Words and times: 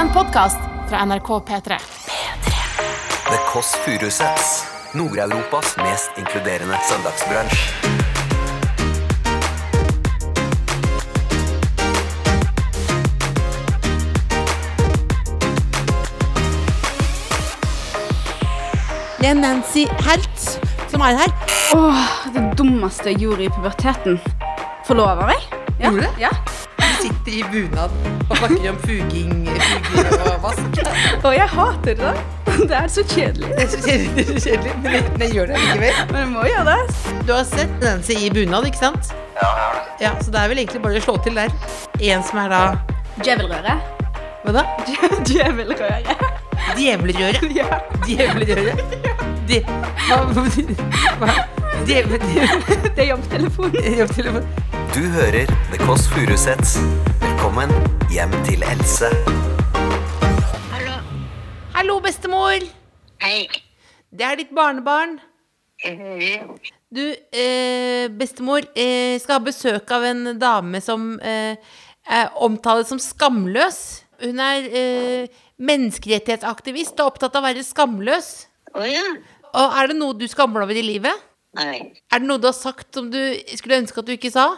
En 0.00 0.08
podkast 0.08 0.56
fra 0.88 1.04
NRK 1.04 1.28
P3. 1.28 1.78
The 3.24 3.38
Kåss 3.52 3.74
Furuseths. 3.84 4.64
Nord-Europas 4.92 5.76
mest 5.76 6.10
inkluderende 6.18 6.78
søndagsbransj. 6.88 7.58
Det 19.18 19.28
er 19.28 19.34
Nancy 19.34 19.84
Helt 20.08 20.46
som 20.88 21.04
er 21.04 21.20
her. 21.20 21.36
Åh, 21.76 22.06
det 22.32 22.46
dummeste 22.56 23.12
jeg 23.12 23.20
gjorde 23.26 23.44
i 23.44 23.52
puberteten. 23.52 24.16
Forlova 24.88 25.28
meg. 25.28 25.44
Ja. 25.76 25.90
Gjorde 25.90 26.08
du? 26.08 26.24
Ja. 26.24 26.32
I 27.26 27.42
bunad 27.52 27.90
og 28.30 28.36
snakker 28.36 28.70
om 28.70 28.78
fuging, 28.82 29.32
fuging 29.46 30.22
og 30.26 30.42
vask. 30.42 30.78
Og 31.24 31.34
jeg 31.34 31.48
hater 31.52 31.98
det. 31.98 32.12
Det 32.60 32.76
er 32.76 32.88
så 32.90 33.04
kjedelig. 33.06 33.48
Det 33.56 33.62
er 33.62 33.68
så 33.70 33.80
kjedelig, 33.84 34.10
det 34.16 34.24
er 34.24 34.40
så 34.40 34.48
kjedelig 34.48 34.72
men, 34.82 34.92
jeg, 34.92 35.04
men 35.12 35.22
jeg 35.22 35.34
gjør 35.36 35.50
det 35.50 35.60
likevel. 35.60 36.00
Men 36.10 36.18
jeg 36.20 36.30
må 36.32 36.46
gjøre 36.48 36.64
det. 36.70 37.12
Du 37.28 37.32
har 37.34 37.44
sett 37.48 37.76
Nancy 37.84 38.16
i 38.18 38.30
bunad, 38.34 38.66
ikke 38.68 38.80
sant? 38.80 39.12
Ja, 39.40 39.50
ja. 40.00 40.10
Så 40.24 40.34
det 40.34 40.40
er 40.42 40.50
vel 40.52 40.62
egentlig 40.64 40.82
bare 40.84 41.00
å 41.00 41.04
slå 41.04 41.16
til 41.24 41.38
der. 41.38 41.54
En 42.00 42.24
som 42.26 42.42
er 42.42 42.52
da 42.52 42.62
Djevelrøre. 43.20 43.76
Hva 44.44 44.56
da? 44.56 44.64
Djevelrøre. 45.28 46.16
djevelrøret 46.78 47.56
Ja. 47.56 47.80
Djevlerøre. 48.08 48.76
De, 49.50 49.62
hva, 50.08 50.20
hva? 51.22 51.38
Djevel... 51.86 52.20
Det 52.96 53.06
er 53.06 53.08
jobbtelefon. 53.12 53.78
Jobbtelefon. 54.02 54.50
Du 54.94 55.00
hører 55.14 55.46
The 55.70 55.80
Kåss 55.86 56.08
Furuseths. 56.10 56.78
Velkommen 57.50 58.10
hjem 58.14 58.34
til 58.46 58.60
Else. 58.62 59.08
Hallo. 60.70 60.92
Hallo, 61.74 61.96
bestemor. 61.98 62.62
Hei. 63.24 63.48
Det 64.14 64.22
er 64.22 64.36
ditt 64.38 64.52
barnebarn. 64.54 65.16
Hei. 65.82 66.44
Du, 66.94 67.02
eh, 67.10 68.06
bestemor, 68.20 68.62
eh, 68.76 69.18
skal 69.18 69.40
ha 69.40 69.44
besøk 69.48 69.90
av 69.90 70.06
en 70.12 70.38
dame 70.38 70.78
som 70.80 71.18
eh, 71.18 71.56
er 72.06 72.30
omtales 72.38 72.86
som 72.86 73.02
skamløs. 73.02 74.04
Hun 74.22 74.38
er 74.38 74.70
eh, 74.70 75.42
menneskerettighetsaktivist 75.58 77.02
og 77.02 77.16
opptatt 77.16 77.34
av 77.34 77.42
å 77.42 77.48
være 77.50 77.66
skamløs. 77.66 78.46
Å 78.78 78.86
ja. 78.86 79.06
Og 79.50 79.78
er 79.82 79.90
det 79.90 79.98
noe 79.98 80.14
du 80.14 80.28
skammer 80.30 80.68
over 80.68 80.78
i 80.78 80.86
livet? 80.86 81.18
Nei. 81.58 81.98
Er 82.14 82.22
det 82.22 82.30
noe 82.30 82.38
du 82.38 82.46
har 82.46 82.54
sagt 82.54 82.94
som 82.94 83.10
du 83.10 83.18
skulle 83.56 83.82
ønske 83.82 83.98
at 83.98 84.06
du 84.06 84.14
ikke 84.14 84.30
sa? 84.38 84.52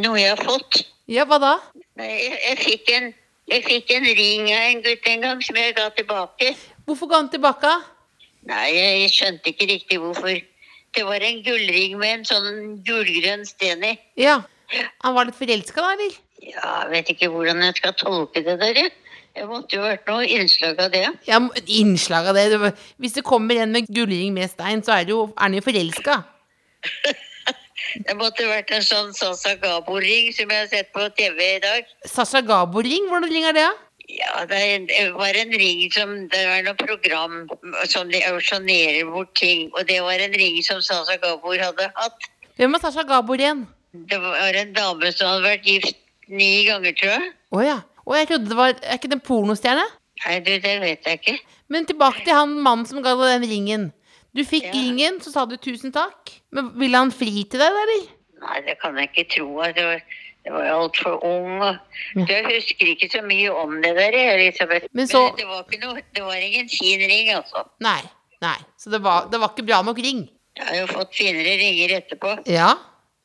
Noe 0.00 0.16
jeg 0.18 0.32
har 0.32 0.40
fått. 0.40 0.82
Ja, 1.10 1.26
hva 1.28 1.38
da? 1.42 1.52
Jeg, 2.00 2.32
jeg, 2.32 2.58
fikk 2.62 2.90
en, 2.96 3.10
jeg 3.50 3.64
fikk 3.66 3.92
en 3.96 4.08
ring 4.08 4.48
av 4.54 4.64
en 4.70 4.82
gutt 4.84 5.08
en 5.12 5.24
gang 5.26 5.42
som 5.44 5.58
jeg 5.60 5.76
ga 5.76 5.90
tilbake. 5.96 6.54
Hvorfor 6.88 7.10
ga 7.10 7.20
han 7.20 7.30
tilbake? 7.32 7.72
Nei, 8.48 8.66
jeg, 8.72 9.10
skjønte 9.12 9.52
ikke 9.52 9.68
riktig 9.70 10.00
hvorfor. 10.02 10.38
Det 10.96 11.04
var 11.04 11.24
en 11.26 11.42
gullring 11.44 11.98
med 12.00 12.20
en 12.20 12.28
sånn 12.28 12.78
gulgrønn 12.86 13.44
sten 13.48 13.84
i. 13.84 13.96
Ja. 14.20 14.40
Han 15.04 15.14
var 15.14 15.28
litt 15.28 15.38
forelska 15.38 15.82
da, 15.82 15.92
eller? 15.94 16.16
Ja, 16.46 16.70
jeg 16.86 16.92
vet 16.94 17.12
ikke 17.12 17.30
hvordan 17.34 17.62
jeg 17.66 17.76
skal 17.78 17.94
tolke 18.00 18.42
det 18.46 18.56
der. 18.62 18.80
jeg. 18.80 18.94
Måtte 19.46 19.76
jo 19.76 19.84
vært 19.84 20.06
noe 20.08 20.24
innslag 20.24 20.78
av 20.80 20.94
det. 20.94 21.04
Ja, 21.28 21.42
innslag 21.68 22.30
av 22.30 22.38
det. 22.38 22.72
Hvis 23.02 23.18
det 23.18 23.26
kommer 23.26 23.60
en 23.60 23.74
med 23.74 23.90
gullring 23.92 24.32
med 24.32 24.48
stein, 24.48 24.80
så 24.82 24.96
er, 24.96 25.04
det 25.04 25.12
jo, 25.12 25.26
er 25.34 25.42
han 25.44 25.58
jo 25.58 25.64
forelska. 25.66 26.22
Det 27.94 28.14
måtte 28.18 28.46
vært 28.48 28.70
en 28.74 28.84
sånn 28.84 29.12
Sasa 29.16 29.54
Gabo-ring 29.60 30.32
som 30.36 30.50
jeg 30.52 30.64
har 30.64 30.70
sett 30.70 30.92
på 30.94 31.06
TV 31.18 31.40
i 31.56 31.60
dag. 31.64 31.90
Sasa 32.08 32.42
Gabo-ring? 32.44 33.08
Hvordan 33.10 33.32
ring 33.32 33.48
er 33.48 33.56
det? 33.56 33.68
Ja, 34.06 34.44
det 34.46 34.60
var 35.16 35.34
en 35.34 35.52
ring 35.58 35.80
som 35.90 36.12
Det 36.30 36.42
var 36.46 36.62
noe 36.62 36.78
program 36.78 37.48
som 37.90 38.10
de 38.12 38.20
auksjonerer 38.28 39.08
bort 39.10 39.32
ting. 39.38 39.66
Og 39.74 39.86
det 39.88 39.98
var 40.04 40.22
en 40.22 40.36
ring 40.38 40.60
som 40.66 40.82
Sasa 40.84 41.18
Gabor 41.22 41.58
hadde 41.58 41.90
hatt. 41.96 42.30
Hvem 42.56 42.76
er 42.78 42.84
Sasha 42.84 43.02
Gabor 43.06 43.40
igjen? 43.40 43.66
Det 43.92 44.18
var 44.20 44.56
en 44.60 44.72
dame 44.76 45.12
som 45.12 45.32
hadde 45.32 45.48
vært 45.48 45.66
gift 45.68 45.98
ni 46.28 46.66
ganger, 46.66 46.94
tror 46.98 47.14
jeg. 47.16 47.34
Å 47.54 47.64
ja. 47.64 47.76
Og 48.06 48.14
jeg 48.14 48.28
trodde 48.30 48.50
det 48.50 48.58
var 48.58 48.74
Er 48.76 48.98
ikke 48.98 49.10
det 49.10 49.18
en 49.18 49.26
pornostjerne? 49.26 49.86
Nei, 50.24 50.38
du, 50.40 50.52
det 50.62 50.74
vet 50.80 51.06
jeg 51.06 51.20
ikke. 51.20 51.36
Men 51.72 51.86
tilbake 51.88 52.22
til 52.24 52.36
han 52.36 52.54
mannen 52.62 52.86
som 52.88 53.02
ga 53.04 53.14
deg 53.18 53.36
den 53.36 53.50
ringen. 53.50 53.86
Du 54.36 54.42
fikk 54.44 54.66
Ja. 54.68 54.72
ringen, 54.76 55.18
så 55.24 55.32
sa 55.32 55.44
du 55.48 55.56
tusen 55.56 55.92
takk. 55.94 56.32
Men 56.52 56.70
ville 56.78 56.96
han 57.00 57.10
fri 57.10 57.44
til 57.48 57.60
deg, 57.62 57.72
eller? 57.82 58.06
Nei, 58.42 58.60
det 58.66 58.78
kan 58.82 58.96
jeg 59.00 59.08
ikke 59.12 59.24
tro. 59.36 59.48
Det 59.72 59.84
var, 59.86 60.02
det 60.44 60.52
var 60.52 60.66
altfor 60.74 61.16
ung. 61.24 61.62
Jeg 62.28 62.44
husker 62.44 62.90
ikke 62.92 63.08
så 63.10 63.22
mye 63.24 63.48
om 63.56 63.78
det 63.82 63.94
der, 63.96 64.12
Elisabeth. 64.36 64.86
Men 64.92 65.06
så- 65.08 65.34
det 65.36 65.46
var 65.48 65.64
ikke 65.64 65.80
noe 65.80 66.02
Det 66.12 66.22
var 66.22 66.34
ingen 66.36 66.68
fin 66.68 67.00
ring, 67.00 67.30
altså. 67.34 67.64
Nei. 67.80 68.02
Nei. 68.42 68.56
Så 68.78 68.90
det 68.92 69.00
var, 69.02 69.28
det 69.32 69.40
var 69.40 69.48
ikke 69.54 69.66
bra 69.66 69.80
nok 69.82 69.96
ring. 69.98 70.28
Jeg 70.56 70.66
har 70.66 70.76
jo 70.76 70.86
fått 70.86 71.14
finere 71.14 71.56
ringer 71.58 71.96
etterpå. 72.00 72.46
Ja. 72.46 72.74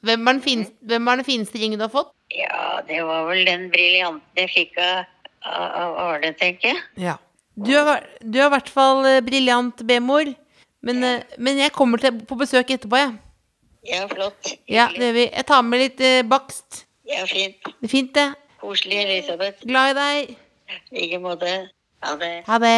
Hvem 0.04 0.26
var 0.26 0.34
den 0.34 0.42
fineste, 0.42 0.74
hvem 0.84 1.06
var 1.06 1.16
den 1.18 1.26
fineste 1.26 1.60
ringen 1.60 1.78
du 1.80 1.84
har 1.86 1.90
fått? 1.94 2.12
Ja, 2.32 2.82
det 2.88 3.04
var 3.06 3.28
vel 3.28 3.46
den 3.46 3.70
briljanten 3.70 4.22
jeg 4.36 4.50
fikk 4.50 4.78
av, 4.82 5.06
av 5.46 5.98
Arne, 5.98 6.34
tenker 6.40 6.74
jeg. 6.74 6.82
Ja. 6.98 7.18
Du 7.62 7.72
er, 7.76 8.08
du 8.24 8.40
er 8.40 8.48
i 8.48 8.54
hvert 8.56 8.70
fall 8.70 9.06
eh, 9.06 9.20
briljant, 9.22 9.76
B-mor. 9.86 10.34
Men, 10.82 11.04
eh, 11.06 11.36
men 11.38 11.60
jeg 11.62 11.74
kommer 11.76 12.02
til, 12.02 12.22
på 12.26 12.38
besøk 12.40 12.74
etterpå, 12.74 12.98
jeg. 12.98 13.18
Ja, 13.90 14.06
flott. 14.10 14.54
Ja, 14.70 14.88
det 14.94 15.10
gjør 15.10 15.18
vi. 15.18 15.28
Jeg 15.28 15.46
tar 15.50 15.66
med 15.66 15.82
litt 15.82 16.02
eh, 16.06 16.22
bakst. 16.28 16.84
Ja, 17.10 17.26
fint. 17.30 17.62
Det 17.66 17.90
er 17.90 17.92
fint, 17.92 18.14
det. 18.18 18.28
Koselig, 18.62 19.00
Elisabeth. 19.04 19.66
Glad 19.66 19.94
i 19.94 19.98
deg. 19.98 20.34
I 20.92 20.98
like 21.00 21.22
måte. 21.22 21.54
Ha 22.06 22.18
det. 22.18 22.34
Ha 22.48 22.60
det. 22.62 22.76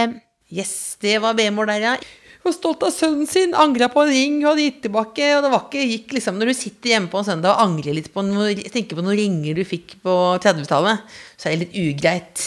Yes, 0.53 0.73
det 1.03 1.17
var 1.23 1.35
B-mor 1.35 1.67
der, 1.67 1.83
ja. 1.83 1.95
Hun 2.43 2.49
var 2.51 2.55
stolt 2.57 2.81
av 2.83 2.91
sønnen 2.91 3.27
sin, 3.27 3.53
angra 3.55 3.87
på 3.91 4.01
en 4.03 4.09
ring 4.11 4.33
hun 4.41 4.49
hadde 4.49 4.65
gitt 4.65 4.81
tilbake. 4.83 5.27
Og 5.37 5.45
det 5.45 5.51
var 5.53 5.61
ikke, 5.67 5.83
gikk 5.87 6.15
liksom, 6.17 6.39
Når 6.39 6.51
du 6.51 6.55
sitter 6.59 6.91
hjemme 6.91 7.11
på 7.11 7.21
en 7.21 7.27
søndag 7.27 7.55
og 7.55 7.63
angrer 7.63 7.95
litt 7.95 8.09
på 8.11 8.23
noe, 8.27 8.51
tenker 8.71 8.99
på 8.99 9.05
noen 9.05 9.19
ringer 9.19 9.55
du 9.55 9.63
fikk 9.67 9.95
på 10.03 10.15
30-tallet, 10.43 11.15
så 11.43 11.49
er 11.49 11.57
det 11.57 11.65
litt 11.65 11.75
ugreit. 11.75 12.41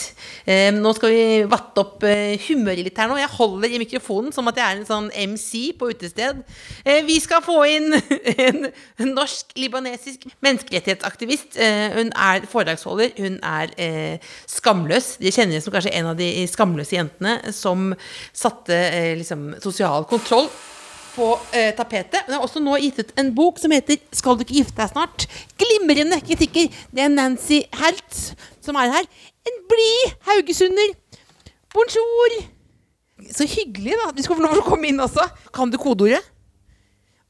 Eh, 0.49 0.71
nå 0.73 0.93
skal 0.97 1.12
vi 1.12 1.25
vatte 1.51 1.83
opp 1.83 2.05
eh, 2.07 2.39
humøret 2.47 2.87
litt 2.87 3.01
her 3.01 3.11
nå. 3.11 3.19
Jeg 3.21 3.33
holder 3.34 3.73
i 3.75 3.81
mikrofonen 3.83 4.33
som 4.33 4.49
at 4.49 4.57
jeg 4.57 4.65
er 4.65 4.79
en 4.81 4.89
sånn 4.89 5.11
MC 5.12 5.75
på 5.77 5.91
utested. 5.93 6.41
Eh, 6.87 7.03
vi 7.05 7.19
skal 7.21 7.45
få 7.45 7.59
inn 7.69 7.93
en, 8.47 8.71
norsk-libanesisk 9.17 10.25
menneskerettighetsaktivist. 10.45 11.59
Hun 11.97 12.12
er 12.12 12.47
foredragsholder. 12.49 13.12
Hun 13.21 13.37
er 13.45 13.75
skamløs. 14.51 15.17
De 15.21 15.33
kjenner 15.33 15.57
henne 15.57 15.65
som 15.65 15.75
kanskje 15.75 15.95
en 15.99 16.13
av 16.13 16.17
de 16.19 16.31
skamløse 16.51 16.97
jentene 16.97 17.53
som 17.55 17.93
satte 18.37 18.81
liksom, 19.21 19.51
sosial 19.63 20.09
kontroll 20.09 20.49
på 21.17 21.31
eh, 21.57 21.73
tapetet. 21.77 22.27
Hun 22.27 22.37
har 22.37 22.45
også 22.45 22.61
nå 22.63 22.77
gitt 22.83 23.01
ut 23.01 23.15
en 23.21 23.33
bok 23.34 23.61
som 23.61 23.73
heter 23.73 23.99
'Skal 24.13 24.37
du 24.37 24.45
ikke 24.45 24.61
gifte 24.61 24.83
deg 24.83 24.93
snart?' 24.93 25.27
Glimrende 25.61 26.21
kritikker. 26.21 26.69
Det 26.93 27.03
er 27.03 27.09
Nancy 27.09 27.63
Helt 27.81 28.37
som 28.66 28.78
er 28.81 28.93
her. 28.93 29.09
En 29.47 29.59
blid 29.71 30.15
haugesunder. 30.28 30.94
Bonjour. 31.75 32.38
Så 33.32 33.47
hyggelig, 33.49 33.97
da. 34.03 34.10
vi 34.15 34.22
skal 34.22 34.37
få 34.37 34.44
lov 34.44 34.56
til 34.56 34.65
å 34.65 34.69
komme 34.69 34.91
inn 34.91 35.00
også. 35.00 35.25
Kan 35.54 35.72
du 35.72 35.78
kodeordet? 35.81 36.22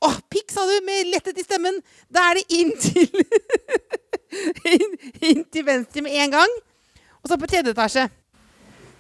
Å, 0.04 0.10
pikk, 0.30 0.50
sa 0.52 0.66
du, 0.68 0.74
med 0.84 1.08
letthet 1.12 1.38
i 1.40 1.44
stemmen. 1.46 1.78
Da 2.12 2.28
er 2.30 2.40
det 2.40 2.58
inn 2.58 2.72
til 2.80 3.06
inn, 4.76 4.96
inn 5.24 5.44
til 5.52 5.64
venstre 5.66 6.04
med 6.04 6.16
en 6.24 6.34
gang. 6.36 6.56
Og 7.22 7.30
så 7.30 7.38
på 7.40 7.48
tredje 7.50 7.72
etasje. 7.72 8.06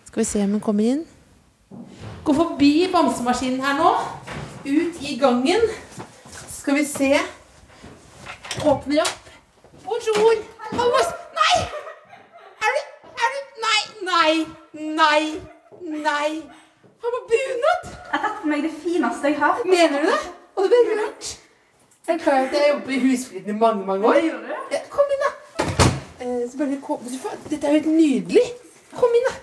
Skal 0.08 0.22
vi 0.22 0.28
se 0.30 0.44
om 0.46 0.56
hun 0.56 0.64
kommer 0.64 0.92
inn. 0.94 1.04
Gå 2.26 2.34
forbi 2.34 2.72
bamsemaskinen 2.92 3.62
her 3.62 3.78
nå. 3.78 3.92
Ut 4.66 5.02
i 5.04 5.18
gangen. 5.20 5.68
Skal 6.50 6.80
vi 6.80 6.86
se. 6.88 7.12
Åpner 8.64 9.04
opp. 9.04 9.32
Bonjour. 9.84 10.46
Hallo. 10.72 11.02
Nei! 11.36 11.85
Nei, 14.02 14.46
nei, 14.72 15.40
nei. 15.80 16.42
Han 17.02 17.14
var 17.14 17.24
bunad. 17.30 17.82
Jeg 18.12 18.20
tar 18.20 18.36
på 18.42 18.48
meg 18.50 18.62
det 18.66 18.72
fineste 18.82 19.30
jeg 19.30 19.38
har. 19.38 19.60
Mener 19.64 20.02
du 20.02 20.06
det? 20.10 20.20
Og 20.56 20.68
det 20.72 20.82
ble 20.88 21.00
rart. 21.02 21.32
Jeg 22.06 22.14
er 22.14 22.22
klar 22.22 22.38
over 22.38 22.46
at 22.46 22.52
jeg 22.54 22.62
har 22.62 22.68
jobbet 22.74 22.94
i 22.94 23.00
Husfliden 23.04 23.50
i 23.54 23.58
mange, 23.58 23.86
mange 23.86 24.06
år. 24.08 24.14
Ja, 24.72 24.78
kom 24.90 25.10
inn, 25.14 25.24
da. 25.24 25.32
Eh, 26.20 26.78
kom. 26.82 26.98
Dette 27.50 27.66
er 27.66 27.72
jo 27.72 27.80
helt 27.80 27.86
nydelig. 27.86 28.46
Kom 28.96 29.16
inn, 29.18 29.26
da. 29.28 29.34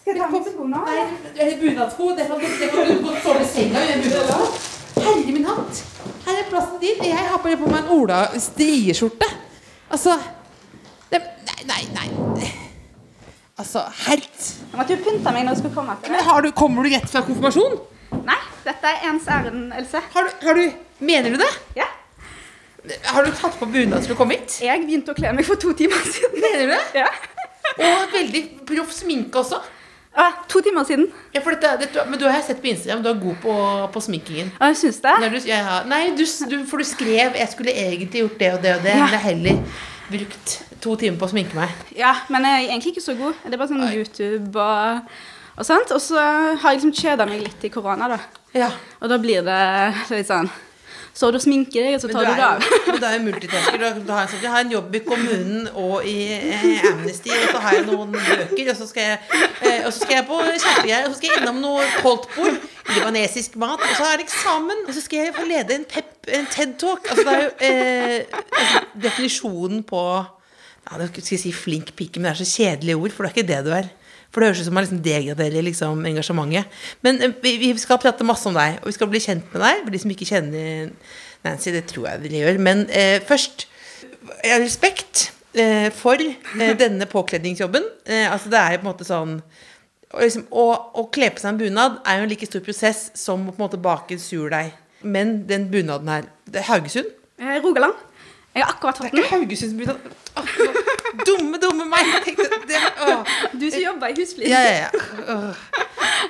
Skal 0.00 0.16
jeg 0.16 0.22
ta 0.22 0.28
på 0.32 0.42
skoene? 0.46 0.82
Nei, 0.86 1.04
det 1.36 1.46
er 1.46 1.58
bunadsko. 1.60 2.10
Det 2.16 2.26
kan 2.26 2.40
du 2.40 2.46
det 2.58 3.02
godt 3.04 3.22
sove 3.22 3.42
i 3.44 3.48
senga. 3.52 3.82
Herre 4.98 5.32
min 5.32 5.44
hatt. 5.44 5.82
Her 6.26 6.38
er 6.42 6.48
plassen 6.50 6.80
din. 6.80 7.04
Jeg 7.04 7.28
har 7.30 7.42
bare 7.44 7.56
på 7.56 7.68
meg 7.70 7.84
en 7.84 7.92
Ola 7.98 8.22
strieskjorte. 8.40 9.28
Altså 9.90 10.16
det, 11.12 11.22
Nei, 11.48 11.60
nei, 11.68 11.84
nei. 11.94 12.67
Altså, 13.58 13.82
helt. 14.06 14.42
Jeg 14.70 14.78
måtte 14.78 14.94
jo 14.94 15.02
pynte 15.02 15.32
meg 15.34 15.44
når 15.44 15.56
jeg 15.56 15.60
skulle 15.64 15.74
komme 15.74 15.96
til 16.02 16.12
Men 16.12 16.20
det. 16.20 16.26
har 16.28 16.42
du, 16.44 16.50
kommer 16.54 16.86
du 16.86 16.92
rett 16.94 17.08
fra 17.10 17.22
konfirmasjon? 17.26 17.78
Nei, 18.28 18.36
dette 18.64 18.92
er 18.92 19.08
ens 19.10 19.26
ærend, 19.28 19.72
Else. 19.76 20.02
Har 20.14 20.28
du, 20.28 20.46
har 20.46 20.54
du 20.60 20.68
Mener 21.00 21.30
du 21.34 21.38
det? 21.38 21.50
Ja. 21.78 21.86
Har 23.12 23.24
du 23.26 23.30
tatt 23.36 23.58
på 23.60 23.66
bunad 23.70 24.02
til 24.06 24.14
å 24.14 24.18
komme 24.18 24.34
hit? 24.38 24.60
Jeg 24.64 24.80
begynte 24.86 25.12
å 25.12 25.18
kle 25.18 25.32
meg 25.36 25.46
for 25.46 25.58
to 25.60 25.72
timer 25.78 26.00
siden. 26.06 26.38
Mener 26.42 26.64
du 26.64 26.72
det? 26.72 27.02
Ja. 27.02 27.10
Og 27.78 28.14
veldig 28.14 28.40
proff 28.66 28.94
sminke 28.96 29.38
også. 29.42 29.60
Ja, 30.18 30.30
to 30.50 30.62
timer 30.64 30.86
siden. 30.88 31.04
Ja, 31.34 31.42
for 31.44 31.54
dette, 31.54 31.74
dette, 31.84 32.02
men 32.10 32.18
du 32.18 32.24
har 32.26 32.38
jeg 32.40 32.46
sett 32.48 32.62
på 32.64 32.70
Instagram, 32.72 33.04
du 33.04 33.10
er 33.12 33.20
god 33.22 33.36
på, 33.44 33.52
på 33.94 34.00
sminkingen. 34.02 34.48
Ja, 34.56 34.70
jeg 34.72 34.78
syns 34.80 34.98
det. 35.04 35.12
Du, 35.22 35.36
ja, 35.46 35.76
nei, 35.86 36.00
du, 36.18 36.24
du, 36.50 36.56
for 36.66 36.82
du 36.82 36.86
skrev 36.88 37.36
'jeg 37.38 37.48
skulle 37.52 37.74
egentlig 37.74 38.24
gjort 38.24 38.38
det 38.40 38.50
og 38.54 38.62
det 38.64 38.72
og 38.78 38.82
det', 38.82 38.96
Ja. 38.96 39.06
men 39.06 39.20
heller 39.20 39.62
brukt 40.08 40.54
to 40.82 40.94
timer 41.00 41.18
på 41.20 41.28
å 41.28 41.32
sminke 41.32 41.58
meg. 41.58 41.74
Ja, 41.98 42.14
men 42.32 42.46
jeg 42.46 42.64
er 42.64 42.70
egentlig 42.70 42.94
ikke 42.96 43.04
så 43.04 43.16
god. 43.18 43.42
Det 43.44 43.54
er 43.54 43.60
bare 43.60 43.72
sånn 43.72 43.84
YouTube 43.88 44.62
og, 44.62 45.12
og 45.56 45.68
sånt. 45.68 45.92
Og 45.94 46.02
så 46.02 46.20
har 46.20 46.64
jeg 46.64 46.80
liksom 46.80 46.96
kjeda 46.96 47.28
meg 47.28 47.44
litt 47.44 47.66
i 47.68 47.72
korona, 47.72 48.08
da. 48.14 48.20
Ja. 48.56 48.70
Og 49.02 49.12
da 49.12 49.18
blir 49.20 49.44
det 49.46 49.60
litt 50.14 50.30
sånn 50.30 50.48
Så 51.18 51.32
du 51.34 51.38
sminker 51.42 51.82
deg, 51.82 51.96
og 51.96 52.02
så 52.04 52.08
tar 52.12 52.28
du 52.28 52.30
du 52.30 52.38
det 52.38 52.44
av. 52.46 52.66
men 52.86 53.00
du 53.02 53.06
er 53.08 53.14
jo 53.16 53.22
multitasker. 53.24 53.80
Du, 54.06 54.12
har, 54.14 54.28
jeg 54.30 54.52
har 54.52 54.62
en 54.62 54.70
jobb 54.70 54.92
i 54.94 55.00
kommunen 55.02 55.64
og 55.72 56.06
i 56.06 56.14
eh, 56.36 56.84
Amnesty, 56.92 57.32
og 57.34 57.48
så 57.56 57.62
har 57.64 57.74
jeg 57.74 57.86
noen 57.88 58.14
bøker, 58.14 58.70
og 58.70 58.78
så 58.78 58.86
skal 58.86 59.08
jeg, 59.08 59.18
eh, 59.66 59.80
og 59.82 59.90
så 59.90 60.04
skal 60.04 60.14
jeg 60.14 60.26
på 60.28 60.38
kjærtegreier, 60.44 61.08
og 61.08 61.10
så 61.10 61.18
skal 61.18 61.32
jeg 61.32 61.42
innom 61.42 61.58
noe 61.64 61.88
koldtbord, 62.04 62.62
libanesisk 62.92 63.58
mat, 63.58 63.82
og 63.82 63.98
så 63.98 64.06
er 64.12 64.20
det 64.20 64.28
eksamen, 64.28 64.86
og 64.86 64.94
så 64.94 65.02
skal 65.08 65.24
jeg 65.24 65.34
få 65.40 65.48
lede 65.50 65.78
en 65.80 65.88
pep, 65.90 66.14
en 66.38 66.50
TED-talk. 66.54 67.10
Altså, 67.10 67.26
det 67.26 67.34
er 67.34 67.42
jo 67.42 67.52
eh, 67.66 68.40
altså, 68.62 68.84
definisjonen 69.08 69.82
på 69.88 70.04
ja, 70.22 71.02
det 71.02 71.10
skal 71.10 71.42
si 71.42 71.52
flink 71.52 71.96
pike, 71.98 72.22
men 72.22 72.30
det 72.30 72.36
er 72.36 72.44
så 72.44 72.52
kjedelige 72.62 73.02
ord, 73.02 73.16
for 73.16 73.26
det 73.26 73.32
er 73.32 73.40
ikke 73.40 73.50
det 73.50 73.64
du 73.66 73.74
er. 73.74 73.90
For 74.32 74.40
det 74.44 74.50
høres 74.50 74.60
ut 74.60 74.66
som 74.68 74.74
man 74.76 74.84
liksom 74.84 75.00
degraderer 75.04 75.64
liksom 75.64 76.04
engasjementet. 76.10 76.68
Men 77.06 77.22
eh, 77.24 77.32
vi, 77.42 77.54
vi 77.62 77.70
skal 77.80 78.00
prate 78.02 78.26
masse 78.28 78.46
om 78.50 78.54
deg, 78.58 78.76
og 78.82 78.90
vi 78.90 78.96
skal 78.98 79.08
bli 79.12 79.22
kjent 79.24 79.48
med 79.54 79.62
deg. 79.64 79.80
For 79.86 79.94
de 79.94 80.02
som 80.02 80.12
ikke 80.12 80.28
kjenner 80.28 80.90
Nancy, 81.46 81.72
det 81.72 81.86
tror 81.88 82.10
jeg 82.10 82.22
dere 82.26 82.42
gjør. 82.44 82.60
Men 82.68 82.84
eh, 82.90 83.18
først 83.28 83.66
jeg 84.44 84.52
har 84.52 84.60
respekt 84.60 85.28
eh, 85.56 85.88
for 85.94 86.20
eh, 86.20 86.74
denne 86.76 87.06
påkledningsjobben. 87.08 87.86
Eh, 88.04 88.26
altså 88.30 88.50
det 88.52 88.58
er 88.60 88.74
jo 88.76 88.82
på 88.82 88.86
en 88.86 88.90
måte 88.92 89.06
sånn 89.08 89.38
liksom, 90.18 90.44
å, 90.52 90.66
å 91.00 91.06
kle 91.14 91.30
på 91.32 91.40
seg 91.40 91.54
en 91.54 91.60
bunad 91.62 91.96
er 92.04 92.20
jo 92.20 92.26
en 92.26 92.32
like 92.34 92.48
stor 92.50 92.64
prosess 92.66 93.06
som 93.16 93.46
å 93.48 93.54
på 93.54 93.60
en 93.62 93.64
måte 93.64 93.80
bake 93.80 94.18
en 94.18 94.22
surdeig. 94.22 94.74
Men 95.00 95.38
den 95.48 95.68
bunaden 95.70 96.08
her 96.10 96.24
Det 96.50 96.60
er 96.64 96.68
Haugesund? 96.72 97.08
Eh, 97.38 97.56
Rogaland. 97.64 97.94
Jeg 98.56 98.64
har 98.66 98.72
akkurat 98.74 98.98
Det 98.98 99.04
fått 99.04 99.12
er 99.12 99.16
den. 99.16 99.24
ikke 99.24 99.36
Haugesundsbunad. 99.38 100.84
Dumme, 101.26 101.58
dumme 101.62 101.86
meg! 101.88 102.10
Tenkte, 102.24 102.48
det. 102.68 102.80
Du 103.58 103.66
som 103.70 103.80
jobber 103.82 104.12
i 104.12 104.16
Husflid. 104.18 104.48
Ja, 104.50 104.60
ja, 104.62 104.88
ja. 104.88 105.48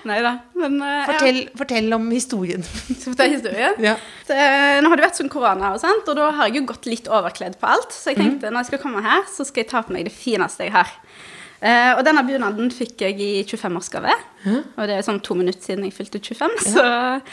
Nei 0.08 0.18
da. 0.24 0.34
Men 0.58 0.78
uh, 0.82 1.06
Fortell, 1.08 1.40
fortell 1.58 1.96
om 1.96 2.06
historien. 2.12 2.64
Fortell 3.04 3.34
historien. 3.36 3.76
Ja. 3.82 3.96
Så, 4.26 4.36
eh, 4.36 4.78
nå 4.82 4.90
har 4.92 5.00
det 5.00 5.06
vært 5.08 5.20
sånn 5.20 5.32
korona, 5.32 5.72
og, 5.74 5.82
sånt, 5.82 6.08
og 6.08 6.18
da 6.18 6.30
har 6.38 6.50
jeg 6.50 6.60
jo 6.60 6.68
gått 6.70 6.88
litt 6.88 7.10
overkledd 7.10 7.58
på 7.60 7.70
alt. 7.70 7.94
Så 7.94 8.12
jeg 8.12 8.20
tenkte 8.20 8.52
når 8.52 8.64
jeg 8.64 8.72
skal 8.72 8.82
komme 8.84 9.04
her, 9.04 9.26
så 9.32 9.46
skal 9.48 9.64
jeg 9.64 9.72
ta 9.72 9.84
på 9.84 9.96
meg 9.96 10.08
det 10.08 10.14
fineste 10.14 10.68
jeg 10.68 10.76
har. 10.76 10.92
Uh, 11.58 11.98
og 11.98 12.04
denne 12.06 12.22
bunaden 12.22 12.68
fikk 12.70 13.02
jeg 13.02 13.18
i 13.18 13.30
25-årsgave. 13.42 14.14
Og 14.48 14.84
det 14.86 14.98
er 14.98 15.06
sånn 15.06 15.22
to 15.24 15.34
minutter 15.38 15.72
siden 15.72 15.88
jeg 15.88 15.96
fylte 15.96 16.22
25. 16.22 16.60
Så 16.76 16.84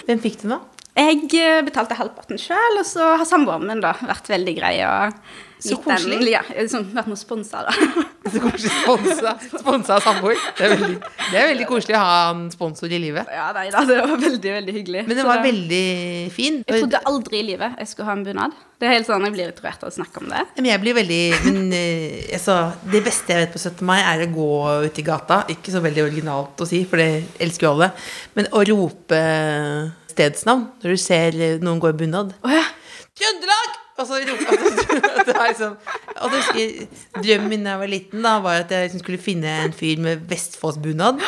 Hvem 0.08 0.24
fikk 0.24 0.42
den, 0.44 0.58
da? 0.58 0.75
Jeg 0.96 1.26
eh, 1.42 1.62
betalte 1.68 1.98
halvparten 2.00 2.40
sjøl, 2.40 2.80
og 2.80 2.86
så 2.88 3.16
har 3.20 3.26
samboeren 3.28 3.68
min 3.68 3.82
da 3.84 3.94
vært 4.06 4.30
veldig 4.32 4.54
grei 4.58 4.78
og 4.88 5.18
Så 5.66 5.76
gitt 5.76 5.86
den- 5.88 5.96
koselig. 5.98 6.32
Ja, 6.32 6.42
liksom 6.52 6.84
vært 6.94 7.08
med 7.10 7.16
å 7.18 7.20
sponse, 7.20 7.62
da. 7.68 7.72
Så 8.34 8.40
koselig 8.42 8.72
sponsa, 8.82 9.32
sponsa 9.60 9.98
samboer. 10.02 10.40
Det, 10.58 10.66
er 10.66 10.72
veldig- 10.76 11.00
det 11.32 11.38
er 11.42 11.50
veldig 11.52 11.68
koselig 11.70 11.96
å 11.98 12.02
ha 12.02 12.16
en 12.32 12.46
sponsor 12.52 12.90
i 12.92 13.00
livet. 13.02 13.28
ja, 13.32 13.52
nei 13.54 13.68
da, 13.74 13.84
det 13.86 13.98
var 14.02 14.16
veldig, 14.24 14.54
veldig 14.60 14.74
hyggelig. 14.80 15.04
Men 15.08 15.20
den 15.20 15.28
var 15.30 15.42
det- 15.44 15.52
veldig 15.52 16.32
fin. 16.34 16.62
Jeg 16.68 16.82
trodde 16.86 17.02
aldri 17.12 17.40
i 17.44 17.46
livet 17.52 17.76
jeg 17.84 17.92
skulle 17.92 18.08
ha 18.10 18.16
en 18.18 18.24
bunad. 18.26 18.56
Det 18.80 18.88
er 18.90 18.96
helt 18.98 19.08
sånn, 19.08 19.24
Jeg 19.24 19.32
blir 19.38 19.52
rørt 19.52 19.84
av 19.86 19.90
å 19.92 19.94
snakke 19.96 20.20
om 20.24 20.28
det. 20.34 20.42
Men 20.58 20.66
jeg 20.72 20.82
blir 20.84 20.96
veldig 20.98 21.22
men, 21.46 21.60
eh, 21.74 22.34
altså, 22.36 22.58
Det 22.92 23.04
beste 23.06 23.28
jeg 23.32 23.46
vet 23.46 23.54
på 23.54 23.62
17. 23.62 23.86
mai, 23.88 24.00
er 24.02 24.26
å 24.26 24.32
gå 24.36 24.50
ut 24.90 25.00
i 25.00 25.06
gata. 25.06 25.44
Ikke 25.54 25.72
så 25.72 25.80
veldig 25.86 26.04
originalt 26.10 26.58
å 26.60 26.68
si, 26.68 26.84
for 26.84 26.98
det 26.98 27.24
elsker 27.40 27.68
jo 27.70 27.72
alle. 27.78 27.92
Men 28.36 28.46
å 28.52 28.66
rope 28.68 29.22
stedsnavn 30.16 30.70
når 30.82 30.96
du 30.96 31.02
ser 31.02 31.42
noen 31.64 31.82
gå 31.84 31.92
i 31.92 32.00
bunad. 32.06 32.34
Oh, 32.42 32.54
ja. 32.54 32.66
Trøndelag! 33.16 33.82
Og 33.96 34.08
så 34.10 34.18
roper 34.28 34.50
altså, 34.60 35.36
liksom, 35.48 35.76
og 36.20 36.32
det 36.34 36.40
husker, 36.42 37.04
Drømmen 37.16 37.52
min 37.54 37.62
da 37.64 37.76
jeg 37.76 37.80
var 37.80 37.92
liten, 37.94 38.26
da 38.26 38.34
var 38.44 38.66
at 38.66 38.74
jeg 38.76 38.90
liksom 38.90 39.04
skulle 39.06 39.22
finne 39.24 39.54
en 39.64 39.76
fyr 39.76 40.02
med 40.04 40.26
Vestfoss-bunad. 40.28 41.22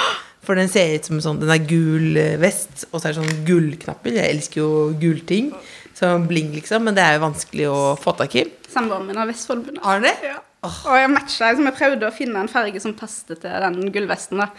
For 0.44 0.60
den 0.60 0.70
ser 0.72 0.94
ut 0.96 1.08
som 1.08 1.20
sånn 1.24 1.40
Den 1.42 1.52
er 1.52 1.64
gul 1.68 2.20
eh, 2.20 2.36
vest, 2.40 2.86
og 2.92 3.00
så 3.00 3.10
er 3.10 3.16
det 3.16 3.22
sånn 3.22 3.46
gullknapper. 3.48 4.20
Jeg 4.20 4.36
elsker 4.36 4.62
jo 4.62 4.70
gullting. 5.00 5.54
Sånn 5.98 6.28
bling, 6.30 6.52
liksom. 6.56 6.84
Men 6.88 6.96
det 6.96 7.04
er 7.04 7.18
jo 7.18 7.24
vanskelig 7.26 7.70
å 7.72 7.80
få 8.00 8.14
tak 8.20 8.36
i. 8.40 8.46
Samboeren 8.72 9.08
min 9.10 9.20
har 9.20 9.28
Vestfold-bunad. 9.32 9.82
Har 9.88 10.04
det? 10.04 10.14
Ja. 10.28 10.38
Og 10.68 10.96
jeg 11.00 11.12
matcha 11.14 11.52
liksom, 11.52 11.68
Jeg 11.72 11.80
prøvde 11.80 12.08
å 12.08 12.16
finne 12.16 12.44
en 12.44 12.52
farge 12.52 12.84
som 12.84 12.96
passet 13.00 13.40
til 13.44 13.64
den 13.64 13.92
gullvesten. 13.96 14.44
da 14.44 14.52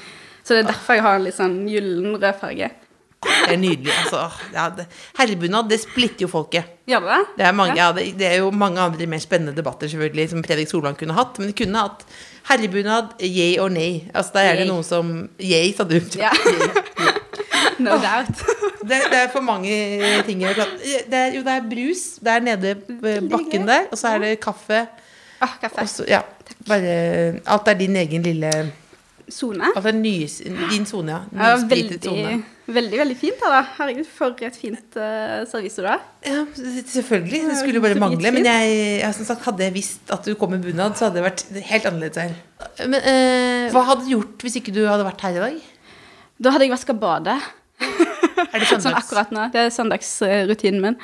Så 0.43 0.57
det 0.57 0.65
er 0.65 0.71
derfor 0.73 0.97
jeg 0.97 1.05
har 1.05 1.21
en 1.21 1.29
litt 1.29 1.39
sånn 1.39 1.61
gyllen 1.69 2.17
rød 2.17 2.41
farge. 2.41 2.73
Det 3.25 3.55
er 3.55 3.59
nydelig. 3.59 3.91
Altså, 4.05 4.20
ja, 4.55 4.69
det, 4.76 4.85
herrebunad, 5.19 5.69
det 5.70 5.81
splitter 5.82 6.26
jo 6.26 6.31
folket. 6.31 6.75
Gjør 6.88 7.03
det 7.03 7.15
det? 7.17 7.37
Det 7.41 7.47
er, 7.49 7.55
mange, 7.56 7.76
ja, 7.79 7.88
det, 7.97 8.05
det 8.19 8.29
er 8.29 8.37
jo 8.44 8.50
mange 8.55 8.81
andre 8.81 9.09
mer 9.11 9.23
spennende 9.23 9.56
debatter 9.56 9.91
selvfølgelig 9.91 10.29
som 10.31 10.44
Fredrik 10.47 10.70
Solvang 10.70 10.99
kunne 10.99 11.17
hatt. 11.17 11.41
Men 11.41 11.50
de 11.50 11.56
kunne 11.59 11.82
hatt 11.82 12.05
herrebunad, 12.49 13.17
yay 13.20 13.59
or 13.59 13.73
nei. 13.75 14.06
Altså, 14.15 14.37
der 14.38 14.53
er 14.53 14.61
det 14.62 14.69
noen 14.70 14.87
som 14.87 15.11
Yay, 15.43 15.73
sa 15.76 15.88
du. 15.88 15.99
Ja. 16.20 16.32
No 17.79 17.94
doubt. 18.03 18.41
Det, 18.82 18.97
det 19.11 19.19
er 19.19 19.29
for 19.31 19.44
mange 19.44 19.71
ting 20.26 20.41
jeg 20.43 20.56
det 20.59 21.14
er, 21.14 21.35
Jo, 21.37 21.44
det 21.47 21.53
er 21.55 21.67
brus 21.71 22.03
der 22.25 22.43
nede 22.43 22.75
bakken 23.31 23.69
der, 23.69 23.87
og 23.93 23.99
så 23.99 24.17
er 24.17 24.25
det 24.25 24.32
kaffe. 24.43 24.87
Ah, 25.41 25.55
kaffe. 25.61 25.85
Også, 25.85 26.06
ja, 26.09 26.25
bare 26.67 26.94
Alt 27.47 27.71
er 27.71 27.79
din 27.79 27.97
egen 27.97 28.25
lille 28.26 28.50
Sone. 29.33 29.71
Altså 29.77 29.93
ny, 29.93 30.13
din 30.71 30.87
sone, 30.89 31.13
ja. 31.13 31.19
Ja, 31.33 31.57
Nyspritet 31.59 32.07
veldig, 32.07 32.25
sone. 32.33 32.73
veldig 32.79 33.01
veldig 33.03 33.17
fint. 33.21 33.43
her, 33.45 33.55
da. 33.55 33.61
Herregud, 33.77 34.09
for 34.09 34.45
et 34.47 34.57
fint 34.57 34.99
uh, 34.99 35.43
servise 35.51 35.85
du 35.85 35.89
har. 35.89 36.05
Ja, 36.25 36.45
selvfølgelig. 36.55 37.43
Det 37.51 37.57
skulle 37.61 37.81
jo 37.81 37.85
bare 37.85 37.99
mangle. 38.01 38.33
Men 38.35 38.49
jeg, 38.49 38.77
jeg, 39.03 39.17
som 39.19 39.29
sagt, 39.29 39.45
hadde 39.49 39.67
jeg 39.67 39.77
visst 39.77 40.13
at 40.15 40.25
du 40.25 40.37
kom 40.39 40.55
med 40.55 40.65
bunad, 40.65 40.97
så 40.99 41.09
hadde 41.09 41.21
det 41.21 41.27
vært 41.27 41.45
helt 41.71 41.91
annerledes 41.91 42.23
her. 42.23 42.37
Men 42.85 43.01
uh, 43.05 43.69
hva 43.75 43.85
hadde 43.91 44.07
du 44.07 44.15
gjort 44.17 44.47
hvis 44.47 44.59
ikke 44.63 44.75
du 44.77 44.83
hadde 44.89 45.07
vært 45.09 45.27
her 45.27 45.37
i 45.37 45.45
dag? 45.45 45.61
Da 46.39 46.55
hadde 46.55 46.69
jeg 46.69 46.75
vaska 46.77 46.97
badet. 46.97 47.39
Er 47.83 48.63
det 48.63 48.71
Sånn 48.73 48.97
akkurat 48.97 49.35
nå. 49.35 49.49
Det 49.53 49.67
er 49.67 49.75
søndagsrutinen 49.75 50.85
min. 50.85 50.99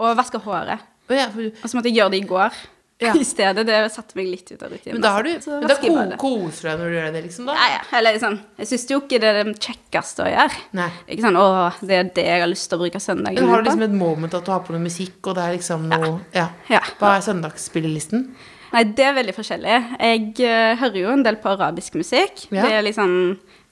Og 0.00 0.16
vaska 0.18 0.40
håret. 0.42 0.84
Oh, 1.10 1.16
ja, 1.16 1.26
for, 1.32 1.48
Og 1.50 1.66
så 1.66 1.76
måtte 1.78 1.90
jeg 1.90 1.98
gjøre 1.98 2.14
det 2.14 2.20
i 2.22 2.28
går 2.28 2.60
Ja. 3.00 3.14
i 3.20 3.24
stedet. 3.24 3.64
Det 3.66 3.78
satte 3.94 4.18
meg 4.18 4.28
litt 4.28 4.50
ut 4.52 4.62
av 4.62 4.72
rutinen. 4.72 4.98
men 4.98 5.04
da 5.04 5.14
har 5.16 5.26
du 5.26 5.30
altså. 5.32 5.56
Men 5.56 5.70
da 5.70 5.76
ko, 5.80 5.94
koser 6.20 6.66
du 6.66 6.68
deg 6.70 6.82
når 6.82 6.90
du 6.90 6.96
gjør 6.98 7.10
det, 7.16 7.24
liksom? 7.26 7.48
da? 7.48 7.56
Ja, 7.56 7.68
ja. 7.72 7.80
Eller 7.98 8.20
sånn, 8.22 8.38
jeg 8.60 8.70
syns 8.70 8.86
jo 8.90 9.00
ikke 9.00 9.20
det 9.22 9.32
er 9.32 9.40
det 9.40 9.56
kjekkeste 9.56 10.26
å 10.26 10.30
gjøre. 10.30 10.62
Nei. 10.80 10.88
Ikke 11.06 11.26
sånn 11.26 11.40
'Å, 11.40 11.48
det 11.80 11.98
er 11.98 12.14
det 12.20 12.28
jeg 12.28 12.44
har 12.44 12.52
lyst 12.52 12.70
til 12.70 12.78
å 12.78 12.84
bruke 12.84 13.02
søndagen 13.02 13.40
Men 13.40 13.52
har 13.54 13.62
du 13.62 13.70
liksom 13.70 13.86
et 13.88 13.98
moment 14.04 14.38
at 14.38 14.46
du 14.46 14.52
har 14.52 14.64
på 14.66 14.76
noe 14.76 14.84
musikk, 14.84 15.18
og 15.24 15.36
det 15.38 15.44
er 15.44 15.58
liksom 15.58 15.88
noe 15.90 16.14
Ja. 16.36 16.48
Ja. 16.70 16.82
Hva 17.00 17.16
er 17.16 17.26
søndagsspillelisten? 17.26 18.28
Nei, 18.70 18.84
det 18.94 19.02
er 19.02 19.16
veldig 19.16 19.34
forskjellig. 19.34 19.78
Jeg 19.98 20.26
uh, 20.46 20.78
hører 20.78 20.98
jo 21.00 21.14
en 21.14 21.24
del 21.26 21.40
på 21.42 21.50
arabisk 21.50 21.96
musikk. 21.98 22.44
Ja. 22.54 22.62
Det 22.62 22.76
er 22.76 22.84
liksom 22.86 23.14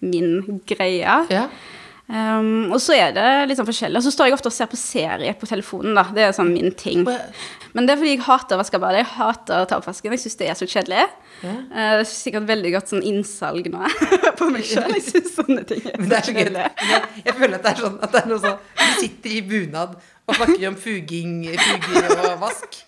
min 0.03 0.61
greie. 0.67 1.19
Ja. 1.31 1.45
Um, 2.09 2.71
og 2.73 2.79
så 2.81 2.95
er 2.97 3.11
det 3.13 3.25
litt 3.51 3.59
sånn 3.59 3.69
forskjellig. 3.69 4.01
Og 4.01 4.05
så 4.07 4.13
står 4.15 4.31
jeg 4.31 4.37
ofte 4.39 4.49
og 4.49 4.55
ser 4.57 4.69
på 4.73 4.79
serie 4.81 5.35
på 5.37 5.49
telefonen, 5.49 5.93
da. 5.99 6.07
Det 6.17 6.25
er 6.25 6.37
sånn 6.37 6.55
min 6.55 6.73
ting. 6.79 7.03
Men 7.77 7.89
det 7.89 7.95
er 7.95 8.01
fordi 8.01 8.15
jeg 8.15 8.25
hater 8.25 8.57
å 8.57 8.63
vaske 8.63 8.81
badet. 8.81 9.03
Jeg 9.03 9.11
hater 9.19 9.65
å 9.65 9.67
ta 9.69 9.77
opp 9.77 9.89
vasken. 9.91 10.15
Jeg 10.17 10.23
syns 10.25 10.39
det 10.41 10.49
er 10.49 10.57
så 10.59 10.69
kjedelig. 10.69 11.05
Ja. 11.43 11.53
Uh, 11.53 11.91
det 11.99 12.07
er 12.07 12.09
sikkert 12.11 12.49
veldig 12.49 12.73
godt 12.79 12.95
sånn 12.95 13.05
innsalg 13.11 13.69
nå 13.75 13.91
på 14.41 14.49
meg 14.55 14.65
sjøl. 14.69 14.89
Jeg 14.97 15.05
syns 15.11 15.35
sånne 15.37 15.67
ting 15.69 15.85
er 15.85 15.99
Men 16.01 16.09
det 16.15 16.21
er 16.23 16.31
så 16.31 16.37
gøy. 16.39 16.49
Jeg, 16.49 17.03
jeg 17.27 17.37
føler 17.43 17.59
at 17.59 17.69
det 17.69 17.75
er 17.75 17.85
sånn 17.85 18.01
at 18.01 18.17
det 18.17 18.23
er 18.23 18.33
noe 18.33 18.43
sånn 18.47 18.59
Du 18.79 18.89
sitter 19.03 19.37
i 19.37 19.45
bunad 19.53 19.99
og 20.29 20.37
snakker 20.37 20.67
om 20.69 20.81
fuging, 20.81 21.37
fuger 21.57 22.19
og 22.19 22.35
vask. 22.43 22.83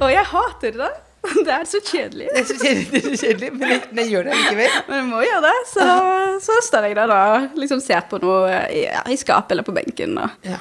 Og 0.00 0.10
jeg 0.10 0.28
hater 0.34 0.76
det. 0.82 0.92
Det 1.46 1.52
er 1.54 1.66
så 1.68 1.78
kjedelig. 1.86 2.28
Det 2.32 2.40
er 2.40 2.46
så 2.48 2.56
kjedelig, 2.58 2.86
det 2.90 3.00
er 3.02 3.04
så 3.06 3.26
kjedelig 3.26 3.50
men 3.54 3.68
jeg, 3.70 3.82
jeg 3.98 4.08
gjør 4.10 4.24
det 4.26 4.38
likevel. 4.40 4.72
Men 4.88 4.96
jeg 4.98 5.06
må 5.10 5.20
gjøre 5.22 5.42
det. 5.44 5.54
Så, 5.70 5.86
så 6.46 6.56
står 6.66 6.88
jeg 6.88 6.98
der 6.98 7.12
da 7.12 7.20
liksom 7.58 7.82
ser 7.84 8.02
på 8.10 8.18
noe 8.22 8.62
i, 8.72 8.82
ja, 8.88 9.04
i 9.06 9.18
skapet 9.20 9.54
eller 9.54 9.66
på 9.66 9.74
benken. 9.76 10.18
Og. 10.18 10.34
Ja. 10.46 10.58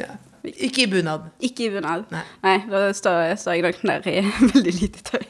ja. 0.00 0.10
Ikke 0.50 0.86
i 0.86 0.88
bunad. 0.90 1.28
Ikke 1.44 1.68
i 1.68 1.70
bunad. 1.74 2.08
Nei. 2.42 2.56
da 2.70 2.88
står, 2.96 3.36
står 3.40 3.58
jeg 3.58 3.66
nok 3.68 3.84
nede 3.90 4.16
i 4.16 4.24
veldig 4.54 4.74
lite 4.80 5.04
tøy. 5.12 5.26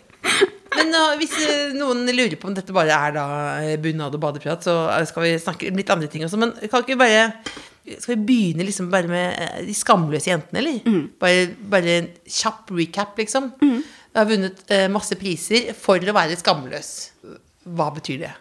Men 0.70 0.92
nå, 0.94 1.00
hvis 1.18 1.32
eh, 1.42 1.72
noen 1.75 2.04
lurer 2.06 2.37
på 2.38 2.46
om 2.46 2.54
dette 2.54 2.75
bare 2.75 2.94
er 2.94 3.14
da 3.16 3.25
eh, 3.64 3.75
bunad 3.82 4.14
og 4.14 4.22
badeprat, 4.22 4.62
så 4.64 4.76
eh, 4.94 5.06
skal 5.08 5.26
vi 5.26 5.32
snakke 5.42 5.72
om 5.72 5.80
litt 5.80 5.90
andre 5.92 6.10
ting 6.12 6.25
også. 6.26 6.38
Men 6.40 6.54
kan 6.62 6.84
ikke 6.84 6.94
vi 6.94 7.00
bare 7.02 7.25
Skal 7.90 8.12
vi 8.14 8.26
begynne 8.28 8.66
liksom 8.68 8.90
bare 8.92 9.10
med 9.10 9.34
eh, 9.34 9.64
de 9.66 9.75
skamløse 9.75 10.30
jentene, 10.30 10.62
eller? 10.62 11.00
Bare, 11.20 11.49
bare 11.75 11.96
en 11.99 12.10
kjapp 12.30 12.70
recap, 12.78 13.18
liksom. 13.18 13.50
Jeg 14.10 14.18
har 14.18 14.30
vunnet 14.30 14.62
eh, 14.74 14.86
masse 14.90 15.14
priser 15.18 15.70
for 15.78 16.02
å 16.02 16.14
være 16.16 16.38
skamløs. 16.38 16.90
Hva 17.70 17.90
betyr 17.94 18.24
det? 18.24 18.32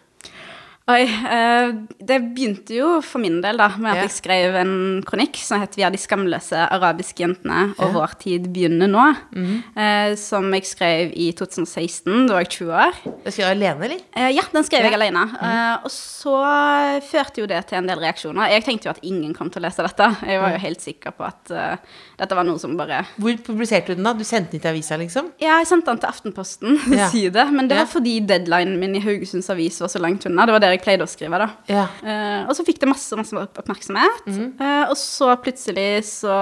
Oi, 0.89 1.03
eh, 1.05 1.69
det 2.01 2.15
begynte 2.33 2.73
jo 2.73 2.95
for 3.05 3.21
min 3.21 3.41
del 3.43 3.59
da, 3.61 3.67
med 3.77 3.91
at 3.91 3.97
Ja. 3.99 4.01
jeg 4.07 4.13
skrev 4.15 4.55
en 4.57 5.03
kronikk 5.05 5.35
som 5.37 5.61
het 5.61 5.75
'Vi 5.75 5.83
er 5.85 5.91
de 5.91 5.97
skamløse 6.01 6.57
arabiske 6.71 7.21
jentene, 7.21 7.75
og 7.77 7.93
vår 7.93 8.17
tid 8.19 8.47
begynner 8.53 8.87
nå'. 8.89 9.15
Mm. 9.35 10.17
som 10.17 10.51
jeg 10.53 10.63
skrev 10.65 11.11
i 11.15 11.31
2016, 11.31 12.27
da 12.27 12.33
var 12.33 12.39
jeg 12.41 12.49
20 12.49 12.71
år. 12.73 12.93
Du 13.23 13.31
jeg 13.31 13.45
alene, 13.45 13.83
eller? 13.83 13.99
Eh, 14.15 14.31
ja, 14.33 14.41
den 14.51 14.63
skrev 14.63 14.81
Ja. 14.83 14.89
jeg 14.89 14.93
alene. 14.93 15.23
Eh, 15.41 15.77
og 15.83 15.91
så 15.91 17.01
førte 17.01 17.37
jo 17.41 17.45
det 17.45 17.67
til 17.67 17.77
en 17.77 17.87
del 17.87 17.99
reaksjoner. 17.99 18.49
Jeg 18.49 18.63
tenkte 18.65 18.85
jo 18.85 18.89
at 18.89 18.99
ingen 19.03 19.33
kom 19.33 19.49
til 19.49 19.61
å 19.61 19.65
lese 19.65 19.83
dette. 19.83 20.17
Jeg 20.25 20.41
var 20.41 20.51
jo 20.51 20.57
helt 20.57 20.81
sikker 20.81 21.11
på 21.11 21.25
at 21.25 21.51
uh, 21.51 21.75
dette 22.17 22.35
var 22.35 22.43
noe 22.45 22.57
som 22.59 22.75
bare 22.77 23.05
Hvor 23.19 23.37
publiserte 23.37 23.87
du 23.87 23.95
den, 23.95 24.03
da? 24.03 24.13
Du 24.13 24.23
sendte 24.23 24.51
den 24.51 24.59
til 24.61 24.71
avisa, 24.71 24.97
liksom? 24.97 25.31
Ja, 25.39 25.59
jeg 25.59 25.67
sendte 25.67 25.85
den 25.85 25.99
til 25.99 26.09
Aftenposten, 26.09 26.79
Ja. 26.97 27.09
side, 27.09 27.51
men 27.51 27.67
det 27.67 27.77
var 27.77 27.85
fordi 27.85 28.19
deadlinen 28.25 28.79
min 28.79 28.95
i 28.95 28.99
Haugesunds 28.99 29.49
Avis 29.49 29.79
var 29.79 29.87
så 29.87 29.99
langt 29.99 30.25
unna. 30.25 30.45
Det 30.45 30.51
var 30.53 30.59
der 30.59 30.71
jeg 30.77 30.78
pleide 30.81 31.05
å 31.05 31.09
skrive, 31.09 31.39
da. 31.41 31.49
Ja. 31.69 31.85
Uh, 32.03 32.49
og 32.49 32.55
så 32.57 32.65
fikk 32.67 32.79
det 32.81 32.89
masse, 32.89 33.15
masse 33.19 33.35
oppmerksomhet. 33.35 34.25
Mm. 34.27 34.47
Uh, 34.59 34.85
og 34.91 34.95
så 34.99 35.33
plutselig 35.43 35.89
så 36.09 36.37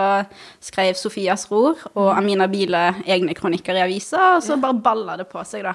skrev 0.64 0.94
Sofias 1.00 1.48
Ror 1.52 1.76
og 1.94 2.08
Mhm. 2.08 2.18
Amina 2.18 2.48
Bile 2.48 2.86
egne 3.06 3.34
kronikker 3.38 3.76
i 3.76 3.84
avisa, 3.86 4.38
og 4.38 4.44
så 4.44 4.60
bare 4.62 4.74
balla 4.82 5.18
det 5.18 5.28
på 5.30 5.44
seg, 5.46 5.64
da. 5.64 5.74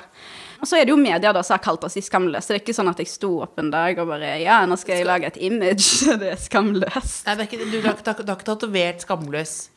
Og 0.63 0.69
så 0.71 0.79
er 0.79 0.85
det 0.87 0.93
jo 0.95 0.97
media 0.97 1.33
da 1.35 1.43
som 1.43 1.57
har 1.57 1.63
kalt 1.65 1.83
oss 1.85 1.95
de 1.99 2.01
skamløse. 2.07 2.47
Det 2.53 2.61
er 2.61 2.63
ikke 2.63 2.77
sånn 2.77 2.91
at 2.93 3.01
jeg 3.03 3.09
sto 3.11 3.33
opp 3.43 3.59
en 3.59 3.71
dag 3.73 3.99
og 3.99 4.07
bare 4.13 4.37
Ja, 4.45 4.61
nå 4.67 4.77
skal 4.79 5.01
jeg 5.01 5.07
lage 5.09 5.27
et 5.27 5.41
image. 5.43 6.07
Det 6.23 6.29
er 6.37 6.39
skamløst. 6.39 7.27
Nei, 7.27 7.35
det 7.35 7.43
er 7.43 7.49
ikke, 7.51 7.71
du 7.73 7.81
har 7.83 7.97
ikke 7.99 8.45
tatovert 8.47 9.03
'skamløs' 9.03 9.72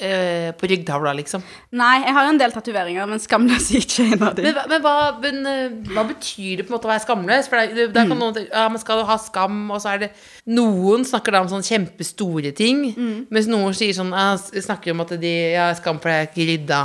eh, 0.00 0.50
på 0.58 0.68
ryggtavla, 0.70 1.12
liksom? 1.18 1.42
Nei, 1.76 1.96
jeg 2.04 2.14
har 2.16 2.26
jo 2.26 2.32
en 2.34 2.40
del 2.40 2.52
tatoveringer, 2.54 3.08
men 3.10 3.20
skamløs 3.22 3.68
er 3.74 3.84
ikke 3.84 4.06
en 4.14 4.22
av 4.28 4.34
dem. 4.38 4.46
Men, 4.48 4.60
men, 4.72 4.82
hva, 4.84 4.94
men 5.22 5.40
eh, 5.50 5.74
hva 5.94 6.04
betyr 6.08 6.60
det 6.60 6.66
på 6.66 6.72
en 6.72 6.76
måte 6.78 6.88
å 6.88 6.92
være 6.92 7.04
skamløs? 7.06 7.48
For 7.52 7.60
det, 7.60 7.74
det, 7.78 7.86
der 7.96 8.08
kan 8.10 8.20
noen 8.20 8.36
tenke, 8.36 8.52
ja, 8.54 8.66
men 8.72 8.82
skal 8.82 9.02
du 9.02 9.08
ha 9.10 9.16
skam, 9.20 9.58
og 9.74 9.80
så 9.84 9.92
er 9.96 10.04
det 10.06 10.10
Noen 10.50 11.04
snakker 11.06 11.36
da 11.36 11.42
om 11.44 11.50
sånne 11.52 11.68
kjempestore 11.68 12.54
ting, 12.58 12.86
mens 13.30 13.48
noen 13.50 13.74
sier 13.76 13.94
sånn 13.96 14.10
ja, 14.16 14.30
s- 14.40 14.50
snakker 14.66 14.94
om 14.96 15.04
at 15.04 15.16
de 15.22 15.34
har 15.56 15.76
skam 15.78 16.00
for 16.02 16.10
er 16.12 16.26
ikke 16.30 16.48
rydda. 16.48 16.80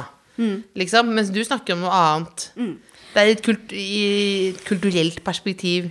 Liksom. 0.75 1.13
Mens 1.15 1.29
du 1.31 1.39
snakker 1.47 1.77
om 1.77 1.85
noe 1.85 1.95
annet. 1.95 2.49
Det 3.15 3.21
er 3.23 3.29
et 3.31 3.41
kult, 3.45 3.71
i 3.71 4.49
et 4.51 4.65
kulturelt 4.67 5.21
perspektiv. 5.23 5.87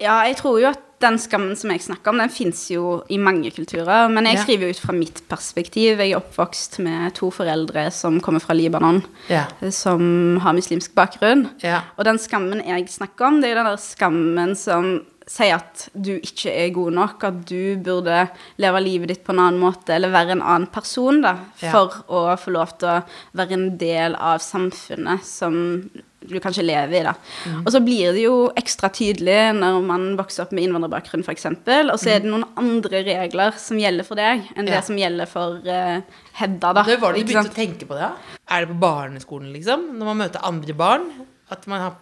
Ja, 0.00 0.22
jeg 0.26 0.38
tror 0.40 0.56
jo 0.62 0.70
at 0.70 0.80
den 1.02 1.18
skammen 1.20 1.56
som 1.58 1.70
jeg 1.74 1.82
snakker 1.84 2.12
om, 2.12 2.18
den 2.22 2.30
fins 2.32 2.64
jo 2.72 3.02
i 3.12 3.18
mange 3.20 3.50
kulturer. 3.54 4.08
Men 4.12 4.24
jeg 4.30 4.40
skriver 4.44 4.68
jo 4.68 4.74
ut 4.76 4.82
fra 4.86 4.94
mitt 4.96 5.22
perspektiv. 5.30 5.98
Jeg 6.00 6.12
er 6.14 6.20
oppvokst 6.20 6.78
med 6.84 7.14
to 7.18 7.30
foreldre 7.34 7.88
som 7.94 8.20
kommer 8.24 8.40
fra 8.44 8.54
Libanon, 8.56 9.02
Ja. 9.28 9.44
som 9.70 10.38
har 10.42 10.54
muslimsk 10.56 10.94
bakgrunn. 10.94 11.48
Ja. 11.62 11.82
Og 11.98 12.04
den 12.08 12.18
skammen 12.22 12.62
jeg 12.66 12.88
snakker 12.88 13.26
om, 13.28 13.40
det 13.40 13.50
er 13.50 13.56
jo 13.56 13.62
den 13.64 13.72
der 13.72 13.82
skammen 13.82 14.56
som 14.56 14.92
sier 15.32 15.54
at 15.60 15.88
du 15.94 16.16
ikke 16.18 16.50
er 16.50 16.72
god 16.74 16.92
nok, 16.92 17.22
at 17.24 17.44
du 17.46 17.76
burde 17.78 18.24
leve 18.58 18.80
livet 18.82 19.08
ditt 19.12 19.24
på 19.24 19.30
en 19.32 19.38
annen 19.38 19.60
måte, 19.62 19.94
eller 19.94 20.10
være 20.10 20.34
en 20.34 20.42
annen 20.42 20.66
person, 20.66 21.20
da, 21.22 21.36
Ja. 21.62 21.70
for 21.70 21.94
å 22.10 22.36
få 22.36 22.50
lov 22.52 22.76
til 22.78 22.88
å 22.88 23.04
være 23.38 23.52
en 23.52 23.78
del 23.78 24.16
av 24.18 24.40
samfunnet 24.42 25.22
som 25.24 25.88
du 26.28 26.36
kanskje 26.42 26.64
lever 26.64 26.98
i, 27.00 27.02
da. 27.06 27.12
Mm. 27.48 27.60
Og 27.64 27.70
så 27.74 27.80
blir 27.84 28.12
det 28.16 28.22
jo 28.24 28.36
ekstra 28.58 28.90
tydelig 28.94 29.38
når 29.58 29.80
man 29.86 30.04
vokser 30.18 30.44
opp 30.44 30.52
med 30.56 30.64
innvandrerbakgrunn, 30.66 31.24
f.eks., 31.26 31.46
og 31.52 31.96
så 32.00 32.12
er 32.14 32.22
det 32.24 32.30
noen 32.30 32.44
andre 32.60 33.02
regler 33.06 33.56
som 33.60 33.80
gjelder 33.80 34.06
for 34.08 34.20
deg, 34.20 34.46
enn 34.56 34.62
Mm. 34.62 34.70
Ja. 34.70 34.78
det 34.78 34.84
som 34.86 34.98
gjelder 35.00 35.26
for 35.30 35.58
uh, 35.66 36.22
Hedda, 36.38 36.72
da. 36.78 36.84
Når 36.86 37.00
var 37.02 37.12
det 37.16 37.24
du 37.24 37.32
begynte 37.32 37.50
å 37.52 37.56
tenke 37.56 37.88
på 37.88 37.98
det? 37.98 38.06
da? 38.08 38.38
Er 38.54 38.64
det 38.64 38.70
på 38.72 38.78
barneskolen, 38.80 39.50
liksom? 39.52 39.88
Når 39.98 40.10
man 40.12 40.20
møter 40.22 40.44
andre 40.46 40.74
barn? 40.78 41.08
At 41.52 41.66
man 41.68 41.80
har, 41.88 41.96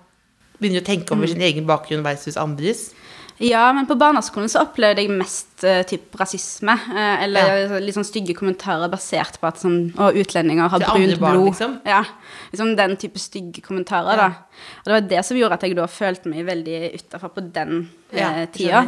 begynner 0.61 0.85
å 0.85 0.87
tenke 0.87 1.17
over 1.17 1.27
sin 1.31 1.41
egen 1.43 1.67
bakgrunn 1.67 2.05
versus 2.07 2.37
andres? 2.39 2.91
Ja, 3.41 3.71
men 3.73 3.87
på 3.89 3.95
barneskolen 3.97 4.51
så 4.53 4.61
opplevde 4.67 5.01
jeg 5.01 5.11
mest 5.17 5.65
uh, 5.65 5.81
typ 5.89 6.13
rasisme. 6.21 6.75
Uh, 6.93 7.23
eller 7.25 7.73
litt 7.81 7.97
sånn 7.97 8.05
stygge 8.05 8.35
kommentarer 8.37 8.91
basert 8.93 9.39
på 9.41 9.49
at 9.49 9.63
sånn, 9.63 9.79
å, 9.97 10.11
utlendinger 10.21 10.69
har 10.69 10.83
brunt 10.85 11.17
barn, 11.23 11.39
blod. 11.39 11.47
liksom? 11.49 11.79
Ja, 11.89 12.03
liksom 12.53 12.75
den 12.77 12.99
type 13.01 13.23
stygge 13.23 13.65
kommentarer, 13.65 14.21
da. 14.21 14.29
Og 14.83 14.91
det 14.91 14.97
var 14.99 15.07
det 15.15 15.23
som 15.25 15.41
gjorde 15.41 15.57
at 15.57 15.65
jeg 15.65 15.79
da 15.79 15.87
følte 15.89 16.29
meg 16.33 16.45
veldig 16.51 16.81
utafor 16.99 17.33
på 17.39 17.47
den 17.57 17.87
Ja, 18.13 18.29
eh, 18.43 18.47
tida. 18.53 18.85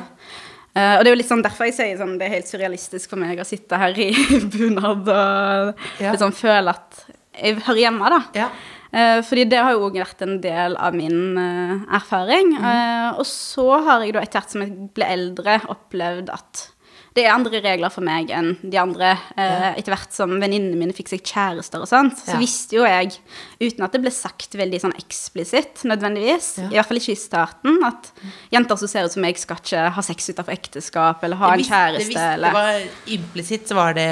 Uh, 0.76 0.98
og 0.98 1.02
det 1.04 1.08
er 1.08 1.12
jo 1.14 1.20
litt 1.22 1.28
sånn 1.32 1.42
derfor 1.44 1.68
jeg 1.68 1.74
sier 1.76 1.96
sånn, 2.00 2.14
det 2.20 2.28
er 2.28 2.36
helt 2.38 2.48
surrealistisk 2.48 3.10
for 3.12 3.20
meg 3.20 3.40
å 3.40 3.48
sitte 3.48 3.80
her 3.80 3.96
i 4.00 4.10
bunad 4.52 5.08
og 5.08 5.82
Ja. 6.00 6.12
liksom 6.12 6.32
føle 6.36 6.76
at 6.76 7.02
jeg 7.40 7.56
hører 7.64 7.80
hjemme, 7.86 8.08
da. 8.12 8.20
Ja. 8.36 8.50
Eh, 8.92 9.22
fordi 9.24 9.46
det 9.48 9.58
har 9.64 9.72
jo 9.72 9.86
òg 9.88 9.96
vært 10.02 10.20
en 10.26 10.36
del 10.44 10.76
av 10.76 10.92
min 10.94 11.38
eh, 11.40 11.96
erfaring. 11.96 12.52
Mm. 12.58 13.16
og 13.18 13.24
så 13.26 13.66
har 13.86 14.04
jeg 14.04 14.12
da 14.14 14.20
etter 14.20 14.40
hvert 14.40 14.50
som 14.52 14.62
jeg 14.66 14.92
ble 14.94 15.08
eldre, 15.16 15.60
opplevd 15.72 16.28
at 16.32 16.68
det 17.12 17.26
er 17.26 17.34
andre 17.34 17.58
regler 17.60 17.92
for 17.92 18.00
meg 18.00 18.30
enn 18.32 18.54
de 18.62 18.78
andre. 18.80 19.10
Ja. 19.36 19.74
Etter 19.76 19.92
hvert 19.92 20.14
som 20.16 20.30
venninnene 20.40 20.78
mine 20.80 20.94
fikk 20.96 21.10
seg 21.10 21.20
kjærester 21.28 21.82
og 21.84 21.88
sånt, 21.90 22.16
så 22.16 22.32
Ja. 22.32 22.38
visste 22.40 22.72
jo 22.78 22.86
jeg, 22.88 23.18
uten 23.60 23.84
at 23.84 23.92
det 23.92 24.00
ble 24.00 24.10
sagt 24.10 24.56
veldig 24.56 24.80
sånn 24.80 24.96
eksplisitt 24.96 25.84
nødvendigvis, 25.84 26.56
Ja. 26.56 26.68
i 26.70 26.76
hvert 26.80 26.88
fall 26.88 26.96
ikke 26.96 27.12
i 27.12 27.20
starten, 27.20 27.84
at 27.84 28.10
jenter 28.50 28.78
som 28.78 28.88
ser 28.88 29.04
ut 29.04 29.12
som 29.12 29.20
meg, 29.20 29.36
skal 29.36 29.56
ikke 29.60 29.92
ha 29.92 30.00
sex 30.00 30.30
utenfor 30.30 30.56
ekteskap 30.56 31.22
eller 31.22 31.36
ha 31.36 31.52
en 31.52 31.60
kjæreste. 31.60 31.98
det, 31.98 32.16
kjæreste 32.16 32.40
hvis 32.40 32.40
det 32.40 32.52
var 32.56 32.80
implisitt, 33.18 33.68
så 33.68 33.74
var 33.74 33.92
det 33.92 34.08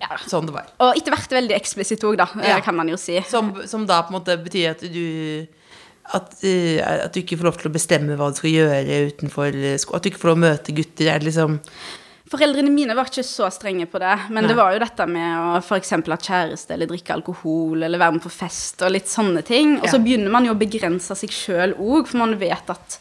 ja. 0.00 0.16
sånn 0.26 0.46
det 0.48 0.54
var. 0.56 0.66
Og 0.80 0.96
etter 0.96 1.14
hvert 1.14 1.30
veldig 1.38 1.56
eksplisitt 1.56 2.04
òg, 2.08 2.16
da, 2.20 2.28
eh, 2.40 2.48
Ja. 2.56 2.60
kan 2.64 2.76
man 2.76 2.88
jo 2.88 2.96
si. 2.96 3.20
Som, 3.28 3.54
som 3.66 3.86
da 3.86 4.02
på 4.02 4.14
en 4.14 4.18
måte 4.20 4.36
betyr 4.42 4.70
at 4.74 4.80
du 4.80 5.46
at, 6.12 6.32
uh, 6.42 7.04
at 7.06 7.12
du 7.14 7.20
ikke 7.20 7.36
får 7.38 7.46
lov 7.46 7.56
til 7.60 7.70
å 7.70 7.74
bestemme 7.74 8.16
hva 8.18 8.30
du 8.32 8.38
skal 8.40 8.50
gjøre 8.50 9.00
utenfor 9.12 9.54
skolen. 9.78 9.96
At 9.96 10.02
du 10.02 10.08
ikke 10.10 10.18
får 10.24 10.30
lov 10.32 10.36
til 10.36 10.42
å 10.42 10.46
møte 10.48 10.74
gutter. 10.74 11.06
Er 11.12 11.18
det 11.22 11.28
liksom 11.30 11.60
Foreldrene 12.30 12.70
mine 12.70 12.94
var 12.94 13.08
ikke 13.10 13.24
så 13.26 13.48
strenge 13.50 13.88
på 13.90 13.98
det, 13.98 14.12
men 14.30 14.44
Nei. 14.44 14.50
det 14.52 14.54
var 14.54 14.70
jo 14.72 14.78
dette 14.78 15.06
med 15.10 15.32
å 15.34 15.56
f.eks. 15.58 15.90
ha 15.90 16.16
kjæreste 16.16 16.76
eller 16.76 16.86
drikke 16.86 17.16
alkohol 17.16 17.82
eller 17.82 17.98
være 17.98 18.14
med 18.20 18.22
på 18.22 18.30
fest 18.30 18.84
og 18.86 18.92
litt 18.94 19.10
sånne 19.10 19.42
ting. 19.42 19.80
Og 19.80 19.88
så 19.88 19.98
Ja. 19.98 20.04
begynner 20.04 20.30
man 20.30 20.44
jo 20.46 20.54
å 20.54 20.58
begrense 20.60 21.16
seg 21.18 21.28
sjøl 21.34 21.74
òg, 21.74 22.06
for 22.06 22.18
man 22.22 22.38
vet 22.38 22.70
at 22.70 23.00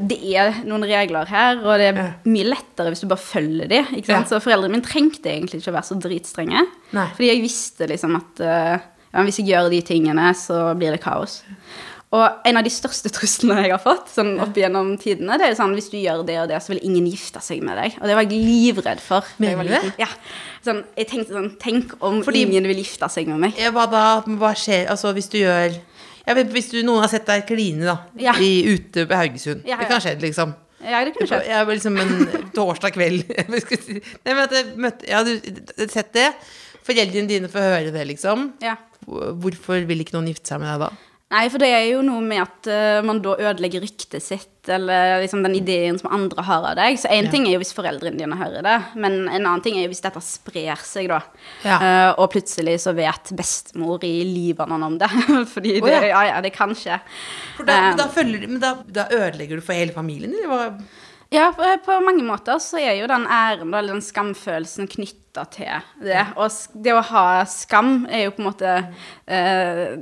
det 0.00 0.18
er 0.34 0.56
noen 0.66 0.82
regler 0.88 1.28
her, 1.30 1.60
og 1.62 1.78
det 1.78 1.86
er 1.92 1.96
Ja. 2.00 2.06
mye 2.26 2.48
lettere 2.50 2.90
hvis 2.90 3.00
du 3.04 3.06
bare 3.06 3.22
følger 3.22 3.68
de? 3.70 3.80
Ja. 4.06 4.22
Så 4.24 4.40
foreldrene 4.42 4.72
mine 4.74 4.82
trengte 4.86 5.30
egentlig 5.30 5.60
ikke 5.62 5.70
å 5.72 5.76
være 5.78 5.90
så 5.90 6.00
dritstrenge. 6.02 6.66
Nei. 6.92 7.06
Fordi 7.14 7.28
jeg 7.30 7.42
visste 7.44 7.86
liksom 7.88 8.16
at 8.18 8.40
eh, 8.40 8.78
ja, 9.14 9.22
hvis 9.22 9.38
jeg 9.38 9.46
gjør 9.52 9.70
de 9.70 9.80
tingene, 9.82 10.32
så 10.34 10.74
blir 10.76 10.90
det 10.96 11.00
kaos. 11.04 11.42
Og 12.16 12.22
en 12.46 12.56
av 12.56 12.62
de 12.64 12.70
største 12.70 13.10
truslene 13.10 13.62
jeg 13.64 13.72
har 13.74 13.80
fått 13.82 14.08
sånn 14.14 14.36
opp 14.40 14.54
gjennom 14.54 14.92
tidene, 14.98 15.36
det 15.38 15.48
er 15.50 15.56
sånn 15.58 15.74
hvis 15.74 15.90
du 15.90 15.96
gjør 15.98 16.24
det 16.26 16.36
og 16.40 16.48
det, 16.48 16.60
så 16.62 16.72
vil 16.72 16.80
ingen 16.86 17.06
gifte 17.10 17.40
seg 17.42 17.62
med 17.66 17.76
deg. 17.76 17.96
Og 18.00 18.06
det 18.06 18.14
var 18.14 18.22
jeg 18.26 18.38
livredd 18.46 19.00
for. 19.02 19.24
Men 19.38 19.50
jeg 19.50 19.56
var 19.58 19.64
Mener 19.64 19.74
du 19.74 19.74
det? 19.74 19.84
liten. 19.90 20.00
Ja. 20.06 20.06
Sånn, 20.66 20.84
jeg 20.96 21.08
tenkte 21.10 21.34
sånn 21.34 21.50
Tenk 21.58 21.92
om 22.02 22.22
Fordi- 22.22 22.42
ingen 22.46 22.66
vil 22.66 22.76
gifte 22.82 23.08
seg 23.10 23.26
med 23.28 23.38
meg. 23.40 23.54
Hva 23.74 23.86
da? 23.90 24.04
Hva 24.22 24.52
skjer 24.54 24.86
Altså, 24.90 25.12
hvis 25.14 25.28
du 25.30 25.38
gjør 25.38 25.78
vet, 26.34 26.48
Hvis 26.50 26.70
du, 26.72 26.82
noen 26.82 27.00
har 27.04 27.08
sett 27.08 27.26
deg 27.26 27.46
kline, 27.46 27.84
da, 27.86 27.98
Ja. 28.18 28.32
i, 28.42 28.64
ute 28.74 29.06
på 29.06 29.14
Haugesund 29.14 29.62
Ja, 29.64 29.76
Det 29.78 29.86
kan 29.86 30.00
kan 30.00 30.00
skje, 30.00 30.20
liksom. 30.20 30.54
Ja, 30.86 31.04
det 31.04 31.14
kunne 31.14 31.26
skjedd. 31.30 31.46
Jeg 31.46 31.66
var 31.66 31.74
liksom 31.74 31.96
en 32.02 32.50
torsdag 32.54 32.92
kveld 32.92 33.22
Nei, 33.30 34.32
men 34.34 34.42
at 34.44 34.52
jeg 34.52 34.66
møtte 34.76 35.08
Ja, 35.08 35.22
du 35.24 35.86
sett 35.88 36.12
det? 36.12 36.32
Foreldrene 36.86 37.26
dine 37.30 37.48
får 37.50 37.64
høre 37.66 37.90
det, 37.94 38.04
liksom. 38.06 38.52
Ja. 38.62 38.76
Hvorfor 39.06 39.86
vil 39.86 40.00
ikke 40.02 40.14
noen 40.18 40.28
gifte 40.30 40.52
seg 40.52 40.60
med 40.62 40.68
deg 40.70 40.84
da? 40.84 40.90
Nei, 41.26 41.48
for 41.50 41.58
det 41.58 41.68
er 41.74 41.88
jo 41.88 42.04
noe 42.06 42.22
med 42.22 42.38
at 42.38 42.68
uh, 42.70 43.00
man 43.02 43.18
da 43.18 43.32
ødelegger 43.34 43.82
ryktet 43.82 44.22
sitt, 44.22 44.52
eller 44.70 45.18
liksom 45.24 45.40
den 45.42 45.56
ideen 45.58 45.96
som 45.98 46.12
andre 46.14 46.44
har 46.46 46.66
av 46.70 46.76
deg. 46.78 46.98
Så 47.02 47.10
én 47.10 47.26
Ja. 47.26 47.30
ting 47.32 47.48
er 47.48 47.56
jo 47.56 47.62
hvis 47.64 47.74
foreldrene 47.74 48.20
dine 48.20 48.38
hører 48.38 48.62
det, 48.62 48.76
men 48.94 49.16
en 49.24 49.40
annen 49.40 49.62
ting 49.64 49.74
er 49.74 49.88
jo 49.88 49.90
hvis 49.90 50.04
dette 50.04 50.22
sprer 50.22 50.78
seg, 50.86 51.08
da. 51.10 51.18
Ja. 51.66 51.78
Uh, 51.82 52.12
og 52.22 52.30
plutselig 52.30 52.76
så 52.84 52.94
vet 52.94 53.32
bestemor 53.34 54.06
i 54.06 54.12
Libanon 54.22 54.86
om 54.86 55.00
det. 55.02 55.10
Fordi 55.54 55.80
Å, 55.80 55.88
det, 55.88 55.96
ja. 55.96 56.04
ja, 56.12 56.22
ja, 56.30 56.38
det 56.46 56.54
kan 56.54 56.76
skje. 56.78 57.00
For 57.56 57.66
da, 57.66 57.74
Eh, 57.74 57.88
men 57.90 57.98
da, 57.98 58.06
følger, 58.14 58.46
men 58.46 58.62
da, 58.62 58.72
da 58.86 59.08
ødelegger 59.10 59.58
du 59.58 59.66
for 59.66 59.74
hele 59.74 59.96
familien? 59.96 60.30
Eller 60.30 60.52
hva? 60.52 60.62
Ja, 61.34 61.48
på, 61.50 61.66
på 61.82 61.96
mange 62.06 62.22
måter 62.22 62.60
så 62.62 62.78
er 62.78 63.00
jo 63.00 63.08
den 63.10 63.26
æren, 63.26 63.74
eller 63.74 63.96
den 63.96 64.04
skamfølelsen 64.04 64.86
knytta 64.92 65.42
til 65.50 65.82
det. 66.06 66.22
Og 66.38 66.54
det 66.86 66.94
å 66.94 67.02
ha 67.10 67.24
skam 67.50 68.04
er 68.06 68.28
jo 68.28 68.36
på 68.36 68.44
en 68.44 68.46
måte 68.46 68.76
eh, 69.26 69.96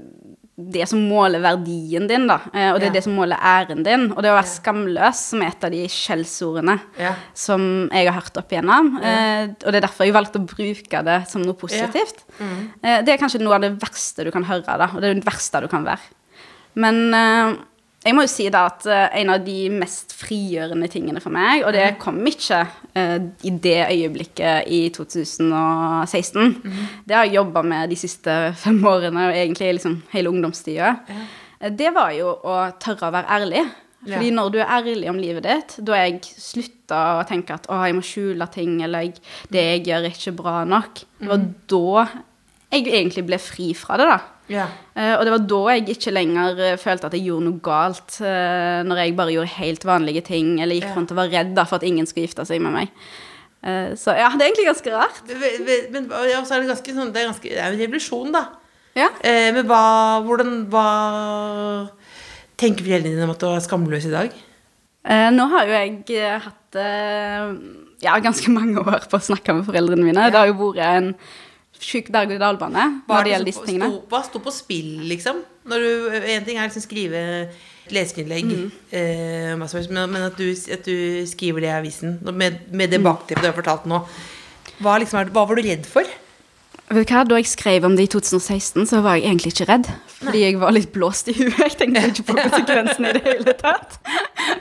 det 0.57 0.85
som 0.87 1.01
måler 1.11 1.41
verdien 1.43 2.07
din, 2.07 2.29
da. 2.31 2.37
Eh, 2.55 2.71
og 2.73 2.79
det 2.79 2.87
Ja. 2.87 2.91
er 2.91 2.95
det 2.95 3.03
som 3.05 3.15
måler 3.17 3.37
æren 3.43 3.83
din. 3.83 4.13
Og 4.13 4.23
det 4.23 4.31
å 4.31 4.37
være 4.39 4.47
skamløs, 4.47 5.15
som 5.31 5.43
er 5.43 5.49
et 5.49 5.65
av 5.65 5.71
de 5.73 5.85
skjellsordene 5.89 6.81
Ja. 6.99 7.15
som 7.35 7.89
jeg 7.91 8.07
har 8.07 8.21
hørt 8.21 8.37
opp 8.39 8.49
igjennom. 8.53 9.03
Eh, 9.03 9.49
og 9.67 9.73
det 9.73 9.75
er 9.83 9.87
derfor 9.89 10.05
jeg 10.07 10.15
valgte 10.15 10.39
å 10.39 10.47
bruke 10.47 11.05
det 11.05 11.29
som 11.29 11.43
noe 11.43 11.55
positivt. 11.55 12.23
Mm. 12.39 12.71
Eh, 12.85 13.03
det 13.03 13.09
er 13.15 13.19
kanskje 13.19 13.41
noe 13.43 13.55
av 13.57 13.63
det 13.63 13.79
verste 13.81 14.23
du 14.25 14.31
kan 14.31 14.45
høre, 14.45 14.63
da. 14.65 14.87
Og 14.95 15.01
det 15.01 15.11
er 15.11 15.15
det 15.15 15.25
verste 15.25 15.61
du 15.61 15.67
kan 15.69 15.85
være. 15.85 16.01
Men 16.77 17.59
jeg 18.05 18.15
må 18.17 18.25
jo 18.27 18.31
si 18.31 18.47
da 18.53 18.67
at 18.69 18.85
eh, 18.91 19.07
en 19.23 19.31
av 19.33 19.45
de 19.47 19.69
mest 19.73 20.13
frigjørende 20.17 20.89
tingene 20.93 21.23
for 21.25 21.33
meg, 21.35 21.63
og 21.65 21.73
det 21.77 21.87
kom 22.03 22.19
ikke 22.29 22.59
uh, 22.69 23.17
i 23.47 23.53
det 23.65 23.79
øyeblikket 23.89 24.69
i 24.69 24.83
2016, 24.95 26.51
det 27.09 27.17
har 27.17 27.25
jeg 27.29 27.39
jobba 27.39 27.63
med 27.65 27.89
de 27.93 27.97
siste 27.99 28.35
fem 28.65 28.83
årene, 28.87 29.29
og 29.31 29.39
egentlig 29.39 29.73
liksom 29.79 30.03
hele 30.13 30.31
ungdomstida, 30.35 30.97
Ja. 31.09 31.71
det 31.71 31.95
var 31.97 32.13
jo 32.17 32.35
å 32.45 32.59
tørre 32.83 33.09
å 33.09 33.15
være 33.15 33.31
ærlig. 33.41 33.65
Fordi 34.05 34.29
når 34.37 34.51
du 34.53 34.59
er 34.61 34.69
ærlig 34.69 35.09
om 35.09 35.17
livet 35.17 35.47
ditt, 35.47 35.79
da 35.81 35.97
jeg 36.03 36.19
slutta 36.29 36.99
å 37.17 37.25
tenke 37.25 37.55
at 37.57 37.65
å, 37.73 37.79
jeg 37.89 37.95
må 37.97 38.03
skjule 38.05 38.45
ting, 38.53 38.75
eller 38.85 39.07
jeg, 39.07 39.15
det 39.49 39.63
jeg 39.65 39.87
gjør, 39.89 40.05
er 40.05 40.19
ikke 40.19 40.35
bra 40.43 40.57
nok. 40.69 41.01
Det 41.23 41.31
var 41.31 41.47
da 41.73 42.05
jeg 42.75 42.87
egentlig 42.93 43.25
ble 43.29 43.39
fri 43.43 43.73
fra 43.79 43.97
det, 44.01 44.07
da. 44.11 44.21
Ja. 44.53 44.67
Eh, 44.93 45.15
og 45.17 45.23
det 45.25 45.33
var 45.33 45.45
da 45.49 45.61
jeg 45.73 45.87
ikke 45.95 46.13
lenger 46.13 46.59
eh, 46.61 46.75
følte 46.77 47.09
at 47.09 47.15
jeg 47.17 47.25
gjorde 47.31 47.47
noe 47.47 47.61
galt, 47.65 48.19
eh, 48.21 48.83
når 48.85 49.01
jeg 49.01 49.15
bare 49.17 49.33
gjorde 49.33 49.55
helt 49.57 49.87
vanlige 49.89 50.25
ting, 50.27 50.59
eller 50.61 50.77
gikk 50.77 50.91
Ja. 50.91 50.95
rundt 50.99 51.15
og 51.15 51.21
var 51.23 51.31
redd 51.33 51.55
da, 51.57 51.65
for 51.65 51.77
at 51.81 51.87
ingen 51.89 52.05
skulle 52.07 52.27
gifte 52.29 52.45
seg 52.47 52.61
med 52.61 52.73
meg. 52.77 52.91
Så 53.97 54.13
ja, 54.13 54.27
det 54.37 54.43
er 54.45 54.51
egentlig 54.51 54.67
ganske 54.69 54.91
rart. 54.93 55.23
Ve- 55.25 55.89
Men 55.95 56.11
ja, 56.29 56.43
så 56.45 56.53
er 56.59 56.61
det 56.61 56.69
ganske 56.69 56.93
sånn 56.93 57.13
Det 57.15 57.23
er, 57.23 57.31
ganske, 57.31 57.49
det 57.49 57.57
er 57.63 57.73
en 57.73 57.79
revolusjon, 57.81 58.33
da. 58.35 58.43
Ja. 58.95 59.07
Eh, 59.25 59.53
men 59.57 59.65
hva 59.65 60.21
Hvordan 60.27 60.67
Hva 60.69 60.85
tenker 62.61 62.85
foreldrene 62.85 63.15
dine 63.17 63.25
om 63.25 63.33
at 63.33 63.41
du 63.41 63.47
er 63.49 63.63
skamløs 63.65 64.05
i 64.05 64.13
dag? 64.13 64.35
Eh, 65.09 65.31
nå 65.33 65.47
har 65.53 65.65
jo 65.65 65.73
jeg 65.81 66.43
hatt 66.45 66.79
ja, 68.05 68.19
ganske 68.21 68.53
mange 68.53 68.83
år 68.85 69.09
på 69.09 69.17
å 69.17 69.25
snakke 69.33 69.55
med 69.57 69.65
foreldrene 69.69 70.05
mine. 70.05 70.29
Det 70.29 70.39
har 70.43 70.51
jo 70.53 70.59
vært 70.61 70.85
en 70.85 71.11
sjuk 71.81 72.11
berg-og-dal-bane 72.15 72.85
Hva 73.07 73.19
når 73.19 73.25
det 73.25 73.33
gjelder 73.35 73.51
disse 73.51 73.65
tingene. 73.67 73.91
hva 74.11 74.21
sto 74.25 74.39
på 74.41 74.53
spill, 74.55 74.93
liksom? 75.11 75.43
Når 75.69 75.79
du, 75.85 76.11
en 76.35 76.45
ting 76.45 76.59
er 76.59 76.69
liksom 76.69 76.85
skrive 76.85 77.21
leserinnlegg, 77.93 78.45
Mm. 78.45 78.71
eh, 78.93 79.55
men, 79.57 80.23
at, 80.23 80.37
du, 80.37 80.51
at 80.73 80.85
du 80.85 81.27
skriver 81.27 81.61
det 81.61 81.69
i 81.69 81.77
avisen 81.79 82.19
med, 82.33 82.61
med 82.73 82.91
det 82.91 83.03
bakteppet 83.05 83.43
du 83.43 83.49
har 83.51 83.57
fortalt 83.57 83.85
nå. 83.87 84.01
Hva, 84.81 84.99
liksom 85.01 85.29
hva 85.33 85.45
var 85.47 85.55
du 85.57 85.63
redd 85.63 85.85
for? 85.87 86.05
Vet 86.91 87.09
du 87.09 87.15
hva, 87.15 87.25
Da 87.29 87.37
jeg 87.37 87.47
skrev 87.49 87.85
om 87.85 87.95
det 87.97 88.05
i 88.05 88.11
2016, 88.13 88.87
så 88.87 89.01
var 89.05 89.17
jeg 89.17 89.25
egentlig 89.29 89.53
ikke 89.55 89.69
redd. 89.71 89.87
Fordi 90.21 90.41
jeg 90.45 90.59
var 90.61 90.73
litt 90.73 90.93
blåst 90.93 91.29
i 91.29 91.33
huet. 91.37 91.57
Jeg 91.59 91.77
tenkte 91.81 92.03
ikke 92.11 92.27
på 92.29 92.37
konsekvensene 92.45 93.09
i 93.09 93.13
det 93.19 93.23
hele 93.25 93.55
tatt. 93.57 93.97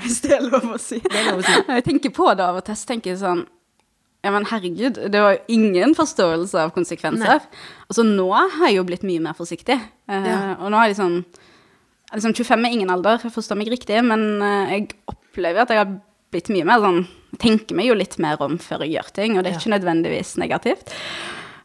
Hvis 0.03 0.21
det 0.23 0.31
er 0.37 0.45
lov 0.47 0.69
å 0.75 0.79
si. 0.79 1.01
Jeg 1.03 1.83
tenker 1.83 2.13
på 2.15 2.29
det 2.35 2.43
av 2.45 2.59
og 2.61 2.63
til, 2.67 2.75
så 2.79 2.87
tenker 2.93 3.17
sånn 3.19 3.43
Ja, 4.23 4.31
men 4.31 4.45
herregud, 4.47 5.01
det 5.11 5.19
var 5.19 5.33
jo 5.35 5.41
ingen 5.51 5.93
forståelse 5.97 6.61
av 6.63 6.71
konsekvenser. 6.75 7.43
Altså 7.89 8.05
nå 8.07 8.29
har 8.31 8.69
jeg 8.69 8.77
jo 8.77 8.85
blitt 8.87 9.03
mye 9.03 9.19
mer 9.25 9.35
forsiktig. 9.35 9.75
Uh, 10.07 10.23
Ja. 10.23 10.37
Og 10.61 10.71
nå 10.71 10.79
er 10.79 10.93
jeg 10.93 10.99
sånn 11.01 11.17
liksom 12.13 12.33
25 12.37 12.65
er 12.67 12.71
ingen 12.77 12.89
alder, 12.93 13.19
jeg 13.23 13.33
forstår 13.33 13.57
meg 13.59 13.71
riktig, 13.73 13.99
men 14.05 14.41
uh, 14.41 14.69
jeg 14.71 14.93
opplever 15.11 15.63
at 15.65 15.69
jeg 15.73 15.81
har 15.81 15.93
blitt 16.33 16.49
mye 16.53 16.65
mer 16.65 16.79
sånn 16.79 17.03
tenker 17.41 17.75
meg 17.75 17.87
jo 17.89 17.95
litt 17.97 18.19
mer 18.21 18.37
om 18.45 18.59
før 18.61 18.83
jeg 18.85 18.93
gjør 18.95 19.07
ting, 19.13 19.37
og 19.37 19.43
det 19.43 19.51
er 19.51 19.55
Ja. 19.57 19.59
ikke 19.59 19.73
nødvendigvis 19.73 20.35
negativt. 20.37 20.93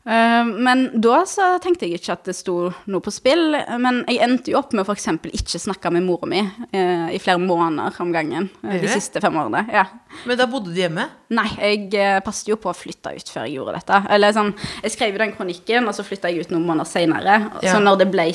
Eh, 0.08 0.44
men 0.46 0.86
da 1.00 1.20
så 1.28 1.50
tenkte 1.62 1.84
jeg 1.84 2.00
ikke 2.00 2.14
at 2.16 2.28
det 2.30 2.34
sto 2.38 2.56
noe 2.88 3.04
på 3.04 3.12
spill. 3.12 3.56
Men 3.82 4.02
jeg 4.08 4.22
endte 4.24 4.52
jo 4.52 4.60
opp 4.60 4.72
med 4.72 4.84
å 4.84 4.88
f.eks. 4.88 5.10
ikke 5.28 5.60
snakke 5.60 5.92
med 5.94 6.06
mora 6.06 6.28
mi 6.30 6.40
eh, 6.40 7.08
i 7.14 7.20
flere 7.22 7.40
måneder 7.42 7.98
om 8.04 8.12
gangen 8.14 8.48
eh, 8.64 8.78
de 8.80 8.92
siste 8.92 9.20
fem 9.24 9.36
årene. 9.36 9.66
Ja. 9.74 9.84
Men 10.28 10.40
da 10.40 10.48
bodde 10.50 10.72
du 10.72 10.80
hjemme? 10.80 11.04
Nei, 11.34 11.48
jeg 11.60 11.90
eh, 11.98 12.20
passet 12.24 12.48
jo 12.52 12.56
på 12.60 12.72
å 12.72 12.76
flytte 12.76 13.12
ut 13.16 13.34
før 13.34 13.44
jeg 13.44 13.58
gjorde 13.58 13.76
dette. 13.76 14.00
Eller 14.14 14.32
sånn, 14.36 14.54
Jeg 14.82 14.94
skrev 14.94 15.16
jo 15.16 15.22
den 15.24 15.34
kronikken, 15.36 15.90
og 15.90 15.96
så 15.96 16.06
flytta 16.06 16.32
jeg 16.32 16.46
ut 16.46 16.54
noen 16.54 16.64
måneder 16.68 16.88
seinere. 16.88 17.36
Ja. 17.60 17.74
Så 17.74 17.82
når 17.84 18.00
det 18.02 18.08
ble 18.14 18.30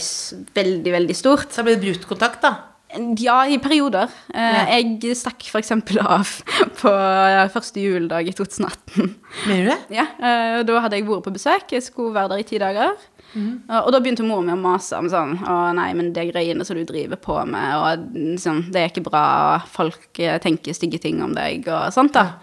veldig, 0.54 0.94
veldig 0.94 1.16
stort 1.18 1.52
Så 1.54 1.66
ble 1.66 1.76
det 1.76 1.84
brutt 1.84 2.08
kontakt, 2.10 2.44
da? 2.46 2.73
Ja, 3.20 3.40
i 3.50 3.58
perioder. 3.62 4.12
Eh, 4.34 4.74
Jeg 4.78 5.16
stakk 5.18 5.44
f.eks. 5.50 5.72
av 6.04 6.30
på 6.82 6.92
eh, 6.94 7.50
første 7.54 7.82
juledag 7.82 8.28
i 8.30 8.34
2018. 8.36 9.16
Mener 9.48 9.64
du 9.64 9.72
det? 9.72 9.80
Ja, 9.98 10.06
eh, 10.20 10.60
Da 10.68 10.80
hadde 10.84 11.00
jeg 11.00 11.08
vært 11.08 11.26
på 11.26 11.34
besøk. 11.36 11.74
Jeg 11.74 11.86
skulle 11.86 12.14
være 12.16 12.34
der 12.36 12.44
i 12.44 12.48
ti 12.48 12.60
dager. 12.62 12.94
Mm. 13.34 13.64
Og 13.82 13.90
da 13.96 14.00
begynte 14.04 14.26
mora 14.28 14.44
mi 14.46 14.54
å 14.54 14.60
mase 14.62 14.94
om 15.00 15.08
sånn 15.10 15.32
Å 15.42 15.54
nei, 15.74 15.88
men 15.98 16.12
det 16.14 16.28
greiene 16.30 16.62
som 16.68 16.78
du 16.78 16.84
driver 16.86 17.18
på 17.18 17.40
med, 17.50 17.72
og 17.82 18.38
sånn, 18.38 18.60
det 18.70 18.84
er 18.84 18.92
ikke 18.92 19.08
bra, 19.08 19.24
og 19.56 19.72
folk 19.74 20.20
tenker 20.44 20.76
stygge 20.78 21.00
ting 21.02 21.18
om 21.26 21.34
deg, 21.34 21.66
og 21.66 21.88
sånt, 21.96 22.14
da. 22.14 22.36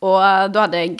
Og 0.00 0.16
eh, 0.24 0.46
da 0.48 0.64
hadde 0.64 0.80
jeg 0.80 0.94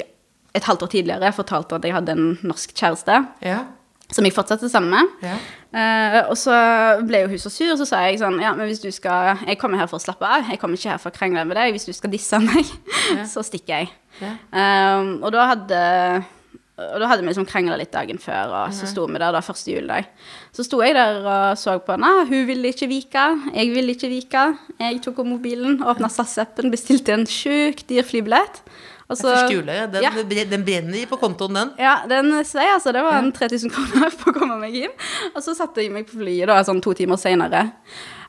et 0.53 0.67
halvt 0.67 0.85
år 0.85 0.91
tidligere 0.93 1.33
fortalt 1.33 1.73
at 1.73 1.87
jeg 1.89 1.95
hadde 1.97 2.17
en 2.19 2.27
norsk 2.45 2.75
kjæreste, 2.77 3.21
Ja. 3.47 3.63
Som 4.11 4.27
jeg 4.27 4.35
fortsatte 4.37 4.71
sammen 4.73 4.95
med. 4.97 5.17
ja. 5.27 5.39
Uh, 5.71 6.33
og 6.33 6.35
så 6.35 6.55
ble 7.07 7.21
jo 7.23 7.29
hun 7.31 7.39
så 7.39 7.51
sur, 7.55 7.69
og 7.71 7.79
så 7.79 7.85
sa 7.87 8.01
jeg 8.03 8.17
sånn 8.19 8.41
Ja, 8.43 8.51
men 8.59 8.67
hvis 8.67 8.81
du 8.83 8.89
skal 8.91 9.39
Jeg 9.47 9.55
kommer 9.61 9.79
her 9.79 9.87
for 9.87 10.01
å 10.01 10.03
slappe 10.03 10.27
av. 10.27 10.49
Jeg 10.51 10.59
kommer 10.59 10.75
ikke 10.75 10.91
her 10.91 10.99
for 10.99 11.13
å 11.13 11.15
krangle 11.15 11.45
med 11.47 11.55
deg. 11.55 11.71
Hvis 11.77 11.87
du 11.87 11.93
skal 11.95 12.11
disse 12.11 12.41
meg, 12.43 12.67
så 13.33 13.45
stikker 13.47 13.85
jeg. 13.85 13.93
Ja. 14.19 14.35
Uh, 14.51 15.13
og 15.23 15.31
da 15.37 15.47
hadde 15.53 15.81
og 16.81 17.01
da 17.03 17.11
hadde 17.11 17.21
vi 17.21 17.29
liksom 17.29 17.45
krangla 17.49 17.77
litt 17.77 17.93
dagen 17.93 18.17
før, 18.21 18.55
og 18.57 18.75
så 18.75 18.87
sto 18.89 19.05
vi 19.05 19.21
der 19.21 19.35
da 19.35 19.43
første 19.45 19.69
juledag. 19.69 20.07
Så 20.57 20.65
sto 20.65 20.79
jeg 20.81 20.95
der 20.97 21.19
og 21.21 21.59
så 21.61 21.77
på 21.85 21.93
henne. 21.93 22.25
Hun 22.31 22.47
ville 22.49 22.73
ikke 22.73 22.89
vike. 22.89 23.25
Jeg 23.53 23.75
ville 23.75 23.93
ikke 23.97 24.09
vike. 24.09 24.45
Jeg 24.81 25.03
tok 25.05 25.21
opp 25.21 25.29
mobilen, 25.29 25.81
åpna 25.85 26.09
SAS-appen, 26.13 26.73
bestilte 26.73 27.13
en 27.13 27.27
sjukt 27.29 27.85
dyr 27.91 28.07
flybillett. 28.07 28.63
Og 29.11 29.17
så- 29.19 29.33
Første 29.35 29.55
jule. 29.57 29.75
Den, 29.91 30.03
Ja. 30.05 30.11
den 30.55 30.63
brenner 30.65 31.07
på 31.11 31.17
kontoen, 31.19 31.55
den. 31.59 31.71
ja, 31.79 31.97
den 32.07 32.31
svei, 32.47 32.69
altså. 32.71 32.93
Det 32.95 33.03
var 33.03 33.19
en 33.19 33.33
3000 33.33 33.71
kroner 33.75 34.11
for 34.19 34.31
å 34.31 34.35
komme 34.39 34.57
meg 34.61 34.75
inn. 34.85 34.93
Og 35.35 35.43
så 35.43 35.55
satte 35.59 35.83
jeg 35.83 35.91
meg 35.91 36.07
på 36.07 36.15
flyet 36.23 36.47
da, 36.47 36.63
sånn 36.63 36.81
to 36.81 36.95
timer 36.95 37.17
senere. 37.19 37.73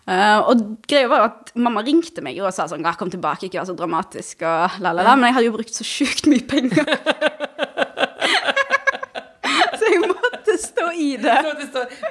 Uh, 0.09 0.41
og 0.49 0.57
greia 0.89 1.05
var 1.07 1.17
jo 1.21 1.25
at 1.29 1.51
mamma 1.61 1.83
ringte 1.85 2.21
meg 2.25 2.39
og 2.41 2.49
sa 2.51 2.65
sånn 2.65 2.81
'Kom 2.97 3.11
tilbake, 3.11 3.43
ikke 3.45 3.59
vær 3.61 3.67
så 3.69 3.75
dramatisk', 3.77 4.41
og 4.41 4.81
la, 4.81 4.91
la, 4.91 5.03
la. 5.03 5.15
Men 5.15 5.25
jeg 5.29 5.33
hadde 5.35 5.45
jo 5.45 5.51
brukt 5.57 5.75
så 5.77 5.83
sjukt 5.85 6.25
mye 6.25 6.41
penger. 6.41 6.83
så 9.77 9.85
jeg 9.91 10.01
måtte 10.01 10.57
stå 10.57 10.87
i 10.97 11.17
det. 11.21 11.37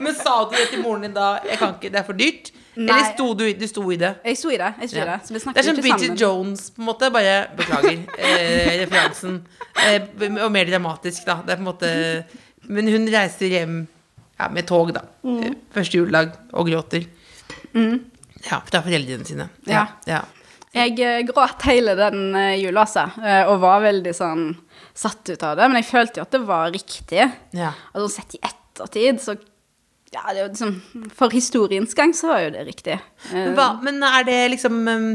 Men 0.01 0.15
sa 0.15 0.45
du 0.45 0.55
det 0.57 0.69
til 0.71 0.83
moren 0.85 1.03
din 1.03 1.15
da? 1.17 1.41
Jeg 1.45 1.59
kan 1.59 1.75
ikke, 1.75 1.91
det 1.91 1.99
er 2.03 2.07
for 2.07 2.15
dyrt? 2.19 2.53
Nei. 2.77 2.87
Eller 2.87 3.09
sto 3.13 3.27
du, 3.35 3.45
du 3.59 3.67
sto 3.67 3.83
i 3.91 3.97
det? 3.99 4.13
Jeg 4.25 4.39
sto 4.39 4.51
i 4.55 4.59
det. 4.61 4.71
sto 4.87 4.97
i 4.97 5.01
Ja. 5.01 5.07
det. 5.09 5.17
Så 5.27 5.35
vi 5.35 5.41
Det 5.41 5.57
er 5.59 5.67
som 5.67 5.81
Bridget. 5.81 6.21
Jones, 6.21 6.71
på 6.71 6.83
en 6.83 6.87
måte. 6.87 7.11
Bare 7.11 7.49
beklager 7.57 7.99
eh, 8.19 8.75
referansen. 8.85 9.41
Eh, 9.87 10.03
og 10.45 10.53
mer 10.55 10.71
dramatisk, 10.71 11.25
da. 11.27 11.41
Det 11.47 11.57
er 11.57 11.57
på 11.57 11.65
en 11.65 11.71
måte 11.73 11.91
Men 12.69 12.89
hun 12.93 13.09
reiser 13.11 13.51
hjem 13.51 13.89
ja, 14.39 14.49
med 14.49 14.67
tog, 14.69 14.93
da. 14.95 15.03
Mm. 15.25 15.41
Eh, 15.43 15.57
Første 15.75 15.99
juledag 15.99 16.37
og 16.53 16.69
gråter. 16.69 17.09
Ja, 17.75 18.61
fra 18.65 18.83
foreldrene 18.85 19.27
sine. 19.27 19.49
Ja. 19.69 19.87
ja. 20.09 20.23
Jeg 20.73 20.95
eh, 21.03 21.23
gråt 21.27 21.65
hele 21.67 21.97
den 21.99 22.31
uh, 22.37 22.55
jula, 22.55 22.85
altså, 22.87 23.09
eh, 23.27 23.43
og 23.51 23.59
var 23.65 23.83
veldig 23.83 24.13
sånn 24.15 24.45
satt 24.95 25.33
ut 25.33 25.43
av 25.43 25.57
det. 25.59 25.67
Men 25.67 25.81
jeg 25.81 25.89
følte 25.91 26.21
jo 26.21 26.27
at 26.29 26.37
det 26.37 26.43
var 26.47 26.71
riktig. 26.71 27.25
ja. 27.57 27.73
Altså 27.93 28.09
sett 28.21 28.37
i 28.39 28.43
ettertid, 28.47 29.19
så 29.23 29.35
ja, 30.11 30.23
det 30.33 30.41
er 30.41 30.43
jo 30.43 30.49
liksom 30.51 31.11
For 31.15 31.35
historiens 31.35 31.95
gang 31.95 32.15
så 32.17 32.33
var 32.33 32.41
jo 32.45 32.55
det 32.57 32.65
riktig. 32.67 32.97
Eh, 33.31 33.53
Hva, 33.55 33.73
men 33.85 34.03
er 34.03 34.27
det 34.27 34.39
liksom 34.57 34.81
um, 34.89 35.11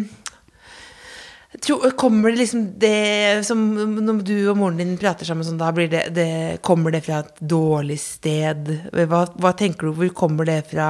tro, 1.60 1.82
Kommer 2.00 2.32
det 2.32 2.44
liksom 2.46 2.68
det 2.80 3.46
som 3.48 3.66
Når 3.76 4.22
du 4.24 4.38
og 4.52 4.60
moren 4.60 4.80
din 4.80 4.96
prater 5.02 5.28
sammen 5.28 5.48
sånn, 5.48 5.60
da 5.60 5.74
blir 5.76 5.92
det, 5.92 6.06
det 6.16 6.30
Kommer 6.66 6.96
det 6.96 7.04
fra 7.08 7.22
et 7.26 7.44
dårlig 7.44 8.00
sted? 8.02 8.72
Hva, 8.96 9.26
hva 9.36 9.56
tenker 9.58 9.90
du, 9.90 9.98
hvor 10.00 10.14
kommer 10.16 10.48
det 10.48 10.62
fra? 10.72 10.90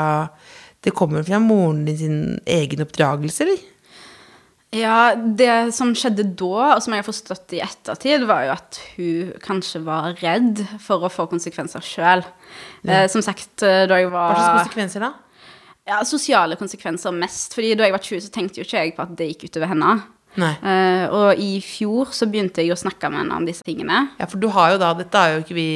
Det 0.85 0.93
kommer 0.93 1.25
fra 1.25 1.39
moren 1.41 1.81
din 1.87 1.97
sin 1.97 2.19
egen 2.45 2.85
oppdragelse, 2.85 3.41
eller? 3.47 3.63
Ja, 4.73 5.15
det 5.15 5.73
som 5.75 5.93
skjedde 5.95 6.25
da, 6.35 6.71
og 6.75 6.81
som 6.83 6.95
jeg 6.95 7.03
har 7.03 7.07
forstått 7.07 7.53
i 7.55 7.61
ettertid, 7.63 8.25
var 8.27 8.47
jo 8.47 8.55
at 8.55 8.79
hun 8.95 9.29
kanskje 9.43 9.83
var 9.85 10.17
redd 10.19 10.63
for 10.83 11.05
å 11.05 11.11
få 11.11 11.27
konsekvenser 11.31 11.85
sjøl. 11.85 12.25
Eh, 12.83 13.05
som 13.11 13.23
sagt, 13.23 13.53
eh, 13.63 13.85
da 13.87 14.01
jeg 14.01 14.09
var 14.11 14.33
Hva 14.33 14.41
slags 14.41 14.65
konsekvenser 14.65 15.05
da? 15.05 15.13
Ja, 15.85 16.01
sosiale 16.03 16.57
konsekvenser 16.57 17.13
mest. 17.13 17.53
fordi 17.53 17.75
da 17.77 17.85
jeg 17.85 17.93
var 17.93 18.03
20, 18.03 18.25
så 18.25 18.31
tenkte 18.33 18.59
jo 18.59 18.65
ikke 18.65 18.81
jeg 18.81 18.95
på 18.97 19.05
at 19.05 19.15
det 19.15 19.29
gikk 19.29 19.49
utover 19.51 19.71
henne. 19.71 19.93
Eh, 20.35 21.07
og 21.15 21.39
i 21.39 21.61
fjor 21.63 22.11
så 22.11 22.27
begynte 22.27 22.59
jeg 22.59 22.73
å 22.73 22.79
snakke 22.79 23.07
med 23.09 23.23
henne 23.23 23.37
om 23.37 23.45
disse 23.47 23.63
tingene. 23.63 24.09
Ja, 24.19 24.27
for 24.27 24.41
du 24.41 24.49
har 24.51 24.73
jo 24.73 24.81
da 24.81 24.93
Dette 24.97 25.15
er 25.15 25.35
jo 25.35 25.43
ikke 25.45 25.55
vi 25.55 25.69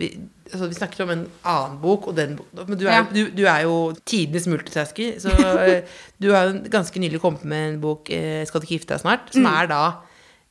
Vi, 0.00 0.08
altså, 0.52 0.68
vi 0.70 0.78
snakker 0.78 1.04
om 1.04 1.12
en 1.14 1.24
annen 1.46 1.78
bok 1.82 2.08
og 2.10 2.16
den 2.18 2.38
Men 2.66 2.78
du 2.78 2.86
er, 2.86 2.92
Ja. 2.92 3.02
du, 3.10 3.30
du 3.30 3.44
er 3.46 3.64
jo 3.64 3.92
tidenes 4.04 4.46
multitasker. 4.50 5.18
Så 5.22 5.32
eh, 5.64 5.82
du 6.20 6.30
har 6.34 6.50
jo 6.50 6.62
ganske 6.70 7.00
nylig 7.02 7.20
kommet 7.22 7.44
med 7.44 7.74
en 7.74 7.80
bok, 7.80 8.10
eh, 8.10 8.44
'Skal 8.46 8.60
du 8.60 8.66
ikke 8.66 8.78
gifte 8.80 8.94
deg 8.94 9.04
snart', 9.04 9.32
som 9.32 9.46
er 9.46 9.70
da 9.70 9.82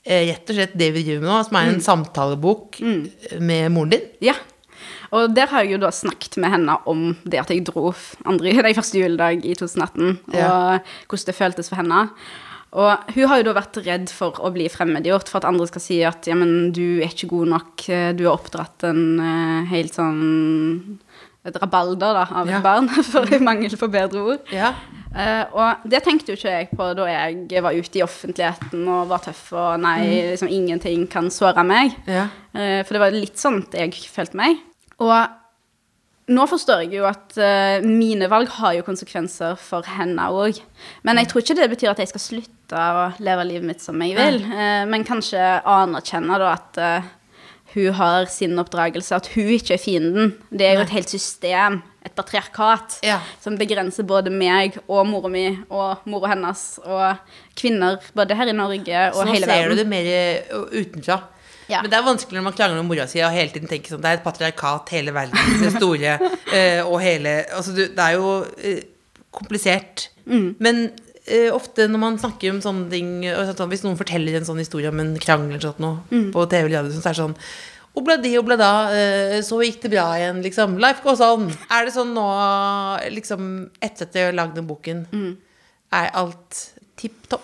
eh, 0.05 0.29
rett 0.31 0.49
og 0.49 0.55
slett 0.55 0.77
det 0.77 0.93
vi 0.95 1.03
driver 1.03 1.25
med 1.25 1.29
nå, 1.29 1.43
som 1.47 1.59
er 1.59 1.73
en 1.73 1.83
samtalebok 1.83 2.79
mm. 2.81 3.01
med 3.39 3.71
moren 3.71 3.93
din. 3.95 4.07
Ja. 4.21 4.35
Og 5.11 5.33
der 5.35 5.49
har 5.49 5.63
jeg 5.63 5.73
jo 5.73 5.81
da 5.81 5.89
snakket 5.91 6.37
med 6.37 6.51
henne 6.53 6.75
om 6.89 7.17
det 7.25 7.39
at 7.41 7.49
jeg 7.49 7.65
dro 7.67 7.93
andre, 8.25 8.53
nei, 8.65 8.75
første 8.77 8.99
juledag 9.01 9.45
i 9.45 9.55
2018, 9.57 10.19
og 10.33 10.37
Ja. 10.37 10.79
hvordan 11.09 11.25
det 11.25 11.35
føltes 11.35 11.69
for 11.69 11.81
henne. 11.81 12.09
Og 12.77 13.13
hun 13.15 13.29
har 13.31 13.39
jo 13.39 13.47
da 13.47 13.55
vært 13.57 13.79
redd 13.81 14.11
for 14.13 14.37
å 14.45 14.51
bli 14.53 14.67
fremmedgjort, 14.69 15.29
for 15.31 15.41
at 15.41 15.47
andre 15.49 15.65
skal 15.69 15.81
si 15.81 16.01
at 16.05 16.27
ja, 16.29 16.35
men 16.37 16.69
du 16.75 16.99
er 16.99 17.09
ikke 17.09 17.31
god 17.31 17.49
nok, 17.55 17.85
eh, 17.89 18.11
du 18.13 18.27
har 18.27 18.35
oppdratt 18.37 18.85
en 18.91 19.01
uh, 19.17 19.69
helt 19.71 19.97
sånn 19.97 20.99
et 21.49 21.55
rabalder 21.55 22.13
da, 22.19 22.27
av 22.29 22.49
Ja. 22.51 22.59
et 22.59 22.63
barn, 22.63 22.89
for 23.11 23.25
i 23.33 23.39
mangel 23.41 23.73
på 23.79 23.89
bedre 23.89 24.21
ord. 24.35 24.53
Ja. 24.53 24.73
Uh, 25.09 25.45
og 25.57 25.87
det 25.89 26.03
tenkte 26.05 26.29
jo 26.33 26.37
ikke 26.37 26.51
jeg 26.53 26.69
på 26.77 26.91
da 26.93 27.07
jeg 27.09 27.63
var 27.65 27.73
ute 27.73 27.97
i 27.97 28.03
offentligheten 28.05 28.83
og 28.85 29.07
var 29.09 29.23
tøff 29.25 29.47
og 29.57 29.79
nei, 29.81 30.03
liksom 30.35 30.51
ingenting 30.53 31.07
kan 31.09 31.31
såre 31.33 31.63
meg. 31.65 31.95
Ja. 32.05 32.27
Uh, 32.53 32.83
for 32.83 32.93
det 32.93 33.01
var 33.01 33.17
litt 33.17 33.41
sånn 33.41 33.63
jeg 33.73 33.97
følte 34.13 34.37
meg. 34.37 34.61
Og 35.01 35.15
nå 36.29 36.45
forstår 36.45 36.83
jeg 36.85 36.99
jo 36.99 37.07
at 37.09 37.33
uh, 37.41 37.81
mine 37.87 38.29
valg 38.29 38.51
har 38.59 38.75
jo 38.77 38.85
konsekvenser 38.85 39.57
for 39.57 39.87
henne 39.97 40.29
òg. 40.29 40.61
Men 41.07 41.17
jeg 41.23 41.31
tror 41.31 41.41
ikke 41.41 41.57
det 41.57 41.69
betyr 41.73 41.95
at 41.95 42.03
jeg 42.03 42.13
skal 42.13 42.25
slutte 42.27 42.58
å 42.77 43.05
leve 43.23 43.45
livet 43.49 43.67
mitt 43.71 43.81
som 43.81 43.99
jeg 44.01 44.15
vil. 44.17 44.41
Ja. 44.45 44.85
men 44.85 45.05
kanskje 45.07 45.39
anerkjenne 45.65 46.37
da 46.41 46.51
at 46.57 46.77
eh, 46.77 47.07
hun 47.73 47.93
har 47.93 48.25
sin 48.25 48.57
oppdragelse, 48.57 49.13
at 49.15 49.27
hun 49.35 49.51
ikke 49.53 49.75
er 49.75 49.81
fienden. 49.81 50.31
Det 50.49 50.65
er 50.65 50.75
jo 50.79 50.85
et 50.87 50.93
helt 50.95 51.09
system, 51.11 51.81
et 52.05 52.15
patriarkat, 52.17 52.99
Ja. 53.05 53.19
som 53.41 53.57
begrenser 53.59 54.03
både 54.09 54.31
meg 54.33 54.79
og 54.87 55.05
mora 55.05 55.29
mi 55.29 55.43
og 55.69 55.97
mora 56.09 56.31
hennes 56.31 56.79
og 56.85 57.17
kvinner 57.59 57.99
både 58.15 58.35
her 58.39 58.49
i 58.49 58.55
Norge 58.57 59.03
og 59.11 59.19
Så 59.19 59.25
nå 59.27 59.33
hele 59.35 59.45
ser 59.45 59.53
verden. 59.69 59.77
du 59.77 59.83
det 59.83 59.87
mer 59.91 60.09
uh, 60.55 60.65
utenfra. 60.73 61.19
Ja. 61.69 61.83
Men 61.83 61.91
det 61.91 61.99
er 61.99 62.07
vanskelig 62.07 62.39
når 62.39 62.47
man 62.47 62.53
krangler 62.57 62.81
med 62.81 62.89
mora 62.89 63.05
si 63.05 63.21
og 63.21 63.29
hele 63.35 63.51
tiden 63.53 63.69
tenker 63.69 63.93
sånn 63.93 64.01
Det 64.01 64.09
er 64.09 64.17
et 64.17 64.23
patriarkat, 64.25 64.89
hele 64.89 65.13
verden, 65.13 65.37
det 65.61 65.69
store, 65.75 66.15
eh, 66.57 66.81
og 66.81 66.97
hele 67.03 67.45
Altså, 67.53 67.75
det 67.77 67.93
er 68.01 68.15
jo 68.17 68.31
eh, 68.57 68.79
komplisert. 69.29 70.07
Mm. 70.25 70.55
Men 70.57 70.81
eh, 70.87 71.08
ofte 71.53 71.87
når 71.89 71.99
man 71.99 72.17
snakker 72.17 72.51
om 72.51 72.61
sånne 72.61 72.89
ting 72.89 73.09
og 73.31 73.55
sånn, 73.55 73.69
Hvis 73.69 73.83
noen 73.85 73.97
forteller 73.97 74.35
en 74.39 74.45
sånn 74.47 74.57
historie 74.61 74.89
om 74.89 74.99
en 74.99 75.15
krangel 75.17 75.55
eller 75.57 75.67
sånt 75.69 75.79
noe, 75.79 75.99
Mm. 76.11 76.31
på 76.33 76.45
TV 76.49 76.65
eller 76.73 76.89
så 76.89 76.99
er 77.05 77.13
det 77.13 77.21
sånn 77.23 77.35
Obladi, 77.97 78.37
oblada, 78.37 78.93
eh, 78.93 79.39
så 79.41 79.57
gikk 79.65 79.81
det 79.81 79.89
bra 79.91 80.13
igjen, 80.15 80.41
liksom. 80.43 80.77
Life 80.79 81.01
goes 81.03 81.19
on. 81.19 81.49
Er 81.71 81.85
det 81.85 81.91
sånn 81.93 82.13
nå, 82.13 82.25
liksom, 83.11 83.69
etter 83.81 84.03
at 84.05 84.13
jeg 84.13 84.25
har 84.29 84.33
lagd 84.37 84.55
den 84.55 84.67
boken, 84.67 85.07
Mm. 85.11 85.37
er 85.91 86.11
alt 86.13 86.69
tipp 86.95 87.27
topp? 87.27 87.41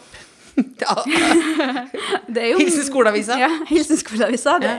Det 2.36 2.42
er 2.42 2.50
jo 2.54 2.60
Hilsen 2.60 2.86
skoleavisa. 2.88 3.38
Ja, 3.40 3.50
hilsen 3.70 4.00
skoleavisa. 4.00 4.56
Det, 4.64 4.74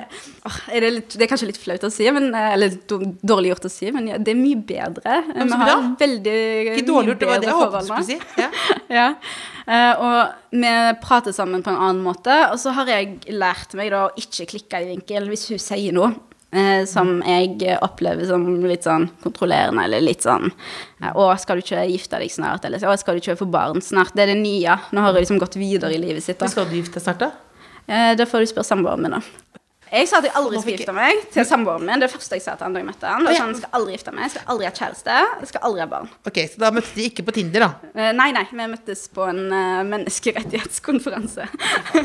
er 0.72 0.84
det, 0.84 0.90
litt, 0.94 1.16
det 1.16 1.26
er 1.26 1.30
kanskje 1.30 1.48
litt 1.50 1.60
flaut 1.60 1.84
å 1.86 1.90
si, 1.92 2.06
men, 2.14 2.28
eh, 2.34 2.52
eller 2.54 2.76
dårlig 2.86 3.52
gjort 3.52 3.68
å 3.68 3.72
si, 3.72 3.90
men 3.94 4.08
ja, 4.10 4.20
det 4.20 4.32
er 4.32 4.38
mye 4.40 4.60
bedre. 4.68 5.18
Vi 5.36 5.60
har 5.62 5.84
veldig 6.00 6.38
Ikke 6.76 6.86
dårlig 6.88 7.12
gjort, 7.12 7.22
det 7.22 7.30
var 7.30 7.42
det 7.42 7.50
jeg 7.50 7.58
håpet 7.60 7.76
du 7.76 7.92
skulle 7.92 8.08
si. 8.12 8.20
Ja. 8.40 8.50
Ja. 8.96 9.06
Eh, 9.66 9.98
og 9.98 10.54
vi 10.54 10.72
prater 11.02 11.34
sammen 11.34 11.64
på 11.64 11.72
en 11.72 11.80
annen 11.88 12.04
måte, 12.04 12.34
og 12.52 12.60
så 12.62 12.72
har 12.76 12.88
jeg 12.90 13.18
lært 13.34 13.74
meg 13.78 13.90
da 13.92 14.06
å 14.06 14.14
ikke 14.20 14.46
klikke 14.52 14.84
i 14.84 14.90
vinkel 14.92 15.26
hvis 15.32 15.48
hun 15.50 15.60
sier 15.62 15.96
noe. 15.96 16.14
Eh, 16.56 16.84
som 16.88 17.20
jeg 17.26 17.78
opplever 17.84 18.26
som 18.26 18.46
litt 18.64 18.86
sånn 18.86 19.08
kontrollerende, 19.22 19.84
eller 19.84 20.00
litt 20.04 20.24
sånn 20.26 20.48
eh, 21.02 21.12
'Å, 21.12 21.28
skal 21.38 21.60
du 21.60 21.62
ikke 21.66 21.84
gifte 21.92 22.18
deg 22.18 22.32
snart?' 22.32 22.64
Eller 22.64 22.78
'Å, 22.80 22.96
skal 22.98 23.14
du 23.14 23.20
ikke 23.20 23.38
få 23.38 23.50
barn 23.50 23.82
snart?' 23.84 24.14
Det 24.16 24.24
er 24.24 24.34
det 24.34 24.40
nye. 24.42 24.78
Nå 24.92 25.00
har 25.04 25.12
hun 25.12 25.20
liksom 25.20 25.38
gått 25.42 25.56
videre 25.60 25.94
i 25.94 25.98
livet 26.00 26.22
sitt. 26.24 26.38
da. 26.38 26.46
Skal 26.48 26.66
du 26.66 26.76
gifte 26.76 26.98
deg 26.98 27.02
snart, 27.02 27.18
da? 27.18 27.30
Eh, 27.88 28.14
Det 28.16 28.26
får 28.28 28.40
du 28.40 28.46
spørre 28.46 28.64
samboeren 28.66 29.02
min 29.02 29.14
om. 29.14 29.22
Jeg 29.86 30.08
sa 30.10 30.18
at 30.18 30.26
jeg 30.26 30.34
aldri 30.34 30.58
skal 30.58 30.64
skulle 30.64 30.80
gifte 30.80 30.94
meg 30.96 31.20
til 31.30 31.44
samboeren 31.46 31.84
min. 31.86 32.00
Det 32.02 32.08
første 32.10 32.38
jeg 32.38 32.42
sa 32.42 32.56
til 32.58 32.66
han 32.66 32.74
da 32.74 32.80
jeg 32.82 32.88
møtte 32.88 33.10
han. 33.10 33.26
Og 33.26 33.36
sånn, 33.38 33.52
skal 33.60 33.76
aldri 33.78 33.94
gifte 33.94 34.14
meg, 34.16 34.30
skal 34.32 34.50
aldri 34.52 34.66
ha 34.66 34.72
kjæreste, 34.74 35.18
skal 35.52 35.66
aldri 35.68 35.82
ha 35.84 35.86
barn. 35.90 36.08
Ok, 36.26 36.40
Så 36.50 36.62
da 36.62 36.70
møttes 36.74 36.90
de 36.96 37.04
ikke 37.06 37.24
på 37.28 37.34
Tinder, 37.36 37.66
da? 37.66 37.90
Eh, 37.94 38.10
Nei, 38.16 38.28
nei, 38.34 38.42
vi 38.50 38.66
møttes 38.72 39.04
på 39.14 39.28
en 39.30 39.42
eh, 39.54 39.82
menneskerettighetskonferanse. 39.92 41.46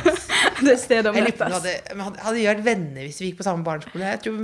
det 0.68 0.76
stedet 0.84 1.14
vi 1.16 1.24
møtes. 1.26 1.56
hadde, 1.58 1.74
hadde, 1.98 2.36
vi 2.38 2.46
vært 2.50 2.66
venner 2.66 3.08
hvis 3.08 3.22
vi 3.24 3.32
gikk 3.32 3.40
på 3.42 3.48
samme 3.48 3.66
barneskole? 3.66 4.12
Jeg 4.14 4.22
tror, 4.28 4.38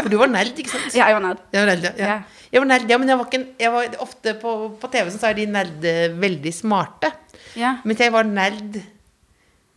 for 0.00 0.12
du 0.12 0.16
var 0.22 0.32
nerd, 0.32 0.54
ikke 0.56 0.72
sant? 0.72 0.94
Ja, 0.96 1.10
jeg 1.10 1.18
var 1.18 1.26
nerd. 1.26 1.42
Jeg 1.52 1.64
var 1.66 1.72
nerd, 1.74 1.90
ja. 2.00 2.20
Jeg 2.50 2.64
var 2.64 2.70
nerd, 2.72 2.88
ja, 2.90 3.00
men 3.02 3.12
jeg 3.12 3.20
var 3.20 3.28
ikke 3.28 3.42
jeg 3.60 3.74
var, 3.76 3.98
ofte 4.06 4.34
på, 4.40 4.54
på 4.80 4.90
TV 4.90 5.12
så 5.14 5.28
er 5.28 5.36
de 5.36 5.50
nerd 5.52 5.90
veldig 6.24 6.54
smarte. 6.56 7.12
Ja. 7.58 7.76
Mens 7.84 8.00
jeg 8.00 8.14
var 8.14 8.26
nerd, 8.26 8.80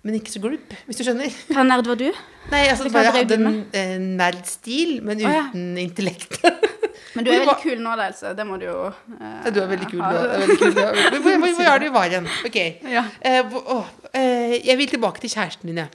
men 0.03 0.17
ikke 0.19 0.33
så 0.33 0.39
glup, 0.43 0.73
hvis 0.87 0.97
du 0.99 1.03
skjønner. 1.07 1.31
Hva 1.53 1.63
nerd 1.63 1.87
var 1.87 1.95
du? 1.99 2.09
Nei, 2.51 2.63
altså 2.67 2.89
bare 2.91 3.05
Jeg 3.07 3.13
hadde 3.15 3.37
du 3.39 3.45
en 3.47 3.59
eh, 3.71 3.93
nerdstil, 4.19 4.97
men 5.07 5.21
Å, 5.23 5.29
ja. 5.31 5.43
uten 5.49 5.77
intellekt. 5.83 6.39
Men 7.13 7.27
du 7.27 7.29
er 7.29 7.43
veldig 7.43 7.59
kul 7.61 7.77
nå, 7.77 7.91
da, 7.93 8.07
Else. 8.09 8.31
Det 8.33 8.41
må 8.49 8.55
du 8.57 8.63
jo 8.65 8.87
eh, 8.89 9.33
Ja, 9.45 9.51
du 9.53 9.59
er 9.61 9.67
veldig 9.69 9.85
kul. 9.91 9.99
er 10.01 10.31
veldig- 10.41 10.55
Hvor, 11.21 11.35
hvor, 11.43 11.51
hvor 11.59 11.67
er 11.69 11.83
du 11.83 11.85
var 11.93 12.07
igjen? 12.09 12.29
Ok. 12.49 12.57
Ja. 12.89 13.03
Eh, 13.21 13.37
hvor- 13.51 13.67
åh, 13.75 13.91
eh, 14.17 14.55
jeg 14.65 14.77
vil 14.79 14.89
tilbake 14.95 15.21
til 15.21 15.29
kjæresten 15.29 15.69
din, 15.69 15.77
jeg. 15.83 15.91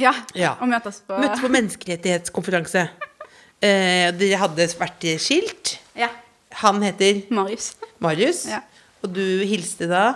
Ja, 0.00 0.14
Ja. 0.34 0.54
og 0.64 0.70
møtes 0.72 1.02
på 1.04 1.18
Møtes 1.20 1.42
på 1.44 1.50
menneskerettighetskonferanse. 1.52 2.86
Eh, 3.60 4.08
dere 4.16 4.40
hadde 4.40 4.66
vært 4.80 5.04
skilt. 5.20 5.74
Ja. 6.00 6.08
Han 6.64 6.80
heter 6.82 7.20
Marius. 7.36 7.74
Marius. 8.00 8.46
Ja. 8.48 8.62
Og 9.04 9.12
du 9.12 9.22
hilste 9.44 9.90
da? 9.92 10.06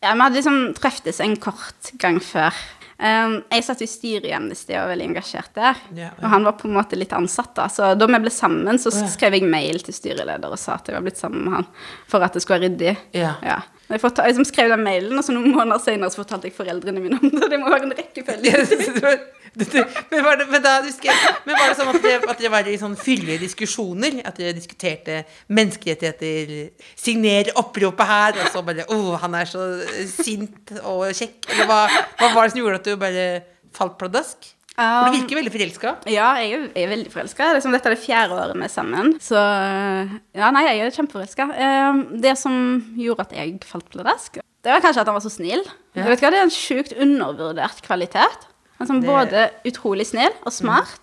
Ja, 0.00 0.12
Vi 0.14 0.20
hadde 0.20 0.36
liksom 0.38 0.58
treftes 0.78 1.20
en 1.24 1.36
kort 1.42 1.92
gang 1.98 2.20
før. 2.22 2.54
Um, 2.98 3.36
jeg 3.54 3.62
satt 3.62 3.82
i 3.82 3.86
styret 3.86 4.24
i 4.26 4.32
Amnesty 4.34 4.72
og 4.74 4.80
var 4.80 4.88
veldig 4.90 5.04
engasjert 5.12 5.52
der. 5.54 5.76
Yeah, 5.94 5.98
yeah. 6.08 6.14
Og 6.18 6.32
han 6.32 6.46
var 6.48 6.56
på 6.58 6.66
en 6.66 6.74
måte 6.74 6.98
litt 6.98 7.12
ansatt, 7.14 7.52
da. 7.54 7.68
Så 7.70 7.92
da 7.98 8.08
vi 8.10 8.18
ble 8.24 8.30
sammen, 8.34 8.78
så 8.82 8.90
skrev 9.14 9.36
jeg 9.38 9.46
mail 9.46 9.78
til 9.86 9.94
styreleder 9.94 10.50
og 10.50 10.58
sa 10.58 10.74
at 10.80 10.90
jeg 10.90 10.96
var 10.98 11.04
blitt 11.06 11.20
sammen 11.20 11.44
med 11.46 11.54
han. 11.60 11.68
For 12.10 12.26
at 12.26 12.34
det 12.34 12.42
skulle 12.42 12.58
være 12.58 12.72
ryddig. 12.72 12.96
Ja. 13.46 13.60
Jeg, 13.88 14.02
forta- 14.02 14.26
jeg 14.26 14.46
skrev 14.50 14.74
den 14.74 14.82
mailen, 14.84 15.14
og 15.16 15.24
så 15.24 15.32
noen 15.32 15.54
måneder 15.54 15.78
senere 15.80 16.10
så 16.10 16.24
fortalte 16.24 16.50
jeg 16.50 16.56
foreldrene 16.58 17.00
mine 17.00 17.20
om 17.22 17.30
det. 17.38 17.50
Det 17.54 17.60
må 17.62 17.70
være 17.70 17.86
en 17.86 17.94
rekkefølge. 18.02 19.14
Men, 19.58 20.24
var 20.24 20.38
det, 20.40 20.46
men, 20.50 20.62
da, 20.62 20.74
du 20.84 20.90
men 21.46 21.56
var 21.56 21.70
det 21.70 21.76
sånn 21.78 21.92
at 21.92 22.02
det, 22.04 22.14
at 22.32 22.44
var 22.52 22.68
i 22.70 22.76
sånn 22.80 22.96
fyldige 22.98 23.42
diskusjoner? 23.42 24.20
At 24.28 24.38
dere 24.38 24.56
diskuterte 24.56 25.22
menneskerettigheter? 25.50 26.70
Signer 26.98 27.50
oppropet 27.58 28.12
her, 28.12 28.38
og 28.42 28.52
så 28.54 28.62
bare 28.66 28.86
Å, 28.94 29.00
han 29.24 29.38
er 29.38 29.50
så 29.50 29.64
sint 30.10 30.74
og 30.82 31.08
kjekk. 31.16 31.50
Eller 31.54 31.70
hva, 31.70 31.80
hva 32.20 32.30
var 32.36 32.46
det 32.46 32.54
som 32.54 32.62
gjorde 32.62 32.80
at 32.82 32.88
du 32.88 32.94
bare 33.00 33.26
falt 33.76 33.98
pladask? 34.00 34.54
For 34.78 35.10
du 35.10 35.16
virker 35.16 35.40
veldig 35.40 35.50
forelska. 35.50 35.92
Ja, 36.06 36.28
jeg 36.38 36.52
er, 36.54 36.66
jeg 36.70 36.84
er 36.86 36.92
veldig 36.92 37.10
forelska. 37.10 37.48
Liksom, 37.56 37.72
dette 37.74 37.90
er 37.90 37.96
det 37.96 38.02
fjerde 38.04 38.36
året 38.36 38.54
vi 38.54 38.66
er 38.68 38.70
sammen. 38.70 39.16
Så 39.22 39.38
ja, 40.38 40.52
nei, 40.54 40.62
jeg 40.68 40.84
er 40.84 40.94
kjempeforelska. 40.94 41.48
Eh, 41.64 42.02
det 42.22 42.36
som 42.38 42.60
gjorde 42.94 43.26
at 43.26 43.34
jeg 43.40 43.56
falt 43.66 43.88
pladask, 43.90 44.38
det 44.38 44.74
var 44.74 44.84
kanskje 44.84 45.02
at 45.02 45.10
han 45.10 45.18
var 45.18 45.24
så 45.24 45.32
snill. 45.34 45.64
Ja. 45.96 46.04
Du 46.04 46.12
vet 46.12 46.22
hva, 46.22 46.30
Det 46.30 46.38
er 46.38 46.46
en 46.46 46.54
sjukt 46.54 46.94
undervurdert 46.94 47.82
kvalitet. 47.86 48.46
Altså, 48.80 49.00
Det- 49.00 49.08
Mm. 49.08 49.14
Både 49.18 49.50
utrolig 49.66 50.06
snill 50.06 50.32
og 50.46 50.52
smart. 50.52 51.00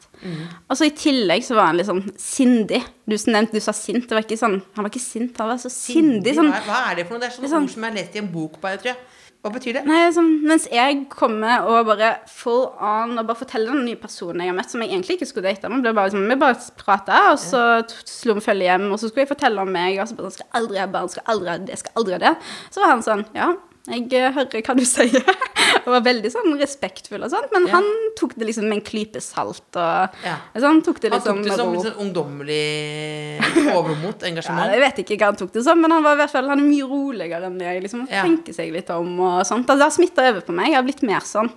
Og 0.70 0.78
så 0.78 0.86
i 0.86 0.92
tillegg 0.96 1.44
så 1.44 1.56
var 1.56 1.68
han 1.68 1.78
litt 1.78 1.86
sånn 1.88 2.14
sindig. 2.18 2.84
Du 3.08 3.18
som 3.18 3.34
nevnte, 3.34 3.52
du 3.52 3.60
sa 3.60 3.72
sint. 3.72 4.08
Det 4.08 4.12
var 4.16 4.24
ikke 4.24 4.40
sånn, 4.40 4.62
han 4.76 4.84
var 4.84 4.90
ikke 4.90 5.00
sint, 5.04 5.38
han 5.38 5.50
var 5.50 5.58
så 5.58 5.70
sindig. 5.70 6.34
Sånn, 6.36 6.52
hva, 6.52 6.92
er 6.92 6.96
det 6.96 7.08
for 7.08 7.14
noe? 7.16 7.20
Det 7.20 7.30
er 7.30 7.36
sånne 7.42 7.50
Sånn- 7.52 7.64
ord 7.64 7.70
som 7.70 7.84
jeg 7.84 7.92
har 7.92 7.98
lest 8.00 8.16
i 8.16 8.20
en 8.20 8.28
bok 8.32 8.60
bare, 8.62 8.78
tror 8.78 8.86
jeg. 8.86 8.98
Hva 9.44 9.52
betyr 9.54 9.74
det? 9.74 9.86
Nei, 9.86 10.10
sånn, 10.10 10.42
mens 10.42 10.68
jeg 10.72 11.08
kommer 11.08 11.68
og 11.68 11.86
bare 11.86 12.18
full 12.28 12.72
on 12.82 13.20
og 13.20 13.28
bare 13.28 13.36
forteller 13.38 13.74
den 13.74 13.86
nye 13.86 13.96
personen 13.96 14.40
jeg 14.42 14.48
har 14.50 14.56
møtt, 14.58 14.70
som 14.72 14.82
jeg 14.82 14.90
egentlig 14.90 15.20
ikke 15.20 15.28
skulle 15.28 15.44
date 15.54 15.70
med. 15.70 15.84
ble 15.84 15.94
bare 15.94 16.10
liksom, 16.10 16.28
Vi 16.30 16.36
bare 16.36 16.56
prata, 16.78 17.32
og 17.34 17.38
så 17.38 17.84
slo 18.06 18.34
vi 18.34 18.40
følge 18.42 18.64
hjem, 18.72 18.92
og 18.92 18.98
så 18.98 19.10
skulle 19.12 19.28
jeg 19.28 19.38
fortelle 19.38 19.60
om 19.62 19.72
meg, 19.72 20.00
og 20.00 20.08
så 20.08 20.16
bare 20.16 20.32
sånn, 20.32 20.40
skal 20.40 20.48
aldri 20.64 20.78
ha 20.80 20.88
barn, 20.88 21.10
skal 21.10 21.24
aldri 21.28 21.48
ha 21.50 21.58
det, 21.60 21.78
skal 21.78 21.92
aldri 21.96 22.12
ha 22.14 22.18
det. 22.18 22.38
Så 22.72 22.78
var 22.82 22.88
han 22.88 23.04
sånn, 23.04 23.26
ja, 23.36 23.54
jeg 23.88 24.14
eh, 24.14 24.32
hører 24.34 24.62
hva 24.66 24.76
du 24.78 24.86
sier. 24.88 25.22
og 25.86 25.92
var 25.94 26.02
veldig 26.06 26.30
sånn 26.34 26.56
respektfull 26.58 27.22
og 27.26 27.30
sånt, 27.34 27.52
men 27.54 27.68
Ja. 27.68 27.76
han 27.78 27.88
tok 28.18 28.34
det 28.40 28.48
liksom 28.50 28.66
med 28.70 28.80
en 28.80 28.86
klype 28.86 29.22
salt, 29.22 29.66
og 29.78 30.16
Ja. 30.26 30.38
sånn, 30.58 30.82
tok 30.86 31.00
det 31.02 31.12
Han 31.12 31.20
liksom 31.20 31.44
tok 31.44 31.46
det 31.46 31.58
som 31.60 31.74
ro. 31.74 31.84
sånn 31.84 32.00
ungdommelig 32.06 33.40
overmot, 33.76 34.22
Ja, 34.26 34.72
jeg 34.72 34.82
vet 34.82 35.02
ikke 35.04 35.18
hva 35.20 35.30
han 35.32 35.36
tok 35.40 35.52
det 35.54 35.64
som, 35.64 35.80
men 35.82 35.92
han 35.92 36.04
var 36.04 36.16
i 36.16 36.22
hvert 36.24 36.32
fall 36.34 36.50
han 36.50 36.60
er 36.64 36.70
mye 36.70 36.88
roligere 36.90 37.46
enn 37.50 37.60
jeg. 37.62 37.84
Liksom, 37.86 38.08
Ja. 38.10 38.24
Tenker 38.24 38.54
seg 38.54 38.72
litt 38.74 38.90
om 38.90 39.20
og 39.20 39.46
sånt. 39.46 39.68
Altså, 39.70 39.78
det 39.78 39.90
har 39.90 39.96
smitta 40.00 40.30
over 40.30 40.42
på 40.42 40.54
meg. 40.56 40.68
Jeg 40.74 40.76
har 40.80 40.84
blitt 40.88 41.04
mer 41.04 41.22
sånn 41.22 41.52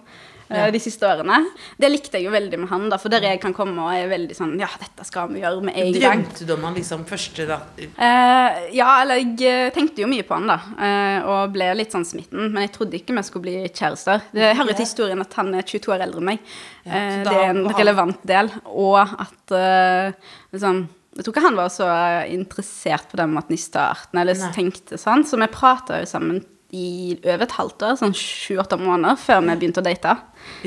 Ja. 0.48 0.70
de 0.72 0.80
siste 0.80 1.04
årene. 1.04 1.40
Det 1.76 1.90
likte 1.90 2.18
jeg 2.18 2.24
jo 2.28 2.32
veldig 2.32 2.58
med 2.62 2.70
han, 2.70 2.88
da, 2.92 2.98
for 3.00 3.12
der 3.12 3.26
jeg 3.26 3.40
kan 3.42 3.52
komme 3.56 3.84
og 3.84 3.92
er 3.92 4.08
veldig 4.08 4.37
sånn 4.37 4.54
Ja, 4.61 4.68
dette 4.80 5.04
skal 5.04 5.28
vi 5.32 5.42
gjøre 5.42 5.62
med 5.66 5.76
en 5.76 5.92
gang. 5.92 6.22
Drømte 6.24 6.46
du 6.48 6.54
om 6.54 6.64
han 6.68 6.78
liksom 6.78 7.04
første 7.08 7.46
da? 7.48 7.61
Eh, 7.78 8.68
ja, 8.76 8.88
eller 9.02 9.20
jeg 9.20 9.34
eh, 9.44 9.70
tenkte 9.74 10.02
jo 10.04 10.08
mye 10.11 10.24
på 10.28 10.38
han, 10.38 10.48
da, 10.48 10.58
eh, 10.78 11.28
og 11.28 11.52
ble 11.56 11.70
litt 11.76 11.92
sånn 11.94 12.06
smitten. 12.08 12.48
Men 12.52 12.64
jeg 12.66 12.74
trodde 12.76 12.96
ikke 13.00 13.16
vi 13.18 13.26
skulle 13.26 13.46
bli 13.48 13.56
kjærester. 13.68 14.24
Det 14.32 14.54
hører 14.56 14.74
til 14.78 14.87
historien 14.87 15.20
at 15.24 15.34
han 15.40 15.52
er 15.54 15.66
22 15.68 15.92
år 15.94 16.06
eldre 16.08 16.22
enn 16.24 16.30
meg. 16.32 16.52
Ja, 16.84 16.98
Eh, 16.98 17.22
det 17.26 17.32
er 17.37 17.50
en 17.52 17.66
relevant 17.76 18.22
del. 18.26 18.48
Og 18.64 18.96
at 18.98 19.52
eh, 19.52 20.12
liksom 20.54 20.87
Jeg 21.18 21.24
tror 21.24 21.32
ikke 21.34 21.42
han 21.48 21.56
var 21.58 21.70
så 21.74 21.87
interessert 22.30 23.08
på 23.11 23.18
den 23.18 23.32
måten 23.34 23.56
i 23.56 23.58
starten, 23.58 24.20
eller 24.20 24.37
Nei. 24.38 24.52
tenkte 24.54 24.94
sånn. 25.00 25.24
Så 25.26 25.34
vi 25.40 25.48
prata 25.50 25.98
jo 25.98 26.06
sammen 26.06 26.44
i 26.76 27.16
over 27.24 27.44
et 27.46 27.54
halvt 27.57 27.83
år, 27.88 27.94
sånn 28.00 28.12
sju-åtte 28.16 28.76
måneder, 28.81 29.16
før 29.16 29.40
vi 29.46 29.54
begynte 29.62 29.81
å 29.81 29.87
date. 29.87 30.16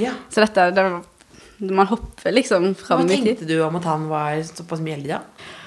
Ja. 0.02 0.14
Så 0.34 0.42
dette 0.46 0.70
det, 0.74 0.86
Man 1.62 1.86
hopper 1.92 2.34
liksom 2.34 2.72
Hva 2.74 2.80
fram 2.88 3.04
i 3.06 3.18
tid. 3.20 3.26
tenkte 3.36 3.46
du 3.52 3.60
om 3.62 3.76
at 3.78 3.84
han 3.86 4.08
var 4.10 4.40
såpass 4.48 4.82
mye 4.82 4.96
eldre? 4.98 5.20
da? 5.22 5.58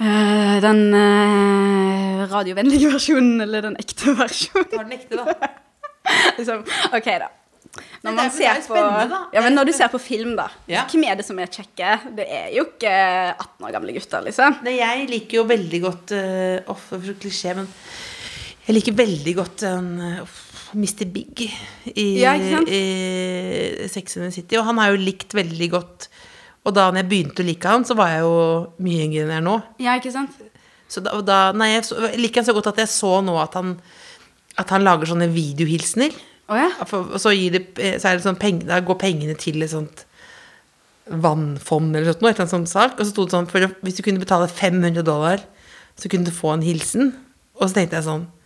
Eh, 0.00 0.60
den 0.62 0.94
uh, 0.94 2.22
radiovennlige 2.30 2.92
versjonen, 2.94 3.40
eller 3.44 3.66
den 3.66 3.76
ekte 3.80 4.14
versjonen. 4.22 4.70
Var 4.72 4.86
den 4.86 4.96
ekte, 4.96 5.18
da? 5.18 5.50
liksom, 6.38 6.62
ok, 6.94 7.10
da. 7.26 7.28
Når 8.02 8.14
man 8.16 8.24
er- 8.24 8.32
ser 8.34 8.48
er 8.54 8.62
på. 8.66 8.78
Ja, 9.34 9.42
men 9.44 9.54
når 9.54 9.68
du 9.68 9.72
ser 9.76 9.90
på 9.92 9.98
film, 10.02 10.32
da. 10.38 10.46
Ja. 10.70 10.86
Hvem 10.90 11.04
er 11.10 11.18
det 11.20 11.26
som 11.26 11.38
er 11.38 11.50
kjekke? 11.52 11.90
Det 12.16 12.24
er 12.26 12.48
jo 12.54 12.64
ikke 12.70 12.90
18 13.34 13.66
år 13.68 13.74
gamle 13.76 13.94
gutter, 13.98 14.24
liksom. 14.26 14.56
Nei, 14.66 14.78
jeg 14.80 15.04
liker 15.10 15.42
jo 15.42 15.44
veldig 15.50 15.82
godt 15.84 16.14
uh, 16.16 16.72
Off, 16.72 16.88
det 16.96 17.12
er 17.12 17.20
klisjé, 17.26 17.54
men 17.60 17.68
jeg 18.70 18.76
liker 18.76 18.96
veldig 18.96 19.32
godt 19.34 19.64
uh, 19.66 20.38
Mr. 20.78 21.06
Big 21.10 21.42
i, 21.90 22.06
Ja, 22.22 22.36
i 22.38 23.88
Sex 23.90 24.16
and 24.16 24.28
the 24.28 24.34
City. 24.34 24.58
Og 24.60 24.66
han 24.68 24.78
har 24.78 24.92
jo 24.92 25.02
likt 25.02 25.34
veldig 25.34 25.68
godt 25.72 26.06
Og 26.68 26.74
da 26.76 26.86
jeg 26.94 27.08
begynte 27.10 27.42
å 27.42 27.48
like 27.48 27.66
han, 27.72 27.86
så 27.88 27.96
var 27.98 28.12
jeg 28.12 28.22
jo 28.22 28.34
mye 28.84 29.06
yngre 29.08 29.24
enn 29.24 29.32
jeg 29.32 29.40
er 29.40 29.46
nå. 29.46 29.56
Ja, 29.82 29.96
ikke 29.98 30.12
sant? 30.14 30.36
Så 30.90 31.02
da, 31.02 31.14
da 31.24 31.38
nei, 31.56 31.70
jeg, 31.72 31.86
så, 31.88 31.98
jeg 32.10 32.20
liker 32.20 32.42
han 32.42 32.48
så 32.50 32.54
godt 32.56 32.68
at 32.72 32.82
jeg 32.82 32.90
så 32.92 33.14
nå 33.24 33.36
at 33.40 33.56
han, 33.58 33.72
at 34.60 34.74
han 34.74 34.84
lager 34.84 35.08
sånne 35.08 35.30
videohilsener. 35.32 36.14
Oh, 36.50 36.58
ja? 36.58 36.68
Og 36.82 37.16
så, 37.22 37.32
det, 37.54 37.62
så 38.02 38.10
er 38.10 38.18
det 38.18 38.26
sånn 38.26 38.38
peng, 38.38 38.60
da 38.68 38.80
går 38.84 38.98
pengene 39.00 39.36
til 39.38 39.62
et 39.64 39.72
sånt 39.72 40.04
vannfond 41.10 41.96
eller 41.96 42.12
noe, 42.12 42.32
et 42.32 42.42
eller 42.42 42.50
sånt 42.50 42.70
sak. 42.70 42.98
Og 42.98 43.06
så 43.06 43.14
sto 43.14 43.26
det 43.26 43.34
sånn 43.34 43.48
for, 43.50 43.70
Hvis 43.86 43.98
du 43.98 44.04
kunne 44.06 44.22
betale 44.22 44.50
500 44.50 45.06
dollar, 45.06 45.42
så 45.96 46.10
kunne 46.10 46.28
du 46.28 46.34
få 46.34 46.52
en 46.56 46.66
hilsen. 46.66 47.14
Og 47.56 47.68
så 47.68 47.78
tenkte 47.78 47.98
jeg 47.98 48.08
sånn 48.08 48.26
eh, 48.26 48.39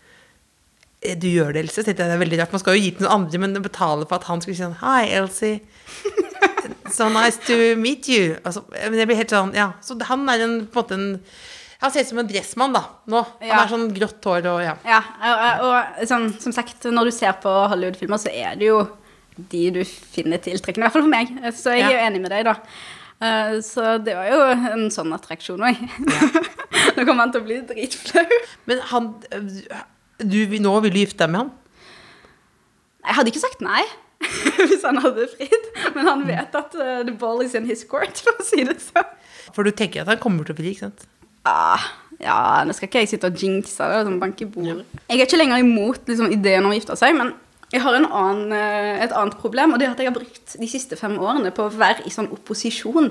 Du 1.20 1.26
gjør 1.28 1.52
det, 1.52 1.64
Else. 1.66 1.82
Tenkte 1.84 2.02
jeg 2.04 2.10
det 2.10 2.16
er 2.16 2.22
veldig 2.22 2.38
rart. 2.40 2.52
Man 2.54 2.62
skal 2.62 2.76
jo 2.78 2.82
gi 2.84 2.90
til 2.96 3.04
noen 3.06 3.14
andre, 3.20 3.40
men 3.42 3.58
betale 3.64 4.06
for 4.08 4.16
at 4.16 4.24
han 4.30 4.40
skulle 4.40 4.56
si 4.56 4.64
sånn 4.64 4.78
Hi, 4.80 5.02
Elsie. 5.18 5.60
So 6.94 7.08
nice 7.12 7.36
to 7.48 7.56
meet 7.80 8.06
you. 8.08 8.36
Altså, 8.44 8.62
men 8.72 8.96
det 8.96 9.06
blir 9.08 9.18
helt 9.18 9.32
sånn, 9.32 9.50
ja. 9.56 9.70
Så 9.84 9.96
han 10.08 10.22
er 10.30 10.44
en, 10.44 10.54
på 10.70 10.80
en 10.80 10.84
måte 10.84 10.96
en 10.98 11.06
Han 11.82 11.92
ser 11.92 12.04
ut 12.04 12.10
som 12.12 12.20
en 12.22 12.28
dressmann, 12.28 12.72
da, 12.76 12.82
nå. 13.10 13.20
Han 13.40 13.48
Ja. 13.50 13.62
er 13.64 13.68
sånn 13.72 13.88
grått 13.96 14.24
hår 14.24 14.46
og 14.48 14.60
ja. 14.64 14.74
Ja, 14.88 15.00
og, 15.60 15.72
og 16.00 16.08
sånn, 16.08 16.28
som 16.40 16.54
sagt, 16.56 16.84
når 16.88 17.10
du 17.10 17.12
ser 17.16 17.34
på 17.42 17.50
Hollywood-filmer, 17.72 18.20
så 18.22 18.30
er 18.32 18.56
det 18.60 18.70
jo 18.70 18.78
de 19.50 19.64
du 19.74 19.80
finner 19.84 20.38
tiltrekkende. 20.40 20.84
I 20.84 20.86
hvert 20.86 20.94
fall 20.96 21.04
for 21.04 21.12
meg. 21.12 21.32
Så 21.58 21.74
jeg 21.76 21.88
er 21.88 21.96
jo 21.98 22.04
enig 22.06 22.22
med 22.24 22.32
deg, 22.32 22.46
da. 22.48 22.54
Eh, 23.24 23.58
Så 23.66 23.98
det 24.04 24.14
var 24.16 24.30
jo 24.30 24.38
en 24.70 24.86
sånn 24.94 25.12
attraksjon 25.16 25.60
òg. 25.66 25.82
Nå 26.96 27.04
kommer 27.04 27.24
han 27.26 27.34
til 27.34 27.42
å 27.42 27.48
bli 27.48 27.58
dritflau. 27.68 28.24
Men 28.70 28.80
han 28.92 29.10
du, 30.24 30.56
Nå 30.64 30.72
vil 30.84 30.94
du 30.94 31.00
gifte 31.02 31.24
deg 31.24 31.32
med 31.32 31.44
han? 31.44 31.52
Jeg 33.04 33.18
hadde 33.18 33.32
ikke 33.32 33.44
sagt 33.44 33.64
nei 33.64 33.82
hvis 34.70 34.84
han 34.86 34.96
hadde 35.04 35.26
fridd, 35.34 35.66
men 35.92 36.06
han 36.08 36.22
vet 36.24 36.54
at 36.56 36.76
uh, 36.78 37.02
the 37.04 37.12
ball 37.12 37.42
is 37.44 37.52
in 37.58 37.66
his 37.68 37.82
court, 37.84 38.16
for 38.24 38.40
å 38.40 38.46
si 38.46 38.64
det 38.64 38.78
sånn. 38.80 39.10
For 39.52 39.66
du 39.66 39.74
tenker 39.76 40.02
at 40.02 40.08
han 40.08 40.22
kommer 40.22 40.46
til 40.46 40.56
å 40.56 40.58
fri, 40.58 40.72
ikke 40.72 40.86
sant? 40.86 41.04
Ah, 41.44 41.82
ja, 42.22 42.38
nå 42.64 42.72
skal 42.72 42.88
ikke 42.88 43.02
jeg 43.02 43.10
sitte 43.12 43.28
og 43.28 43.36
jinxe 43.36 43.84
det, 43.90 44.00
sånn 44.06 44.20
banke 44.22 44.46
i 44.46 44.48
bordet. 44.48 44.86
Jeg 45.10 45.18
er 45.18 45.26
ikke 45.26 45.40
lenger 45.42 45.60
imot 45.60 46.08
liksom, 46.08 46.32
ideen 46.32 46.64
om 46.64 46.72
å 46.72 46.78
gifte 46.78 46.96
seg, 46.96 47.12
men 47.18 47.34
jeg 47.74 47.82
har 47.82 47.96
en 47.98 48.04
annen, 48.06 48.52
eh, 48.54 49.00
et 49.02 49.12
annet 49.18 49.34
problem, 49.40 49.72
og 49.74 49.80
det 49.80 49.88
er 49.88 49.92
at 49.96 49.98
jeg 49.98 50.06
har 50.06 50.14
brukt 50.14 50.52
de 50.60 50.66
siste 50.70 50.94
fem 50.96 51.16
årene 51.18 51.50
på 51.54 51.64
å 51.66 51.72
være 51.74 52.04
i 52.06 52.12
sånn 52.14 52.28
opposisjon. 52.30 53.08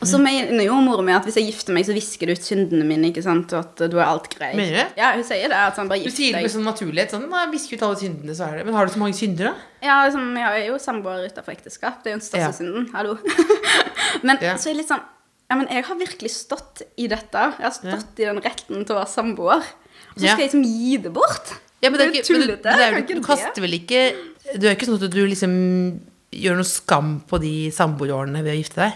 Og 0.00 0.06
så 0.08 0.16
mener 0.22 0.62
jo 0.64 0.78
mora 0.80 1.04
mi 1.04 1.12
at 1.12 1.26
hvis 1.28 1.36
jeg 1.36 1.50
gifter 1.50 1.76
meg, 1.76 1.84
så 1.84 1.92
visker 1.96 2.30
det 2.30 2.38
ut 2.38 2.46
syndene 2.48 2.86
mine, 2.88 3.10
ikke 3.12 3.22
sant, 3.26 3.52
og 3.52 3.60
at 3.66 3.82
da 3.92 4.00
er 4.00 4.06
alt 4.08 4.30
greit. 4.32 4.56
Mener 4.56 4.78
du? 4.88 4.96
Ja, 5.02 5.12
hun 5.18 5.26
sier 5.28 5.52
det, 5.52 5.60
at 5.68 5.76
han 5.76 5.90
bare 5.92 6.00
Du 6.08 6.10
sier 6.14 6.32
det 6.38 6.42
med 6.46 6.54
sånn 6.54 6.64
naturlighet. 6.64 7.12
Sånn, 7.12 7.28
nei, 7.28 7.44
visker 7.52 7.76
ut 7.76 7.84
alle 7.90 8.00
syndene, 8.00 8.34
så 8.38 8.48
er 8.48 8.56
det 8.62 8.64
Men 8.70 8.74
har 8.80 8.86
du 8.88 8.92
så 8.96 9.02
mange 9.04 9.18
synder, 9.20 9.52
da? 9.52 9.54
Ja, 9.84 9.98
liksom, 10.08 10.32
jeg 10.40 10.64
er 10.64 10.66
jo 10.72 10.80
samboer 10.82 11.28
utenfor 11.28 11.52
ekteskap, 11.58 12.00
det 12.02 12.10
er 12.10 12.16
jo 12.16 12.18
den 12.18 12.26
største 12.26 12.48
Ja. 12.48 12.56
synden, 12.56 12.88
hallo. 12.96 13.18
men 14.26 14.38
Ja. 14.40 14.56
så 14.56 14.70
er 14.70 14.74
det 14.74 14.80
litt 14.82 14.88
sånn, 14.90 15.04
ja, 15.50 15.56
men 15.56 15.68
jeg 15.68 15.84
har 15.84 15.96
virkelig 16.00 16.30
stått 16.34 16.82
i 16.96 17.06
dette, 17.06 17.44
jeg 17.60 17.68
har 17.68 17.76
stått 17.76 18.18
i 18.20 18.24
den 18.24 18.40
retten 18.40 18.84
til 18.84 18.94
å 18.96 19.00
være 19.04 19.12
samboer, 19.12 19.62
og 19.62 20.16
så 20.18 20.24
Ja. 20.24 20.32
skal 20.34 20.44
jeg 20.48 20.50
liksom 20.52 20.64
gi 20.64 20.96
det 21.04 21.12
bort. 21.12 21.54
Ja, 21.82 21.90
men 21.90 22.00
det 22.00 22.08
er 22.08 22.16
ikke, 22.18 22.34
men 22.34 22.48
det, 22.48 22.56
det 22.64 22.72
er, 22.74 22.96
du, 23.06 23.14
du 23.20 23.22
kaster 23.22 23.62
vel 23.62 23.76
ikke 23.76 24.00
Du 24.58 24.66
er 24.66 24.74
ikke 24.74 24.88
sånn 24.88 24.98
at 24.98 25.12
du 25.14 25.20
liksom 25.22 25.52
gjør 26.34 26.58
noe 26.58 26.68
skam 26.68 27.20
på 27.28 27.38
de 27.40 27.52
samboerårene 27.74 28.42
ved 28.44 28.56
å 28.56 28.58
gifte 28.58 28.82
deg? 28.82 28.92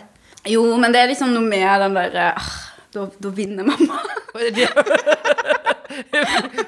Jo, 0.53 0.64
men 0.81 0.92
det 0.92 1.01
er 1.01 1.12
liksom 1.12 1.31
noe 1.33 1.47
med 1.47 1.81
den 1.85 1.95
der 1.97 2.35
ah, 2.35 2.51
da, 2.92 3.07
da 3.23 3.29
vinner 3.33 3.64
mamma. 3.64 4.03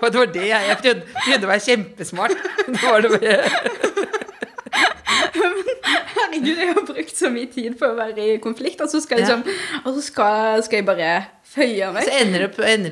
Og 0.05 0.13
det 0.13 0.19
var 0.19 0.27
det 0.33 0.49
jeg 0.49 0.69
Jeg 0.69 0.77
prøvde, 0.81 1.03
prøvde 1.17 1.47
å 1.47 1.51
være 1.51 1.65
kjempesmart. 1.65 2.35
Det 2.69 2.81
var 2.83 3.05
det 3.05 3.11
bare 3.15 3.37
Herregud, 6.15 6.59
jeg 6.59 6.69
har 6.71 6.87
brukt 6.87 7.17
så 7.17 7.31
mye 7.33 7.49
tid 7.53 7.77
på 7.79 7.89
å 7.89 7.97
være 7.99 8.25
i 8.25 8.39
konflikt, 8.43 8.81
og 8.85 8.91
så 8.91 9.01
skal, 9.03 9.23
liksom, 9.23 9.41
og 9.85 9.91
så 9.97 10.03
skal, 10.05 10.63
skal 10.67 10.81
jeg 10.81 10.87
bare 10.89 11.11
føye 11.55 11.91
meg. 11.95 12.07
Så 12.07 12.15
ender 12.21 12.45
det 12.45 12.49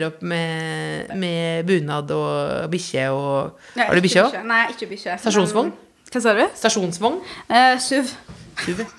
opp, 0.09 0.12
opp 0.12 0.27
med, 0.33 1.14
med 1.18 1.66
bunad 1.68 2.12
og 2.16 2.68
bikkje 2.72 3.09
og 3.14 3.59
Nei, 3.79 3.88
Har 3.88 3.98
du 3.98 4.05
bikkje 4.05 4.27
òg? 4.27 4.37
Nei, 4.48 4.62
ikke 4.75 4.90
bikkje. 4.92 5.16
Stasjonsvogn? 5.22 5.72
Hva 6.12 6.22
sa 6.22 6.37
du? 6.37 6.44
Stasjonsvogn? 6.61 7.18
Eh, 7.48 7.75
SUV. 7.83 8.14
Tuve. 8.62 8.87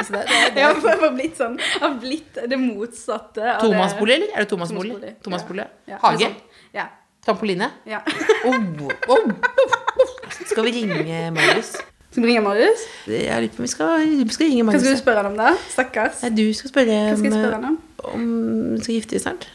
Altså, 0.00 0.14
det, 0.16 0.20
det, 0.32 0.52
det, 0.56 0.62
har 0.64 1.10
blitt 1.12 1.34
sånn, 1.36 1.58
har 1.82 1.96
blitt 2.00 2.38
det 2.48 2.56
motsatte. 2.56 3.42
av 3.44 3.60
Tomannsbolig, 3.60 4.14
eller? 4.14 4.30
Er 4.32 4.46
det 4.46 4.48
tomannsbolig? 4.48 5.10
Tomannsbolig, 5.20 5.66
ja. 5.66 5.92
Ja, 5.92 5.98
Hage? 6.06 6.30
sånn. 6.30 6.62
Ja. 6.72 6.86
Trampoline? 7.26 7.68
ja. 7.84 8.00
Oh, 8.48 8.88
oh, 9.12 9.20
oh. 9.20 10.14
Skal 10.48 10.64
vi 10.70 10.72
ringe 10.78 11.18
Marius? 11.36 11.74
Skal 12.10 12.24
vi 12.24 12.28
ringe 12.32 12.42
Marius? 12.42 12.80
Jeg 13.06 13.26
lurer 13.30 13.52
på 13.54 13.60
om 13.62 13.66
vi 13.66 13.70
skal, 13.70 14.04
vi 14.26 14.34
skal 14.34 14.48
ringe 14.50 14.64
Hva 14.66 14.78
skal 14.80 14.96
du 14.96 14.98
spørre 14.98 15.22
han 15.22 15.28
om 15.30 15.36
da? 15.38 15.52
Stakkars. 15.70 16.22
Nei, 16.24 16.30
du 16.34 16.42
skal 16.58 16.72
spørre 16.72 16.96
Hva 17.06 17.16
skal 17.20 17.28
jeg 17.28 17.36
spørre 17.36 17.58
han 17.60 17.68
om? 17.68 17.76
om 18.10 18.24
hun 18.72 18.80
skal 18.82 18.96
gifte 18.96 19.14
seg 19.18 19.22
snart. 19.26 19.46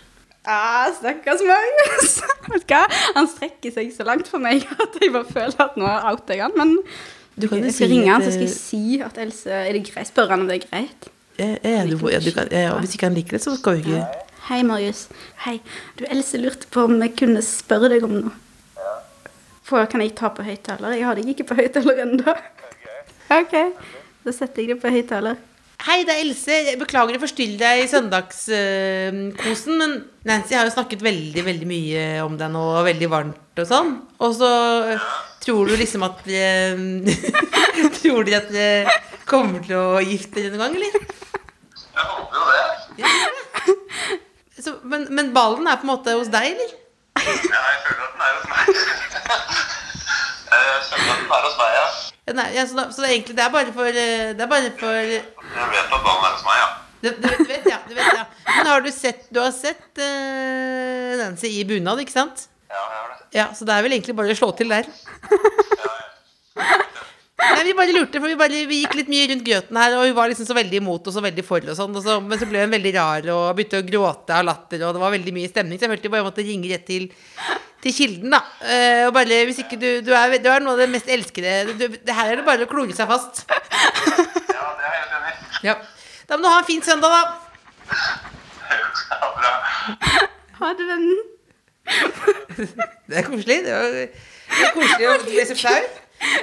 Ah, 0.46 0.86
stakkars 0.94 1.42
Marius. 1.44 2.14
Vet 2.54 2.64
du 2.70 2.76
hva? 2.76 2.84
Han 3.18 3.28
strekker 3.32 3.74
seg 3.76 3.90
så 3.96 4.06
langt 4.08 4.30
for 4.32 4.40
meg 4.44 4.64
at 4.78 4.96
jeg 5.02 5.12
bare 5.16 5.28
føler 5.28 5.66
at 5.66 5.76
nå 5.82 5.90
outer 6.14 6.38
jeg 6.38 6.46
han. 6.46 6.56
Men 6.62 6.76
Du 7.36 7.50
kan 7.50 7.60
jo 7.60 7.66
jeg 7.68 7.76
skal 7.76 7.90
si 7.90 7.92
ringe 7.96 8.14
han, 8.14 8.24
så 8.24 8.32
skal 8.38 8.46
jeg 8.48 8.56
si 8.56 8.84
at 9.04 9.18
Else 9.26 9.52
Er 9.66 9.74
det 9.76 9.84
greit? 9.90 10.12
Spørre 10.14 10.36
han 10.38 10.46
om 10.46 10.52
det 10.52 10.62
er 10.62 10.68
greit. 10.70 11.10
eh, 11.42 11.58
ja, 11.66 11.82
du, 11.90 11.98
ja, 12.14 12.22
du 12.24 12.32
kan, 12.32 12.48
ja, 12.54 12.78
Hvis 12.80 12.96
ikke 12.96 13.10
han 13.10 13.18
liker 13.18 13.36
det, 13.36 13.44
så 13.44 13.58
skal 13.60 13.82
vi 13.82 13.84
ikke 13.98 14.06
Hei, 14.46 14.62
Marius. 14.64 15.08
Hei. 15.42 15.58
Du, 15.98 16.06
Else 16.08 16.38
lurte 16.38 16.70
på 16.72 16.84
om 16.86 17.00
jeg 17.02 17.16
kunne 17.18 17.42
spørre 17.42 17.90
deg 17.90 18.04
om 18.06 18.12
noe. 18.20 18.34
For 19.66 19.88
kan 19.90 20.04
jeg 20.04 20.14
ta 20.18 20.30
på 20.34 20.46
høyttaler? 20.46 20.94
Jeg 20.94 21.08
har 21.08 21.18
deg 21.18 21.30
ikke 21.32 21.48
på 21.50 21.58
høyttaler 21.58 22.04
ennå. 22.04 22.34
OK. 23.34 23.54
Da 24.26 24.34
setter 24.34 24.62
jeg 24.62 24.76
det 24.76 24.82
på 24.84 24.92
høyttaler. 24.94 25.40
Hei, 25.86 26.04
det 26.06 26.14
er 26.14 26.22
Else. 26.24 26.54
Jeg 26.70 26.80
beklager 26.80 27.18
å 27.18 27.22
forstyrre 27.22 27.58
deg 27.60 27.82
i 27.84 27.88
søndagskosen, 27.90 29.74
men 29.82 29.96
Nancy 30.26 30.56
har 30.56 30.66
jo 30.70 30.74
snakket 30.74 31.04
veldig 31.06 31.44
veldig 31.46 31.68
mye 31.70 32.06
om 32.24 32.38
deg 32.40 32.54
nå, 32.54 32.62
og 32.78 32.88
veldig 32.88 33.10
varmt 33.12 33.62
og 33.62 33.68
sånn. 33.70 33.92
Og 34.24 34.38
så 34.38 34.52
eh, 34.94 35.10
tror 35.44 35.70
du 35.70 35.76
liksom 35.82 36.06
at 36.08 36.22
vi 36.26 36.40
Tror 38.00 38.26
de 38.26 38.38
at 38.38 38.50
vi 38.54 38.68
kommer 39.28 39.66
til 39.66 39.76
å 39.78 40.02
gifte 40.06 40.40
dere 40.40 40.54
noen 40.54 40.62
gang, 40.64 40.78
eller? 40.78 40.94
Jeg 41.96 42.08
håper 42.14 42.38
jo 42.40 42.46
det. 43.02 44.64
Så, 44.66 44.78
men, 44.88 45.10
men 45.14 45.34
ballen 45.36 45.68
er 45.70 45.78
på 45.82 45.86
en 45.86 45.92
måte 45.92 46.14
hos 46.18 46.30
deg, 46.34 46.54
eller? 46.54 46.85
Ja, 47.16 47.62
jeg 47.72 47.80
føler 47.86 48.04
at 48.06 48.12
den 48.14 48.22
er 48.26 48.32
hos 48.36 48.48
meg. 48.52 48.66
Jeg 50.56 50.62
føler 50.90 51.12
at 51.14 51.20
den 51.22 51.32
er 51.36 51.46
hos 51.46 51.56
meg, 51.60 51.72
ja. 51.76 51.86
Ja, 52.26 52.34
nei, 52.34 52.46
ja, 52.56 52.64
så, 52.66 52.76
da, 52.78 52.84
så 52.94 53.04
det 53.04 53.10
egentlig 53.12 53.36
det 53.38 53.44
er 53.44 53.52
bare 53.54 53.74
for 53.76 53.86
eh, 53.86 54.32
Det 54.34 54.42
er 54.42 54.50
bare 54.50 54.72
for 54.80 54.96
Jeg 54.98 55.22
vet 55.76 55.92
at 55.94 56.02
ballen 56.08 56.26
er 56.26 56.32
hos 56.34 56.46
meg, 56.48 56.58
ja. 56.62 56.70
Du, 57.04 57.10
du, 57.12 57.28
vet, 57.28 57.38
du 57.38 57.52
vet, 57.52 57.68
ja, 57.70 57.80
du 57.86 57.94
vet, 57.94 58.12
ja. 58.18 58.26
Men 58.50 58.70
har 58.72 58.82
du 58.82 58.90
sett 58.94 59.28
Du 59.30 59.40
har 59.44 59.52
sett 59.54 60.02
uh, 60.02 61.12
Nancy 61.22 61.52
i 61.60 61.66
bunad, 61.70 62.02
ikke 62.02 62.16
sant? 62.16 62.48
Ja, 62.72 62.80
jeg 62.82 62.98
har 62.98 63.12
det. 63.12 63.28
Ja, 63.38 63.46
så 63.54 63.68
det 63.68 63.76
er 63.76 63.86
vel 63.86 63.94
egentlig 63.98 64.16
bare 64.18 64.34
å 64.34 64.40
slå 64.40 64.50
til 64.58 64.74
der. 64.74 64.90
Nei, 67.36 67.64
vi 67.68 67.74
bare 67.76 67.92
lurte, 67.92 68.20
for 68.22 68.32
vi, 68.32 68.36
bare, 68.40 68.62
vi 68.70 68.78
gikk 68.80 68.94
litt 68.96 69.10
mye 69.12 69.26
rundt 69.28 69.44
grøten 69.44 69.78
her, 69.80 69.94
og 69.98 70.06
hun 70.08 70.16
var 70.16 70.30
liksom 70.32 70.48
så 70.48 70.56
veldig 70.56 70.78
imot 70.80 71.10
og 71.10 71.16
så 71.16 71.22
veldig 71.24 71.44
for 71.44 71.66
og 71.68 71.76
sånn, 71.76 71.98
og 72.00 72.04
så, 72.06 72.16
men 72.24 72.40
så 72.40 72.48
ble 72.48 72.62
hun 72.64 72.72
veldig 72.72 72.94
rar 72.96 73.28
og 73.34 73.42
begynte 73.58 73.82
å 73.82 73.88
gråte 73.90 74.38
av 74.38 74.46
latter, 74.48 74.86
og 74.88 74.96
det 74.96 75.02
var 75.02 75.12
veldig 75.18 75.34
mye 75.36 75.52
stemning, 75.52 75.76
så 75.80 75.86
jeg 75.86 75.92
følte 75.92 76.12
bare 76.14 76.28
måtte 76.30 76.46
ringe 76.48 76.72
rett 76.72 76.86
til, 76.88 77.10
til 77.84 77.96
kilden, 77.98 78.32
da. 78.38 78.40
Eh, 78.64 79.02
og 79.10 79.12
bare, 79.18 79.42
hvis 79.50 79.60
ikke 79.66 79.80
du, 79.82 79.90
du 80.08 80.14
er, 80.16 80.38
du 80.40 80.48
er 80.54 80.64
noe 80.64 80.78
av 80.78 80.84
det 80.86 80.88
mest 80.94 81.12
elskede, 81.12 81.76
du, 81.76 81.86
det 82.08 82.16
her 82.16 82.32
er 82.32 82.40
det 82.40 82.48
bare 82.48 82.64
å 82.64 82.72
klore 82.72 82.96
seg 82.96 83.12
fast. 83.12 83.44
Ja, 83.52 84.72
det 84.80 84.88
er 84.88 84.96
jeg 84.96 85.02
helt 85.02 85.20
enig 85.20 85.36
i. 85.36 85.68
Ja. 85.68 85.76
Da 86.30 86.40
må 86.40 86.48
du 86.48 86.50
ha 86.54 86.64
en 86.64 86.70
fin 86.72 86.88
søndag, 86.88 87.12
da. 87.12 87.24
Ja, 89.12 89.34
bra. 89.36 89.54
Ha 90.62 90.72
det, 90.80 90.88
vennen. 90.88 91.20
Det 93.12 93.20
er 93.20 93.28
koselig. 93.28 93.60
Det 93.68 93.76
var, 93.76 93.92
det 94.00 94.08
er 94.08 94.74
koselig 94.80 95.12
å 95.12 95.20
bli 95.28 95.48
så 95.52 95.60
flau. 95.60 95.84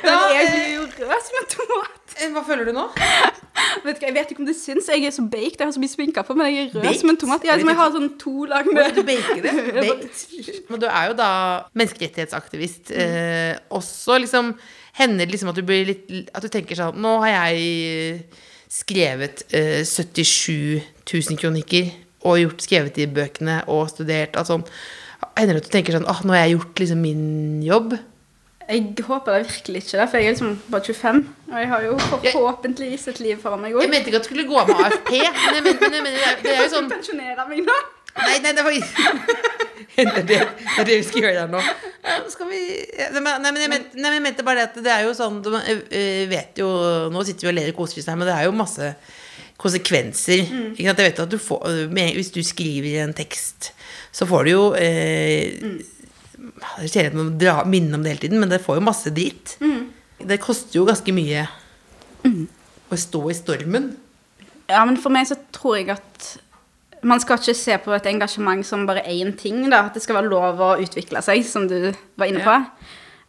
Da, 0.02 0.14
Men 0.18 0.36
jeg 0.36 0.46
eh, 0.46 0.52
blir 0.52 0.72
jo 0.74 0.84
rød 1.06 1.26
som 1.26 1.38
en 1.40 1.48
tomat. 1.52 2.14
eh, 2.18 2.30
hva 2.34 2.42
føler 2.46 2.68
du 2.68 2.72
nå? 2.76 2.86
Vet 3.84 3.96
ikke, 3.96 4.06
Jeg 4.08 4.14
vet 4.16 4.30
ikke 4.32 4.42
om 4.42 4.46
det 4.48 4.54
syns. 4.58 4.88
Jeg 4.90 5.04
er 5.06 5.14
så 5.14 5.22
baked. 5.30 5.58
Jeg 5.60 5.66
har 5.68 5.72
så 5.74 5.80
mye 5.82 5.92
sminka 5.92 6.22
på, 6.26 6.34
men 6.38 6.48
jeg 6.50 6.66
er 6.68 6.74
rød 6.76 6.82
Baked? 6.86 7.00
som 7.00 7.12
en 7.12 7.18
tomat. 7.20 7.44
Jeg, 7.46 7.60
som 7.62 7.70
jeg 7.72 7.78
har 7.78 7.90
sånn 7.94 8.08
to 8.20 8.34
lag 8.50 8.68
med 8.72 8.94
Du 8.98 9.02
baker 9.06 9.42
det? 9.44 9.54
Baked. 9.86 10.62
Men 10.70 10.82
du 10.82 10.86
er 10.90 11.10
jo 11.10 11.16
da 11.18 11.30
menneskerettighetsaktivist. 11.78 12.90
Eh, 12.96 13.56
også 13.70 14.18
liksom 14.24 14.54
Hender 14.98 15.24
det 15.24 15.32
liksom 15.32 15.48
at 15.48 15.56
du 15.56 15.62
blir 15.64 15.86
litt 15.88 16.10
At 16.36 16.44
du 16.44 16.50
tenker 16.52 16.76
sånn 16.76 16.98
Nå 17.00 17.14
har 17.22 17.30
jeg 17.48 18.26
skrevet 18.72 19.40
eh, 19.56 19.80
77 19.84 20.82
000 21.08 21.38
kronikker 21.40 21.90
og 22.28 22.36
gjort, 22.38 22.60
skrevet 22.62 22.98
i 23.02 23.06
bøkene 23.10 23.56
og 23.72 23.88
studert 23.90 24.36
og 24.38 24.46
sånn. 24.46 24.62
Hender 25.34 25.56
det 25.58 25.62
at 25.64 25.66
du 25.66 25.72
tenker 25.74 25.96
sånn 25.96 26.06
Åh, 26.08 26.20
nå 26.22 26.36
har 26.36 26.44
jeg 26.44 26.54
gjort 26.54 26.82
liksom 26.84 27.00
min 27.02 27.24
jobb? 27.66 27.96
Jeg 28.72 29.04
håper 29.04 29.34
det 29.36 29.46
virkelig 29.50 29.82
ikke 29.84 29.98
det, 30.00 30.08
for 30.10 30.16
jeg 30.16 30.26
er 30.26 30.32
liksom 30.34 30.52
bare 30.72 30.84
25. 30.88 31.22
Og 31.52 31.56
jeg 31.60 31.68
har 31.68 31.82
jo 31.84 31.96
forhåpentligvis 32.32 33.08
et 33.12 33.18
liv 33.20 33.40
foran 33.42 33.60
meg 33.60 33.74
Jeg 33.76 33.90
mente 33.92 34.08
ikke 34.08 34.20
at 34.22 34.24
du 34.24 34.30
skulle 34.32 34.46
gå 34.48 34.56
av 34.62 34.70
med 34.72 34.80
AFP, 34.86 35.10
men 35.18 35.58
men, 35.66 35.76
men, 35.82 35.98
men 35.98 36.12
det 36.16 36.22
er- 36.30 36.38
det 36.46 36.54
er 36.56 36.62
jo 36.64 36.70
sånn 36.76 36.88
Pensjonere 36.90 37.44
meg 37.50 37.60
nå. 37.66 37.76
Nei, 38.22 38.38
nei, 38.44 38.52
det 38.56 38.64
var 38.64 38.72
Det 39.92 40.04
er 40.08 40.14
det, 40.16 40.22
det, 40.28 40.36
er 40.80 40.86
det 40.88 40.94
vi 40.96 41.04
skal 41.04 41.20
gjøre 41.26 41.40
her 41.44 41.50
nå. 41.52 41.60
Skal 42.32 42.48
vi 42.48 42.60
Nei, 43.12 43.20
men- 43.20 43.60
jeg 43.60 43.70
mente, 43.74 43.96
nei, 43.98 44.08
men 44.08 44.16
jeg 44.18 44.24
mente 44.30 44.46
bare 44.46 44.62
det 44.62 44.68
at 44.70 44.78
det 44.86 44.92
er 44.94 45.04
jo 45.06 45.12
sånn 45.16 45.40
du 45.44 45.50
eh, 45.58 46.24
vet 46.32 46.56
jo 46.62 46.68
Nå 47.12 47.24
sitter 47.28 47.48
vi 47.48 47.52
og 47.52 47.58
ler 47.60 47.72
og 47.74 47.80
koser 47.82 48.00
oss 48.00 48.08
her, 48.08 48.16
men 48.20 48.28
det 48.30 48.36
er 48.38 48.48
jo 48.48 48.54
masse 48.56 48.92
konsekvenser. 49.62 50.40
Ikke 50.74 50.88
sant? 50.88 50.98
Jeg 51.02 51.12
vet 51.12 51.20
at 51.22 51.30
du 51.30 51.38
får, 51.38 51.68
Hvis 52.16 52.32
du 52.34 52.40
skriver 52.42 53.02
en 53.04 53.12
tekst, 53.14 53.72
så 54.12 54.26
får 54.26 54.44
du 54.48 54.50
jo 54.50 54.62
eh, 54.74 55.60
Det 56.62 56.86
er 56.86 56.92
kjedelig 56.94 57.22
å 57.26 57.38
dra- 57.38 57.64
minne 57.68 57.94
om 57.98 58.02
det 58.04 58.12
hele 58.14 58.22
tiden, 58.26 58.40
men 58.40 58.48
det 58.52 58.60
får 58.64 58.78
jo 58.78 58.84
masse 58.86 59.10
dritt. 59.14 59.56
Det 60.22 60.38
koster 60.40 60.78
jo 60.78 60.84
ganske 60.86 61.12
mye 61.14 61.48
å 62.92 62.96
stå 62.98 63.22
i 63.30 63.34
stormen. 63.36 63.90
Ja, 64.70 64.84
men 64.88 64.96
for 65.00 65.10
meg 65.12 65.26
så 65.28 65.36
tror 65.52 65.76
jeg 65.80 65.90
at 65.96 66.28
man 67.02 67.18
skal 67.20 67.40
ikke 67.40 67.56
se 67.58 67.76
på 67.82 67.92
et 67.96 68.06
engasjement 68.06 68.64
som 68.64 68.86
bare 68.86 69.02
én 69.10 69.32
ting. 69.36 69.64
da, 69.70 69.86
At 69.88 69.94
det 69.94 70.02
skal 70.04 70.20
være 70.20 70.30
lov 70.30 70.60
å 70.62 70.70
utvikle 70.80 71.22
seg, 71.24 71.42
som 71.44 71.66
du 71.68 71.92
var 72.16 72.26
inne 72.30 72.44
på. 72.46 72.54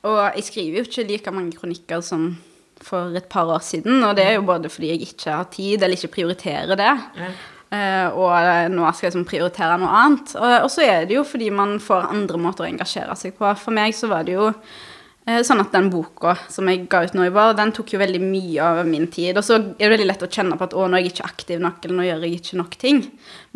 Og 0.06 0.36
jeg 0.38 0.44
skriver 0.52 0.78
jo 0.78 0.84
ikke 0.86 1.08
like 1.10 1.32
mange 1.34 1.56
kronikker 1.58 2.04
som 2.06 2.38
for 2.84 3.16
et 3.16 3.30
par 3.32 3.48
år 3.50 3.64
siden. 3.64 4.04
Og 4.04 4.16
det 4.16 4.26
er 4.28 4.34
jo 4.38 4.44
både 4.46 4.70
fordi 4.70 4.92
jeg 4.92 5.08
ikke 5.08 5.32
har 5.40 5.46
tid, 5.50 5.82
eller 5.82 5.96
ikke 5.98 6.12
prioriterer 6.20 6.76
det. 6.78 6.92
eh, 7.18 7.32
og 7.74 8.72
nå 8.74 8.88
skal 8.92 9.08
jeg 9.08 9.14
liksom 9.14 9.28
prioritere 9.30 9.78
noe 9.82 10.00
annet. 10.04 10.34
Og, 10.38 10.70
så 10.72 10.86
er 10.86 11.08
det 11.10 11.18
jo 11.18 11.24
fordi 11.28 11.50
man 11.54 11.80
får 11.82 12.10
andre 12.14 12.42
måter 12.42 12.66
å 12.66 12.70
engasjere 12.70 13.16
seg 13.20 13.38
på. 13.38 13.50
For 13.60 13.76
meg 13.76 13.96
så 13.98 14.10
var 14.12 14.28
det 14.28 14.36
jo 14.36 14.50
eh, 14.52 15.42
sånn 15.46 15.64
at 15.64 15.74
den 15.74 15.90
boka 15.94 16.36
som 16.52 16.70
jeg 16.70 16.86
ga 16.92 17.04
ut 17.06 17.18
nå 17.18 17.28
i 17.28 17.34
vår, 17.34 17.56
den 17.60 17.74
tok 17.76 17.96
jo 17.96 18.02
veldig 18.04 18.22
mye 18.24 18.68
av 18.68 18.84
min 18.90 19.08
tid. 19.14 19.40
Og 19.40 19.48
så 19.48 19.60
er 19.60 19.86
det 19.86 19.94
veldig 19.96 20.10
lett 20.12 20.28
å 20.28 20.32
kjenne 20.32 20.60
på 20.60 20.68
at 20.68 20.76
å, 20.78 20.86
nå 20.88 21.00
er 21.00 21.06
jeg 21.06 21.16
ikke 21.16 21.30
aktiv 21.32 21.64
nok, 21.64 21.80
eller 21.84 22.00
nå 22.00 22.10
gjør 22.10 22.28
jeg 22.28 22.42
ikke 22.42 22.62
nok 22.62 22.78
ting. 22.82 23.06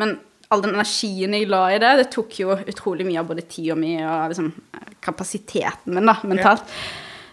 Men 0.01 0.17
all 0.53 0.63
den 0.63 0.77
energien 0.77 1.35
jeg 1.35 1.49
la 1.51 1.65
i 1.73 1.81
det, 1.83 1.95
det 1.99 2.11
tok 2.13 2.39
jo 2.39 2.55
utrolig 2.55 3.07
mye 3.07 3.19
av 3.21 3.27
både 3.29 3.45
tida 3.51 3.75
mi 3.77 3.97
og 3.99 4.31
liksom, 4.31 4.53
kapasiteten 5.03 5.95
min, 5.95 6.07
da, 6.07 6.15
mentalt. 6.27 6.77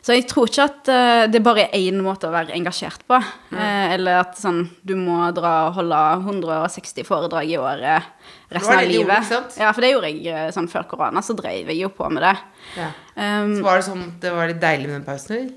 Så 0.04 0.12
jeg 0.12 0.26
tror 0.28 0.50
ikke 0.50 0.66
at 0.68 0.88
eh, 0.92 1.22
det 1.32 1.40
bare 1.44 1.64
er 1.64 1.78
én 1.78 2.02
måte 2.04 2.28
å 2.28 2.34
være 2.34 2.52
engasjert 2.58 3.06
på. 3.08 3.16
eh, 3.56 3.94
eller 3.94 4.20
at 4.20 4.36
sånn, 4.36 4.66
du 4.84 4.92
må 5.00 5.16
dra 5.36 5.54
og 5.70 5.78
holde 5.78 6.00
160 6.26 7.06
foredrag 7.08 7.48
i 7.48 7.56
året 7.56 8.10
resten 8.52 8.76
av 8.76 8.84
livet. 8.84 9.32
gjorde. 9.32 9.62
Ja, 9.62 9.72
for 9.72 9.84
det 9.84 9.94
gjorde 9.94 10.12
jeg 10.12 10.28
eh, 10.28 10.50
sånn 10.52 10.68
før 10.68 10.84
korona, 10.90 11.24
så 11.24 11.36
drev 11.38 11.72
jeg 11.72 11.80
jo 11.80 11.88
på 11.96 12.10
med 12.12 12.26
det. 12.26 12.34
Ja. 12.76 12.90
Um, 13.16 13.56
Så 13.56 13.64
var 13.64 13.80
det 13.80 13.88
sånn 13.88 14.06
det 14.20 14.34
var 14.34 14.52
litt 14.52 14.60
deilig 14.60 14.90
med 14.90 14.98
den 15.00 15.08
pausen, 15.08 15.36
eller? 15.38 15.52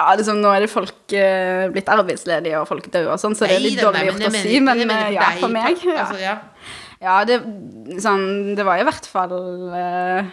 ja, 0.00 0.04
liksom, 0.16 0.38
nå 0.42 0.50
er 0.54 0.62
det 0.64 0.70
folk 0.70 1.14
uh, 1.14 1.64
blitt 1.74 1.88
arbeidsledige, 1.90 2.60
og 2.60 2.68
folk 2.70 2.86
dør 2.92 3.12
og 3.14 3.22
sånn, 3.22 3.34
så 3.38 3.48
det 3.50 3.58
er 3.58 3.64
litt 3.64 3.80
dårlig 3.82 4.06
gjort 4.06 4.28
å 4.28 4.34
si, 4.34 4.60
men 4.62 4.84
mener 4.84 5.10
ja, 5.14 5.32
for 5.40 5.52
meg 5.52 5.82
ja. 5.82 5.96
Altså, 6.04 6.20
ja. 6.22 6.36
Ja, 7.00 7.16
det, 7.24 7.40
sånn, 8.04 8.54
det 8.58 8.64
var 8.66 8.80
i 8.80 8.84
hvert 8.84 9.06
fall 9.08 9.34
eh, 9.72 10.30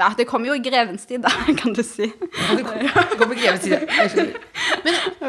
Ja, 0.00 0.08
det 0.16 0.24
kom 0.28 0.46
jo 0.48 0.54
i 0.56 0.62
grevens 0.64 1.04
tid, 1.08 1.20
da, 1.26 1.30
kan 1.60 1.74
du 1.76 1.82
si. 1.84 2.08
Hjem 2.08 2.60
og 3.20 3.62
sier 3.62 3.82
jeg. 3.84 4.28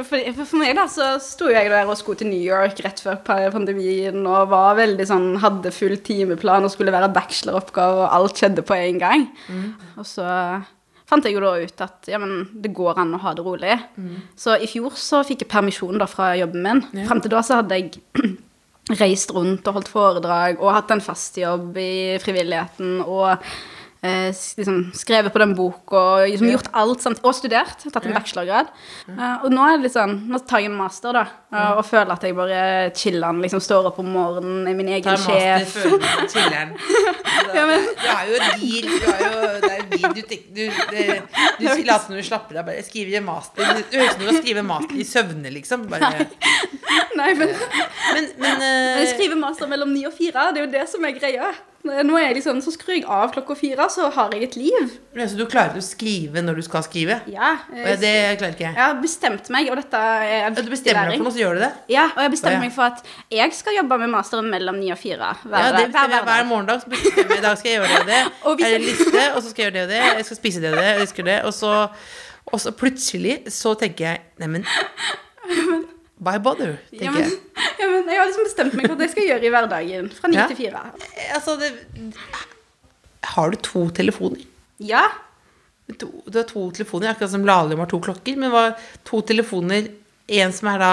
For, 0.07 0.57
meg 0.61 0.75
da, 0.77 0.85
så 0.91 1.13
sto 1.23 1.49
jeg 1.51 1.67
der 1.71 1.89
og 1.89 1.97
skulle 1.99 2.21
til 2.21 2.29
New 2.31 2.39
York 2.39 2.79
rett 2.85 3.01
før 3.03 3.19
pandemien 3.51 4.21
og 4.23 4.51
var 4.53 4.77
veldig 4.79 5.07
sånn, 5.09 5.27
hadde 5.43 5.73
full 5.75 5.97
timeplan 6.05 6.67
og 6.67 6.71
skulle 6.73 6.93
være 6.95 7.11
bacheloroppgave, 7.15 8.05
og 8.05 8.13
alt 8.15 8.39
skjedde 8.39 8.63
på 8.67 8.77
en 8.77 9.01
gang. 9.01 9.25
Og 9.99 10.07
så 10.07 10.27
fant 11.11 11.25
jeg 11.27 11.35
jo 11.35 11.41
da 11.43 11.51
ut 11.59 11.83
at 11.83 12.07
ja, 12.07 12.21
men 12.23 12.45
det 12.63 12.71
går 12.77 13.01
an 13.03 13.11
å 13.17 13.19
ha 13.25 13.33
det 13.35 13.43
rolig. 13.43 13.75
Så 14.39 14.55
i 14.63 14.69
fjor 14.71 14.95
så 14.95 15.19
fikk 15.27 15.43
jeg 15.43 15.51
permisjon 15.51 15.99
da 15.99 16.07
fra 16.07 16.31
jobben 16.39 16.63
min. 16.63 16.79
Frem 17.09 17.19
til 17.25 17.33
da 17.35 17.43
så 17.43 17.59
hadde 17.59 17.81
jeg 17.81 17.99
reist 19.01 19.31
rundt 19.35 19.67
og 19.67 19.75
holdt 19.81 19.91
foredrag 19.91 20.63
og 20.63 20.71
hatt 20.77 20.91
en 20.95 21.03
fast 21.03 21.35
jobb 21.39 21.75
i 21.79 22.17
frivilligheten 22.23 23.01
og 23.03 23.35
eh, 24.05 24.29
liksom 24.57 24.91
skrevet 24.97 25.33
på 25.33 25.41
den 25.41 25.55
boka 25.57 26.01
og 26.01 26.27
liksom 26.29 26.51
gjort 26.51 26.69
alt 26.77 27.01
Sant? 27.01 27.21
og 27.25 27.35
studert. 27.37 27.81
Tatt 27.87 28.05
en 28.05 28.15
bachelorgrad. 28.15 28.69
Eh, 29.09 29.35
og 29.43 29.49
nå 29.53 29.65
er 29.65 29.77
det 29.79 29.87
litt 29.87 29.95
sånn, 29.97 30.15
nå 30.29 30.41
tar 30.45 30.63
jeg 30.63 30.71
en 30.71 30.77
master, 30.77 31.17
da, 31.17 31.25
eh, 31.51 31.71
og 31.79 31.83
føler 31.87 32.13
at 32.13 32.27
jeg 32.27 32.37
bare 32.37 32.61
chiller'n 32.97 33.41
liksom 33.41 33.63
står 33.63 33.89
opp 33.91 33.99
om 34.03 34.11
morgenen, 34.13 34.63
er 34.69 34.77
min 34.77 34.91
egen 34.93 35.09
Tar 35.09 35.17
master, 35.17 35.65
sjef. 35.65 35.75
føler 35.81 36.05
meg 36.05 36.35
chiller'n. 36.35 36.75
Du 37.51 37.57
har 37.57 38.27
jo 38.29 38.37
deal. 38.61 38.85
du 38.87 39.05
har 39.07 39.21
jo, 39.21 39.39
det 39.63 39.69
er 39.71 39.81
gir, 39.91 40.13
du, 40.15 40.21
tenker- 40.29 40.51
du, 40.55 40.61
det, 40.91 41.05
du 41.59 41.65
later 41.65 42.05
som 42.05 42.15
du 42.15 42.21
slapper 42.23 42.59
av, 42.61 42.67
bare 42.69 42.83
skriver 42.85 43.17
en 43.19 43.25
master. 43.27 43.65
Du 43.91 43.97
høres 43.97 44.13
ut 44.13 44.21
som 44.21 44.21
du 44.21 44.29
skriver 44.37 44.51
skrive 44.51 44.63
master 44.67 44.99
i 44.99 45.03
søvne, 45.07 45.51
liksom. 45.53 45.87
Bare, 45.91 46.27
Nei, 47.15 47.33
men, 47.39 47.51
men, 47.51 48.29
men, 48.41 48.63
jeg 48.63 49.05
eh, 49.07 49.11
skriver 49.15 49.39
master 49.39 49.69
mellom 49.71 49.91
ni 49.93 50.05
og 50.07 50.15
fire, 50.15 50.49
det 50.53 50.61
er 50.61 50.65
jo 50.65 50.71
det 50.73 50.87
som 50.91 51.05
er 51.07 51.15
greia. 51.15 51.51
Nå 51.83 52.13
er 52.17 52.27
jeg 52.27 52.35
liksom, 52.37 52.59
så 52.61 52.71
skrur 52.75 52.93
jeg 52.93 53.05
av 53.09 53.31
klokka 53.33 53.55
fire, 53.57 53.87
så 53.89 54.09
har 54.13 54.33
jeg 54.35 54.43
et 54.43 54.55
liv. 54.59 54.91
så 55.17 55.37
du 55.39 55.45
klarer 55.49 55.79
å 55.79 55.81
skrive 55.81 56.43
når 56.45 56.59
du 56.59 56.61
skal 56.67 56.83
skrive? 56.85 57.15
Ja, 57.31 57.55
Og 57.71 57.99
det 58.03 58.11
klarer 58.37 58.53
ikke 58.53 58.67
jeg. 58.67 58.75
jeg 58.75 58.83
har 58.83 58.99
bestemt 59.01 59.49
meg, 59.49 59.69
og 59.73 59.79
dette 59.81 59.97
er 59.97 60.27
Ja, 60.43 60.49
Du 60.53 60.69
bestemmer 60.69 61.09
deg 61.09 61.17
for 61.17 61.25
noe, 61.25 61.33
så 61.33 61.41
gjør 61.41 61.57
du 61.57 61.63
det? 61.65 61.71
Ja, 61.89 62.05
og 62.15 62.21
jeg 62.21 62.31
bestemte 62.35 62.57
ja. 62.59 62.63
meg 62.67 62.75
for 62.75 62.83
at 62.91 63.01
jeg 63.33 63.53
skal 63.57 63.77
jobbe 63.79 63.97
med 64.03 64.13
masteren 64.13 64.49
mellom 64.53 64.77
ni 64.79 64.91
og 64.93 64.99
fire 65.01 65.31
hver, 65.41 65.57
Ja, 65.57 65.71
det 65.71 65.87
hver, 65.87 65.87
bestemmer 65.91 66.17
jeg 66.17 66.27
hver 66.29 66.45
morgendag. 66.51 66.81
Så 66.85 66.93
bestemmer 66.93 67.35
jeg 67.35 67.41
i 67.41 67.45
dag 67.47 67.57
skal 67.57 67.71
jeg 67.71 67.79
gjøre 67.81 67.89
det 67.91 68.01
og 68.01 68.11
det. 68.11 68.21
Og 68.51 68.59
jeg- 68.65 68.75
en 68.75 68.87
liste, 68.87 69.23
og 69.35 69.41
så 69.41 69.49
skal 69.49 69.63
jeg 69.63 69.71
gjøre 69.71 69.77
det 69.79 69.83
og 69.83 69.89
det. 69.95 70.03
Jeg 70.21 70.25
skal 70.25 70.37
spise 70.43 70.61
det 70.61 70.71
og 70.73 70.77
det. 70.77 70.89
Jeg 70.91 71.07
det. 71.31 71.39
Og 71.49 71.53
så, 71.53 71.73
og 72.45 72.59
så 72.61 72.71
plutselig 72.71 73.39
så 73.49 73.73
tenker 73.73 74.05
jeg 74.11 74.21
Neimen 74.39 74.65
Why 76.21 76.37
bother? 76.37 76.75
Ja 76.93 77.09
tenker 77.11 77.15
men, 77.17 77.23
jeg. 77.25 77.65
ja, 77.81 77.87
men 77.89 78.09
jeg 78.11 78.19
har 78.19 78.27
liksom 78.29 78.45
bestemt 78.45 78.75
meg 78.77 78.85
for 78.85 78.93
at 78.93 79.01
jeg 79.07 79.13
skal 79.15 79.25
gjøre 79.31 79.47
i 79.47 79.51
hverdagen 79.55 80.09
fra 80.13 80.29
ni 80.29 80.37
Ja. 80.37 80.45
til 80.51 80.59
fire. 80.59 80.81
Altså, 81.33 81.55
det 81.57 81.71
Har 83.33 83.49
du 83.49 83.57
to 83.57 83.87
telefoner? 83.89 84.43
Ja. 84.77 85.07
To, 85.99 86.07
du 86.29 86.37
har 86.37 86.45
to 86.47 86.67
telefoner, 86.71 87.09
akkurat 87.11 87.31
som 87.33 87.43
Lahlum 87.45 87.81
har 87.83 87.89
to 87.91 87.99
klokker. 87.99 88.37
Men 88.39 88.53
hva, 88.53 88.67
to 89.07 89.21
telefoner 89.27 89.89
En 90.31 90.53
som 90.55 90.69
er 90.71 90.77
da 90.79 90.91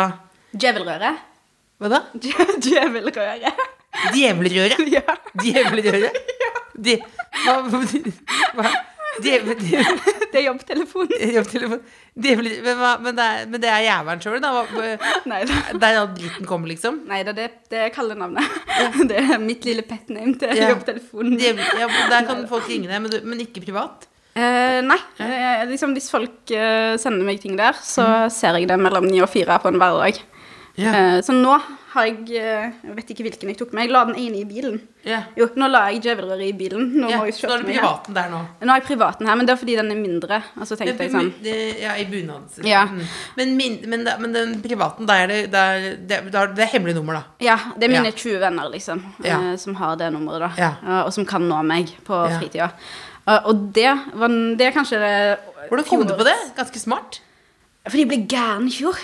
Djevelrøret. 0.56 1.20
Hva 1.78 1.90
da? 1.92 2.00
Djevelrøret. 2.64 3.60
Djevelrøret? 4.14 4.80
Ja. 4.90 5.04
Djevelrøret? 5.44 6.16
De, 6.88 6.94
hva, 7.44 7.54
hva, 8.54 8.70
djevel, 9.24 9.56
djevel, 9.62 9.98
Det 10.32 10.38
er 10.40 10.44
jobbtelefonen. 10.48 11.22
jobbtelefon. 11.38 11.80
Djevel, 12.24 12.48
men, 12.66 12.80
men, 13.04 13.14
det 13.16 13.24
er, 13.24 13.46
men 13.52 13.62
det 13.62 13.70
er 13.70 13.84
jævelen 13.86 14.20
sjøl, 14.24 14.40
da? 14.42 14.50
Nei, 15.30 15.40
det, 15.46 15.58
Der 15.80 15.98
all 16.00 16.08
dritten 16.16 16.48
kommer, 16.50 16.68
liksom? 16.72 17.00
nei, 17.08 17.20
det, 17.26 17.34
det, 17.38 17.46
det 17.70 17.78
er 17.86 17.92
kallenavnet. 17.94 18.44
Det 19.10 19.16
er 19.22 19.38
mitt 19.42 19.64
lille 19.68 19.84
petname 19.86 20.34
til 20.40 20.54
Ja. 20.58 20.72
jobbtelefonen. 20.74 21.36
Djevel, 21.38 21.64
ja, 21.78 21.88
der 22.10 22.26
kan 22.28 22.42
folk 22.50 22.66
ringe 22.70 22.90
deg, 22.90 23.02
men, 23.06 23.18
men 23.30 23.44
ikke 23.46 23.62
privat? 23.64 24.08
Eh, 24.38 24.80
nei. 24.86 24.98
Eh, 25.22 25.64
liksom, 25.70 25.94
hvis 25.96 26.10
folk 26.12 26.50
eh, 26.54 26.94
sender 27.00 27.24
meg 27.26 27.40
ting 27.42 27.56
der, 27.58 27.74
så 27.82 28.04
Mm. 28.06 28.30
ser 28.34 28.58
jeg 28.60 28.68
det 28.70 28.76
mellom 28.78 29.06
ni 29.10 29.18
og 29.24 29.30
fire 29.32 29.56
på 29.62 29.70
en 29.72 29.78
hverdag. 29.82 30.20
Ja. 30.78 30.92
Eh, 30.94 31.16
så 31.26 31.34
nå 31.34 31.56
har 31.92 32.04
jeg 32.04 32.16
eh, 32.36 32.72
Jeg 32.84 32.94
vet 32.96 33.10
ikke 33.14 33.24
hvilken 33.24 33.48
jeg 33.52 33.56
tok 33.60 33.70
med. 33.72 33.86
Jeg 33.86 33.92
la 33.94 34.02
den 34.08 34.16
ene 34.20 34.40
i 34.42 34.44
bilen. 34.48 34.74
Yeah. 35.06 35.22
Jo, 35.38 35.46
nå 35.56 35.68
la 35.70 35.86
jeg 35.88 36.02
djevelrøret 36.04 36.44
i 36.44 36.52
bilen. 36.58 36.82
Nå 37.00 37.08
yeah, 37.08 37.20
må 37.22 37.28
jeg 37.30 37.36
Så 37.38 37.48
er 37.48 37.62
det 37.62 37.68
privaten 37.70 38.16
der 38.16 38.28
nå? 38.32 38.40
Nå 38.60 38.72
har 38.74 38.80
jeg 38.80 38.86
privaten 38.90 39.28
her, 39.30 39.38
men 39.40 39.48
det 39.48 39.54
er 39.54 39.60
fordi 39.62 39.76
den 39.78 39.90
er 39.94 40.00
mindre. 40.00 40.40
Og 40.58 40.68
så 40.68 40.76
tenkte 40.76 41.06
jeg 41.06 41.12
sånn 41.14 41.30
Det- 41.42 41.80
Ja, 41.80 41.94
i 41.96 42.04
bunad. 42.10 42.58
Ja. 42.66 42.82
Mm. 42.90 43.02
Men, 43.36 43.56
min, 43.56 43.78
men, 43.88 44.04
men 44.20 44.32
den 44.36 44.54
privaten, 44.64 45.06
da 45.08 45.16
er 45.22 45.26
det, 45.32 45.38
det, 45.52 45.58
er, 45.64 45.96
det, 45.96 46.20
er- 46.34 46.52
det 46.54 46.64
er 46.66 46.72
hemmelig 46.74 46.94
nummer, 46.98 47.20
da? 47.20 47.22
Ja, 47.40 47.56
det 47.76 47.88
er 47.88 47.94
mine 47.96 48.12
Ja. 48.12 48.16
20 48.24 48.40
venner, 48.40 48.68
liksom, 48.72 49.04
Ja. 49.24 49.38
eh, 49.52 49.56
som 49.56 49.74
har 49.76 49.96
det 49.96 50.12
nummeret, 50.12 50.40
da. 50.40 50.50
Ja. 50.58 50.72
Eh, 50.84 51.02
og 51.06 51.12
som 51.12 51.24
kan 51.24 51.42
nå 51.48 51.62
meg 51.64 51.94
på 52.04 52.24
fritida. 52.38 52.72
Og 53.44 53.72
det 53.76 53.88
var 54.16 54.28
det 54.56 54.66
er 54.66 54.72
kanskje 54.72 54.98
det 55.00 55.38
Hvordan 55.68 55.84
kom 55.84 56.06
du 56.06 56.14
på 56.16 56.24
det? 56.24 56.36
Ganske 56.56 56.78
smart. 56.80 57.20
Fordi 57.84 58.04
jeg 58.04 58.08
ble 58.08 58.26
gæren 58.28 58.68
i 58.68 58.72
fjor. 58.72 58.96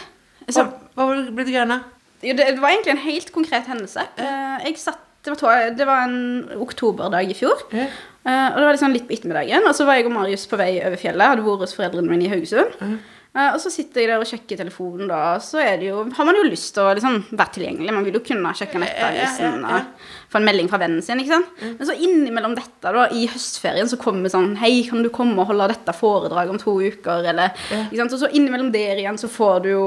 Så, 0.48 0.64
hva 0.96 1.04
hva 1.08 1.30
ble 1.32 1.44
du 1.44 1.52
gæren 1.52 1.72
av? 1.72 1.90
Jo, 2.28 2.34
det 2.38 2.60
var 2.62 2.70
egentlig 2.74 2.94
en 2.96 3.04
helt 3.06 3.32
konkret 3.34 3.66
hendelse. 3.70 4.04
Eh, 4.18 4.68
jeg 4.68 4.78
satt 4.82 5.00
det 5.24 5.32
var, 5.32 5.38
to- 5.40 5.74
det 5.78 5.86
var 5.88 6.02
en 6.04 6.16
oktoberdag 6.60 7.30
i 7.32 7.34
fjor. 7.38 7.62
Eh, 7.72 8.46
og 8.52 8.56
det 8.58 8.64
var 8.66 8.74
liksom 8.76 8.92
litt 8.92 9.06
på 9.08 9.14
ettermiddagen. 9.16 9.64
Og 9.64 9.72
så 9.76 9.86
var 9.88 9.96
jeg 9.96 10.04
og 10.10 10.12
Marius 10.12 10.44
på 10.50 10.58
vei 10.60 10.74
over 10.84 10.98
fjellet. 11.00 11.30
Hadde 11.30 11.44
vært 11.46 11.62
hos 11.64 11.72
foreldrene 11.78 12.10
mine 12.12 12.26
i 12.26 12.32
Haugesund. 12.32 12.74
Eh, 12.84 12.92
og 13.34 13.56
så 13.58 13.70
sitter 13.72 14.04
jeg 14.04 14.10
der 14.12 14.22
og 14.22 14.28
sjekker 14.30 14.58
telefonen, 14.60 15.08
da. 15.10 15.40
Så 15.42 15.58
det 15.58 15.88
jo, 15.88 16.04
har 16.14 16.26
man 16.28 16.36
jo 16.38 16.44
lyst 16.46 16.70
til 16.76 16.84
å 16.84 16.92
liksom 16.94 17.16
være 17.32 17.56
tilgjengelig. 17.56 17.94
Man 17.96 18.06
vil 18.06 18.18
jo 18.20 18.22
kunne 18.22 18.52
sjekke 18.54 18.78
nettavisen 18.78 19.42
Ja, 19.42 19.72
ja, 19.74 19.80
ja, 19.80 20.20
få 20.30 20.38
en 20.38 20.46
melding 20.46 20.70
fra 20.70 20.78
vennen 20.78 21.02
sin. 21.02 21.18
ikke 21.18 21.34
sant? 21.34 21.64
Men 21.64 21.88
så 21.88 21.96
innimellom 21.98 22.54
dette, 22.54 22.92
da, 22.94 23.08
i 23.10 23.24
høstferien, 23.32 23.90
så 23.90 23.98
kommer 23.98 24.30
sånn 24.30 24.54
Hei, 24.62 24.84
kan 24.86 25.02
du 25.02 25.10
komme 25.14 25.34
og 25.42 25.50
holde 25.50 25.66
dette 25.72 25.96
foredraget 25.98 26.54
om 26.54 26.62
to 26.62 26.76
uker? 26.78 27.26
Eller, 27.32 27.58
ikke 27.88 28.04
sant? 28.04 28.14
Og 28.14 28.22
så 28.22 28.30
innimellom 28.30 28.70
der 28.74 29.02
igjen 29.02 29.18
så 29.18 29.30
får 29.30 29.66
du 29.66 29.68
jo 29.72 29.84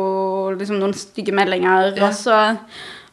liksom 0.60 0.84
noen 0.84 0.96
stygge 0.98 1.36
meldinger. 1.36 1.94
Og 2.04 2.16
så 2.20 2.42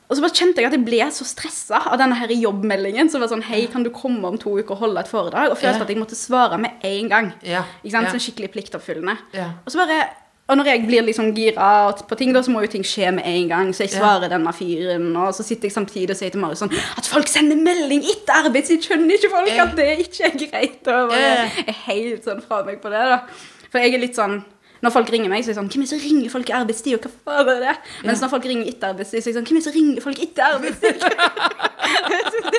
og 0.04 0.18
så 0.18 0.20
bare 0.20 0.36
kjente 0.36 0.60
jeg 0.60 0.68
at 0.68 0.74
jeg 0.76 0.84
ble 0.84 1.06
så 1.16 1.24
stressa 1.24 1.78
av 1.88 1.96
denne 1.96 2.16
her 2.18 2.30
jobbmeldingen. 2.36 3.08
Som 3.10 3.22
var 3.24 3.30
sånn 3.30 3.46
Hei, 3.46 3.62
kan 3.72 3.86
du 3.86 3.88
komme 3.94 4.28
om 4.28 4.36
to 4.40 4.52
uker 4.58 4.76
og 4.76 4.82
holde 4.82 5.00
et 5.00 5.10
foredrag? 5.10 5.48
Og 5.54 5.56
følte 5.56 5.78
yeah. 5.78 5.86
at 5.86 5.94
jeg 5.94 6.00
måtte 6.02 6.18
svare 6.18 6.58
med 6.60 6.84
en 6.84 7.08
gang. 7.10 7.30
Yeah. 7.40 7.70
Ikke 7.80 7.94
sant? 7.96 8.10
Yeah. 8.10 8.12
Sånn 8.12 8.26
skikkelig 8.26 8.50
pliktoppfyllende. 8.52 9.16
Og 9.64 9.72
så 9.72 9.80
bare 9.80 10.02
og 10.44 10.58
når 10.58 10.68
jeg 10.68 10.80
blir 10.84 11.04
liksom 11.06 11.30
gira 11.32 11.66
på 12.08 12.16
ting, 12.20 12.34
da, 12.36 12.42
så 12.44 12.52
må 12.52 12.60
jo 12.60 12.68
ting 12.74 12.84
skje 12.84 13.08
med 13.16 13.24
en 13.24 13.48
gang. 13.48 13.70
Så 13.72 13.86
jeg 13.86 13.94
svarer 13.94 14.28
denne 14.28 14.52
fyren, 14.52 15.06
og 15.16 15.32
så 15.32 15.46
sitter 15.46 15.70
jeg 15.70 15.72
samtidig 15.72 16.12
og 16.12 16.18
sier 16.18 16.34
til 16.34 16.42
Marius 16.42 16.60
sånn 16.60 16.74
At 16.98 17.08
folk 17.08 17.30
sender 17.32 17.56
melding 17.56 18.04
etter 18.12 18.44
arbeidstid, 18.44 18.84
skjønner 18.84 19.16
ikke 19.16 19.32
folk 19.32 19.62
at 19.64 19.72
det 19.78 19.88
ikke 20.04 20.28
er 20.28 20.36
greit? 20.42 20.90
Og 20.92 21.14
jeg 21.16 21.64
er 21.64 21.78
helt 21.86 22.28
sånn 22.28 22.44
fra 22.44 22.60
meg 22.66 22.82
på 22.84 22.92
det, 22.92 23.06
da. 23.14 23.22
For 23.70 23.80
jeg 23.80 23.96
er 23.96 24.04
litt 24.04 24.20
sånn 24.20 24.42
Når 24.84 24.92
folk 24.92 25.08
ringer 25.14 25.32
meg, 25.32 25.40
så 25.40 25.48
er 25.48 25.54
jeg 25.54 25.60
sånn 25.62 25.72
Hvem 25.72 25.86
er 25.86 25.88
det 25.88 25.92
som 25.94 26.04
ringer 26.04 26.34
folk 26.36 26.52
i 26.52 26.56
arbeidstid, 26.60 26.98
og 26.98 27.08
hva 27.08 27.38
faen 27.40 27.52
er 27.54 27.64
det? 27.64 27.74
Mens 28.04 28.20
når 28.20 28.34
folk 28.36 28.50
ringer 28.52 28.68
etter 28.68 28.92
arbeidstid, 28.92 29.24
så 29.24 29.24
er 29.24 29.32
jeg 29.32 29.38
sånn 29.40 29.48
Hvem 29.48 29.56
er 29.56 29.64
det 29.64 29.68
som 29.70 29.78
ringer 29.80 30.04
folk 30.04 30.24
etter 30.28 30.44
arbeidstid? 30.58 31.00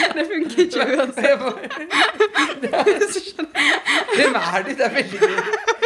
det, 0.14 0.22
er 0.22 0.28
funker 0.30 0.60
ikke 0.64 0.80
uansett. 0.96 1.40
Hvem 4.16 4.34
er 4.40 4.62
du? 4.64 4.70
Det 4.70 4.86
er 4.86 4.94
veldig 4.94 5.20
gøy. 5.20 5.36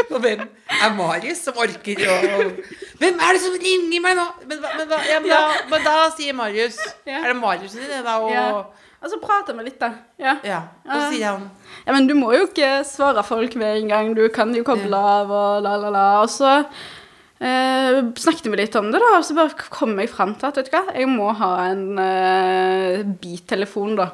Og 0.04 0.20
hvem 0.20 0.40
er 0.84 0.94
Marius 0.96 1.42
som 1.46 1.58
orker 1.58 2.04
å 2.06 2.16
Hvem 3.00 3.18
er 3.18 3.34
det 3.34 3.42
som 3.42 3.56
ringer 3.58 4.00
meg 4.04 4.16
nå? 4.18 4.26
Men, 4.46 4.62
men, 4.62 4.86
da, 4.90 5.00
ja, 5.08 5.18
men, 5.22 5.30
da, 5.32 5.42
men 5.70 5.84
da 5.86 5.94
sier 6.14 6.36
Marius 6.36 6.78
Er 7.06 7.28
det 7.32 7.36
Marius 7.40 7.74
sin 7.74 7.86
det? 7.88 8.02
da? 8.06 8.18
Og, 8.22 8.30
Ja. 8.34 8.48
ja. 8.48 8.64
Og 9.04 9.10
så 9.12 9.18
prater 9.20 9.52
vi 9.52 9.66
litt, 9.66 9.76
da. 9.76 9.90
Ja. 10.16 10.38
Og 10.86 10.92
så 10.94 11.00
sier 11.12 11.34
han 11.34 11.42
Ja, 11.84 11.92
men 11.92 12.06
du 12.08 12.14
må 12.16 12.30
jo 12.32 12.46
ikke 12.46 12.78
svare 12.88 13.20
folk 13.26 13.52
med 13.60 13.82
en 13.82 13.90
gang. 13.90 14.14
Du 14.16 14.22
kan 14.32 14.54
jo 14.56 14.62
koble 14.64 14.96
av 14.96 15.28
og 15.28 15.60
la, 15.66 15.74
la, 15.76 15.90
la. 15.92 16.04
Og 16.22 16.30
så 16.32 16.62
eh, 17.44 18.00
snakket 18.20 18.48
vi 18.50 18.58
litt 18.60 18.76
om 18.80 18.90
det, 18.92 19.00
da, 19.02 19.12
og 19.18 19.26
så 19.26 19.36
bare 19.36 19.68
kom 19.72 19.94
jeg 20.00 20.12
fram 20.12 20.34
til 20.38 20.50
at 20.50 20.60
vet 20.60 20.70
du 20.70 20.76
hva, 20.76 20.84
jeg 20.96 21.10
må 21.10 21.30
ha 21.38 21.52
en 21.68 21.84
uh, 22.00 23.14
biltelefon, 23.20 23.98
da. 24.00 24.10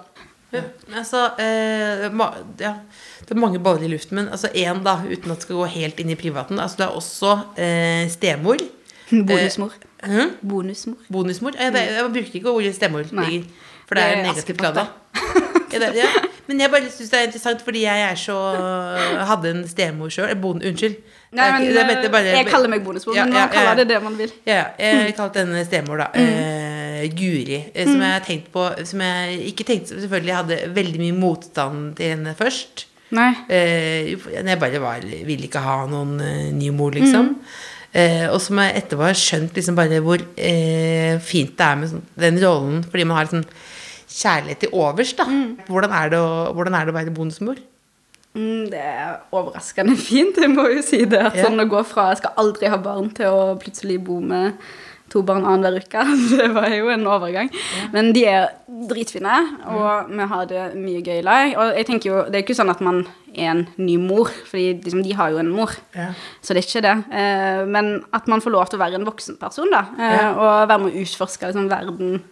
Ja, 0.50 0.64
altså, 0.98 1.28
eh, 1.38 2.08
ma, 2.10 2.32
ja, 2.58 2.72
det 3.22 3.34
er 3.34 3.38
mange 3.38 3.60
baller 3.62 3.86
i 3.86 3.90
luften, 3.92 4.18
men 4.18 4.30
altså 4.34 4.50
én, 4.50 4.82
da, 4.82 4.96
uten 5.06 5.30
at 5.30 5.38
det 5.38 5.46
skal 5.46 5.60
gå 5.60 5.68
helt 5.76 6.00
inn 6.02 6.10
i 6.10 6.18
privaten. 6.18 6.58
Altså, 6.58 6.80
det 6.80 6.86
er 6.88 6.96
også 6.98 7.34
eh, 7.54 8.10
stemor. 8.10 8.58
Bonusmor. 9.28 9.76
Hæ? 10.02 10.26
Bonusmor. 10.42 10.98
Bonusmor? 11.12 11.54
Eh, 11.54 11.70
det, 11.74 11.84
jeg 11.94 12.10
bruker 12.16 12.40
ikke 12.40 12.50
ordet 12.50 12.74
stemor 12.74 13.06
lenger, 13.06 13.46
for 13.86 13.98
det 13.98 14.08
er 14.08 14.26
negativt 14.26 14.66
lada. 14.66 14.88
Ja. 15.70 16.10
Men 16.48 16.64
jeg 16.64 16.70
bare 16.72 16.90
syns 16.90 17.12
det 17.12 17.18
er 17.20 17.28
interessant, 17.28 17.60
fordi 17.62 17.84
jeg 17.84 18.02
er 18.02 18.16
så 18.18 18.34
hadde 19.28 19.52
en 19.54 19.60
stemor 19.70 20.10
sjøl. 20.10 20.32
Unnskyld. 20.34 20.96
Nei, 21.32 21.46
men 21.52 21.62
Jeg- 21.62 21.74
jeg 21.74 22.04
eh, 22.04 22.10
bare- 22.10 22.24
jeg 22.34 22.46
kaller 22.50 22.68
meg 22.68 22.82
bonusmor, 22.84 23.14
men 23.14 23.30
man 23.32 23.48
kaller 23.48 23.76
det 23.76 23.88
det 23.88 24.02
man 24.02 24.16
vil. 24.18 24.32
Ja, 24.46 24.64
jeg 24.78 25.14
kalte 25.16 25.44
henne 25.44 25.64
stemor, 25.64 25.98
da. 25.98 26.08
Uh, 26.14 27.06
Guri. 27.16 27.60
Som 27.76 27.92
som 27.94 28.00
jeg 28.02 28.12
har 28.12 28.20
tenkt 28.26 28.50
på 28.52 28.64
Som 28.86 29.00
jeg 29.00 29.38
ikke 29.54 29.64
tenkte 29.64 29.96
Selvfølgelig 30.02 30.34
hadde 30.34 30.74
veldig 30.74 30.98
mye 31.00 31.14
motstand 31.16 31.94
til 31.96 32.10
henne 32.16 32.34
først. 32.36 32.84
Nei. 33.10 33.30
Uh, 33.48 34.18
jeg 34.44 34.58
bare 34.60 34.80
var, 34.82 35.00
ville 35.00 35.46
ikke 35.48 35.62
ha 35.62 35.86
noen 35.86 36.20
uh, 36.20 36.50
ny 36.52 36.68
mor, 36.70 36.90
liksom. 36.90 37.36
Eh, 37.92 38.28
og 38.30 38.38
som 38.40 38.56
jeg 38.62 38.76
etterpå 38.84 39.02
har 39.02 39.14
skjønt 39.18 39.52
liksom 39.58 39.74
bare 39.74 39.98
hvor 40.00 40.20
eh, 40.38 41.18
fint 41.18 41.56
det 41.58 41.64
er 41.66 41.74
med 41.80 41.88
sånn, 41.90 42.02
den 42.22 42.38
rollen, 42.38 42.84
fordi 42.86 43.02
man 43.04 43.16
har 43.18 43.24
liksom 43.26 43.42
kjærlighet 44.10 44.60
til 44.62 44.70
overs. 44.78 45.12
da 45.18 45.24
hvordan, 45.66 45.90
er 45.90 46.10
det 46.12 46.18
å, 46.20 46.52
hvordan 46.54 46.74
er 46.78 46.84
det 46.86 46.94
å 46.94 46.98
være 47.00 47.14
bonusmor? 47.16 47.56
Mm, 48.34 48.68
det 48.70 48.78
er 48.78 49.16
overraskende 49.34 49.96
fint, 50.10 50.36
jeg 50.38 50.52
må 50.52 50.68
jo 50.70 50.82
si 50.86 51.02
det. 51.04 51.18
At 51.30 51.40
sånn 51.40 51.58
å 51.60 51.68
gå 51.70 51.82
fra 51.84 52.10
'jeg 52.10 52.22
skal 52.22 52.38
aldri 52.38 52.70
ha 52.70 52.78
barn' 52.78 53.10
til 53.14 53.26
å 53.26 53.58
plutselig 53.58 53.98
bo 54.04 54.20
med 54.20 54.54
to 55.10 55.22
barn 55.26 55.42
annenhver 55.42 55.82
uke, 55.82 56.02
det 56.38 56.50
var 56.54 56.68
jo 56.70 56.86
en 56.94 57.06
overgang. 57.10 57.48
Men 57.92 58.12
de 58.14 58.22
er 58.30 58.44
dritfine, 58.68 59.58
og 59.66 60.12
vi 60.14 60.26
har 60.32 60.44
det 60.46 60.68
mye 60.78 61.02
gøy 61.02 61.18
i 61.18 61.24
lag. 61.26 61.56
Og 61.58 61.74
jeg 61.74 61.86
tenker 61.88 62.10
jo, 62.12 62.20
det 62.30 62.38
er 62.38 62.44
ikke 62.46 62.54
sånn 62.54 62.70
at 62.70 62.80
man 62.80 63.00
er 63.34 63.50
en 63.50 63.64
ny 63.76 63.96
mor, 63.98 64.30
fordi 64.46 64.78
liksom, 64.84 65.02
de 65.02 65.12
har 65.18 65.30
jo 65.34 65.38
en 65.42 65.50
mor. 65.50 65.74
Ja. 65.98 66.12
Så 66.40 66.54
det 66.54 66.62
er 66.62 66.68
ikke 66.68 66.86
det. 66.86 66.94
Eh, 67.10 67.64
men 67.66 68.04
at 68.14 68.28
man 68.30 68.40
får 68.40 68.54
lov 68.54 68.70
til 68.70 68.78
å 68.78 68.84
være 68.84 68.94
en 69.00 69.08
voksen 69.10 69.36
person, 69.42 69.70
da. 69.74 69.82
Eh, 69.98 70.30
Og 70.38 70.68
være 70.70 70.78
med 70.78 70.94
å 70.94 71.02
utforske 71.02 71.50
liksom, 71.50 71.68
verden 71.68 72.22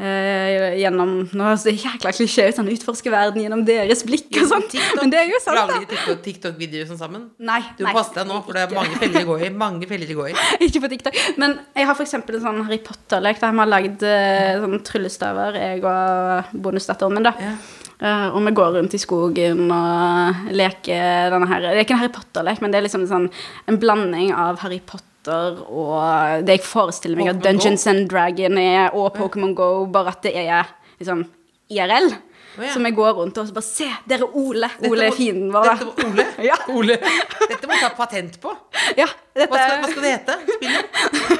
eh, 0.00 0.78
gjennom 0.80 1.12
Nå 1.36 1.46
er 1.50 1.58
det 1.62 1.74
jækla 1.82 2.12
klisjé 2.16 2.46
ut, 2.48 2.56
sånn 2.56 2.70
utforske 2.72 3.12
verden 3.12 3.42
gjennom 3.44 3.64
deres 3.68 4.02
blikk 4.08 4.30
og 4.40 4.48
sånn. 4.50 4.64
TikTok, 4.72 5.00
Men 5.02 5.12
det 5.12 5.20
er 5.20 5.28
jo 5.30 5.40
sant, 5.44 5.58
Lager 5.60 5.84
da. 5.84 5.90
TikTok- 5.92 6.22
TikTok-videoer 6.24 6.88
sånn 6.90 7.00
sammen? 7.00 7.26
Nei, 7.38 7.60
Du 7.78 7.84
må 7.84 7.92
passe 7.96 8.14
deg 8.16 8.30
nå, 8.30 8.40
for 8.46 8.56
det 8.56 8.64
er 8.64 8.74
mange 8.74 8.96
feller 9.02 9.18
de 9.20 9.26
går 9.28 9.44
i. 9.46 9.50
Mange 9.64 9.90
feller 9.90 10.06
de 10.10 10.16
går 10.18 10.30
i. 10.32 10.34
Ikke 10.66 10.82
på 10.86 10.90
TikTok. 10.94 11.20
Men 11.42 11.58
jeg 11.76 11.86
har 11.90 11.94
f.eks. 11.98 12.14
en 12.18 12.40
sånn 12.46 12.64
Harry 12.64 12.80
Potter-lek 12.86 13.40
der 13.42 13.52
vi 13.52 13.62
har 13.64 13.70
lagd 13.70 14.02
eh, 14.08 14.56
sånn 14.64 14.80
tryllestaver, 14.88 15.60
jeg 15.60 15.84
og 15.84 16.56
bonusdatteren 16.64 17.14
min, 17.18 17.28
da. 17.28 17.34
Ja. 17.40 17.54
Uh, 18.00 18.32
og 18.32 18.46
vi 18.46 18.52
går 18.56 18.70
rundt 18.78 18.94
i 18.96 18.98
skogen 19.02 19.66
og 19.76 20.46
leker 20.56 21.28
denne 21.34 21.44
her 21.50 21.60
Det 21.60 21.72
er 21.74 21.80
ikke 21.84 21.92
en 21.98 22.00
Harry 22.00 22.12
Potter-lek, 22.14 22.62
men 22.64 22.72
det 22.72 22.78
er 22.78 22.86
liksom 22.86 23.02
en 23.04 23.10
sånn 23.10 23.26
en 23.68 23.76
blanding 23.82 24.30
av 24.32 24.62
Harry 24.62 24.78
Potter 24.80 25.04
og 25.28 26.46
det 26.46 26.58
jeg 26.60 26.64
forestiller 26.64 27.16
meg 27.20 27.28
at 27.28 27.36
Pokémon 27.36 27.42
Go? 27.42 27.48
Dungeons 27.50 27.86
and 27.86 28.08
Dragon 28.08 28.58
er, 28.58 28.90
og 28.96 29.12
Pokémon 29.16 29.54
Go, 29.54 29.86
bare 29.92 30.08
at 30.16 30.22
det 30.22 30.36
er 30.36 30.64
liksom 30.98 31.26
IRL. 31.70 32.12
Oh, 32.58 32.64
ja. 32.66 32.72
Som 32.74 32.82
jeg 32.84 32.96
går 32.96 33.12
rundt 33.14 33.36
og 33.38 33.46
så 33.46 33.54
bare 33.54 33.62
Se, 33.62 33.86
der 34.10 34.24
er 34.24 34.32
Ole! 34.36 34.66
Ole 34.88 35.04
er 35.06 35.14
fienden 35.14 35.52
vår. 35.54 35.68
Dette 35.70 35.86
må, 35.86 35.92
Ole? 36.10 36.24
Ja. 36.50 36.56
Ole. 36.74 36.96
Dette 37.52 37.68
må 37.70 37.76
du 37.76 37.84
ta 37.84 37.90
patent 37.94 38.40
på. 38.42 38.50
Ja, 38.98 39.06
dette 39.38 39.46
Hva 39.52 39.60
skal, 39.60 39.78
hva 39.78 39.90
skal 39.92 40.02
det 40.02 40.10
hete? 40.16 40.34
Spillet? 40.56 40.84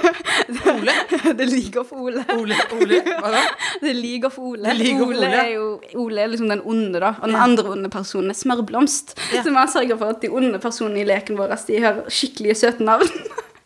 Ole? 0.76 0.94
Det 1.40 1.48
ligger 1.50 1.88
for 1.88 2.06
Ole. 2.06 2.22
Ole? 2.36 2.60
Ole? 2.78 3.02
Hva 3.10 3.32
da? 3.34 3.42
Det 3.82 3.96
ligger 3.98 4.30
for 4.30 4.52
Ole. 4.52 4.76
The 4.78 4.94
Ole, 4.94 5.18
Ole. 5.18 5.32
er 5.42 5.50
jo 5.56 5.66
Ole 6.04 6.22
er 6.22 6.30
liksom 6.30 6.52
den 6.54 6.62
onde, 6.62 7.02
da. 7.02 7.16
Og 7.18 7.26
den 7.26 7.36
Ja. 7.36 7.42
andre 7.42 7.74
onde 7.74 7.90
personen 7.90 8.30
er 8.30 8.38
Smørblomst. 8.38 9.16
Ja. 9.34 9.42
Så 9.42 9.50
vi 9.50 9.66
sørga 9.74 9.98
for 9.98 10.14
at 10.14 10.22
de 10.22 10.30
onde 10.30 10.62
personene 10.62 11.02
i 11.02 11.08
leken 11.10 11.36
vår 11.42 11.58
de 11.66 11.82
har 11.82 12.04
skikkelige 12.06 12.54
søte 12.62 12.86
navn. 12.86 13.10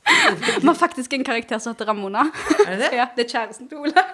Vi 0.05 0.67
har 0.67 0.75
faktisk 0.79 1.13
en 1.17 1.25
karakter 1.25 1.59
som 1.59 1.75
heter 1.75 1.89
Ramona. 1.89 2.27
Er 2.67 2.75
det 2.75 2.79
det? 2.83 2.91
Ja, 2.99 3.07
det 3.17 3.25
er 3.25 3.31
kjæresten 3.31 3.69
til 3.71 3.79
Ole. 3.85 4.05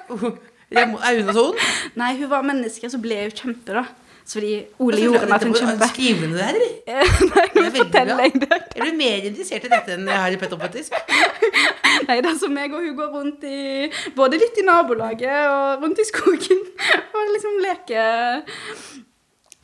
Er 0.70 0.86
hun 0.92 1.32
sånn? 1.34 1.58
Nei, 1.98 2.14
hun 2.20 2.30
var 2.30 2.46
menneske, 2.46 2.90
så 2.92 3.00
ble 3.02 3.24
hun 3.26 3.34
kjempe, 3.34 3.74
da. 3.74 3.84
Så 4.30 4.38
fordi 4.38 4.50
Ole 4.78 4.94
Altså, 4.94 5.04
gjorde 5.04 5.28
meg 5.30 5.40
til 5.40 5.48
en 5.48 5.56
kjempe. 5.58 5.86
Skriver 5.90 6.28
du 6.28 6.34
det 6.36 6.44
her, 6.44 6.58
eller? 6.60 7.08
Nei, 7.34 7.46
nå 7.54 7.62
er 7.64 7.72
du 7.72 7.78
forteller 7.80 8.20
jeg 8.22 8.34
det. 8.44 8.58
Jeg 8.76 8.84
blir 8.84 8.96
mer 9.00 9.26
interessert 9.30 9.66
i 9.66 9.70
dette 9.72 9.96
enn 9.96 10.10
Harry 10.12 10.38
Petter, 10.38 10.60
faktisk. 10.60 10.94
Nei, 12.06 12.18
det 12.20 12.30
er 12.30 12.38
som 12.38 12.54
meg 12.54 12.70
og 12.76 12.84
hun 12.84 12.94
går 13.00 13.10
rundt 13.16 13.46
i 13.48 13.88
Både 14.14 14.38
litt 14.38 14.60
i 14.60 14.66
nabolaget 14.66 15.40
og 15.50 15.82
rundt 15.82 15.98
i 15.98 16.06
skogen. 16.06 16.62
Og 17.16 17.32
liksom 17.34 17.58
leke 17.64 18.04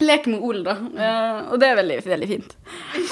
Leke 0.04 0.28
med 0.28 0.42
Ole, 0.44 0.60
da. 0.66 0.74
Uh, 0.76 1.52
og 1.54 1.60
det 1.60 1.68
er 1.70 1.76
veldig, 1.78 1.94
veldig 2.04 2.26
fint. 2.28 2.50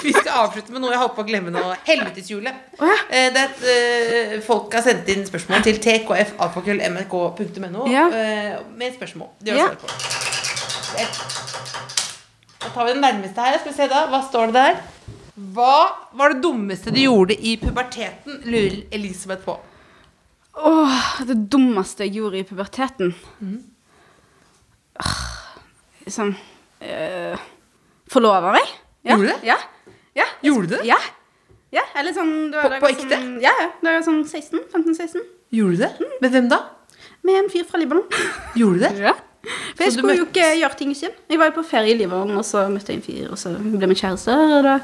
Vi 0.05 0.13
skal 0.13 0.35
avslutte 0.43 0.73
med 0.75 0.83
noe 0.85 0.91
jeg 0.93 1.01
holdt 1.01 1.15
på 1.17 1.23
å 1.25 1.27
glemme 1.31 1.49
nå. 1.55 1.63
Helveteshjulet. 1.87 2.55
Oh, 2.77 2.85
ja. 2.91 2.99
uh, 3.09 3.29
Det 3.33 3.41
er 3.41 3.49
et, 3.49 3.61
eh, 3.73 4.35
folk 4.45 4.69
har 4.77 4.85
sendt 4.85 5.09
inn 5.15 5.25
spørsmål 5.25 5.65
til 5.65 5.81
tkfalfakrøllmrk.no 5.81 7.87
Ja. 7.89 8.05
med 8.77 8.93
spørsmål. 8.99 9.29
De 9.41 9.51
har 9.57 9.59
Ja. 9.59 9.69
på. 9.81 9.89
Da 12.61 12.69
tar 12.75 12.85
vi 12.85 12.93
den 12.93 13.01
nærmeste 13.01 13.41
her. 13.41 13.57
Skal 13.59 13.73
vi 13.73 13.77
se 13.77 13.89
da. 13.89 14.05
Hva 14.13 14.21
står 14.29 14.47
det 14.53 14.61
der? 14.61 14.77
Hva 15.55 15.77
var 16.15 16.29
det 16.35 16.43
dummeste 16.45 16.93
du 16.95 17.01
gjorde 17.01 17.35
i 17.41 17.57
puberteten? 17.61 18.43
Lurer 18.45 18.83
Elisabeth 18.95 19.43
på. 19.49 19.57
Åh, 20.55 21.23
det 21.27 21.35
dummeste 21.51 22.05
jeg 22.07 22.15
gjorde 22.21 22.39
i 22.39 22.45
puberteten 22.47 23.09
Åh, 25.03 25.17
Liksom 26.07 26.31
uh, 26.89 27.45
Forlova 28.13 28.55
meg. 28.55 28.73
Ja. 29.05 29.15
Gjorde 29.17 29.27
du 29.27 29.33
det? 29.33 29.51
Ja. 29.51 29.59
ja. 30.17 30.27
Gjorde 30.45 30.71
du 30.71 30.75
det? 30.77 30.83
Ja. 30.89 30.99
ja. 31.75 31.85
Eller 32.01 32.17
sånn 32.17 32.35
På- 32.55 32.71
på 32.81 32.91
ekte? 32.93 33.11
Sånn, 33.11 33.37
ja, 33.43 33.53
ja. 33.61 33.69
Da 33.83 33.93
jeg 33.95 34.01
var 34.01 34.07
sånn 34.09 34.25
16. 34.25 34.65
15-16. 34.73 35.25
Gjorde 35.55 35.77
du 35.77 35.85
det? 35.85 36.11
Med 36.23 36.35
hvem 36.35 36.51
da? 36.53 36.61
Med 37.25 37.41
en 37.43 37.51
fyr 37.53 37.65
fra 37.69 37.81
Libanon. 37.81 38.05
Gjorde 38.61 38.79
du 38.81 38.85
det? 38.87 38.93
Ja. 39.09 39.15
For 39.75 39.85
jeg 39.85 39.93
skulle 39.99 40.15
jo 40.17 40.25
ikke 40.29 40.47
gjøre 40.57 40.79
ting 40.79 40.95
selv. 40.97 41.17
Jeg 41.29 41.41
var 41.41 41.51
jo 41.51 41.59
på 41.59 41.67
ferie 41.69 41.93
i 41.93 41.99
Libanon, 41.99 42.39
og 42.41 42.47
så 42.49 42.65
møtte 42.73 42.95
jeg 42.95 43.03
en 43.03 43.05
fyr, 43.05 43.27
og 43.35 43.41
så 43.41 43.53
ble 43.59 43.91
vi 43.91 43.99
kjærester, 44.01 44.57
og 44.59 44.65
da 44.65 44.79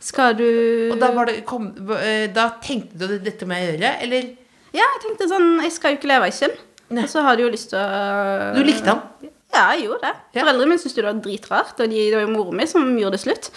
skal 0.00 0.36
du 0.38 0.46
Og 0.92 0.98
da, 1.00 1.10
var 1.12 1.26
det, 1.26 1.40
kom, 1.44 1.72
eh, 1.98 2.28
da 2.30 2.48
tenkte 2.62 2.94
du 3.00 3.16
at 3.16 3.24
dette 3.24 3.46
må 3.48 3.56
jeg 3.58 3.72
gjøre? 3.74 3.90
Eller 4.06 4.28
Ja, 4.70 4.84
jeg 4.84 5.00
tenkte 5.02 5.26
sånn 5.26 5.48
Jeg 5.64 5.72
skal 5.74 5.90
jo 5.90 5.98
ikke 5.98 6.10
leve 6.12 6.28
i 6.30 6.34
sin 6.36 6.54
Og 6.94 7.08
så 7.10 7.24
har 7.26 7.34
du 7.34 7.42
jo 7.42 7.50
lyst 7.50 7.72
til 7.72 7.80
å 7.82 8.52
Du 8.54 8.62
likte 8.62 8.92
han? 8.94 9.32
Ja, 9.54 9.64
jeg 9.72 9.86
gjorde 9.86 10.02
det. 10.04 10.14
Ja. 10.34 10.42
Foreldrene 10.42 10.68
mine 10.72 10.82
syntes 10.82 10.96
det 10.98 11.06
var 11.06 11.20
dritrart, 11.24 11.80
og 11.80 11.90
de, 11.90 12.02
det 12.10 12.18
var 12.18 12.26
jo 12.26 12.34
moren 12.34 12.60
min 12.60 12.68
som 12.70 12.90
gjorde 13.00 13.16
det 13.16 13.22
slutt. 13.24 13.50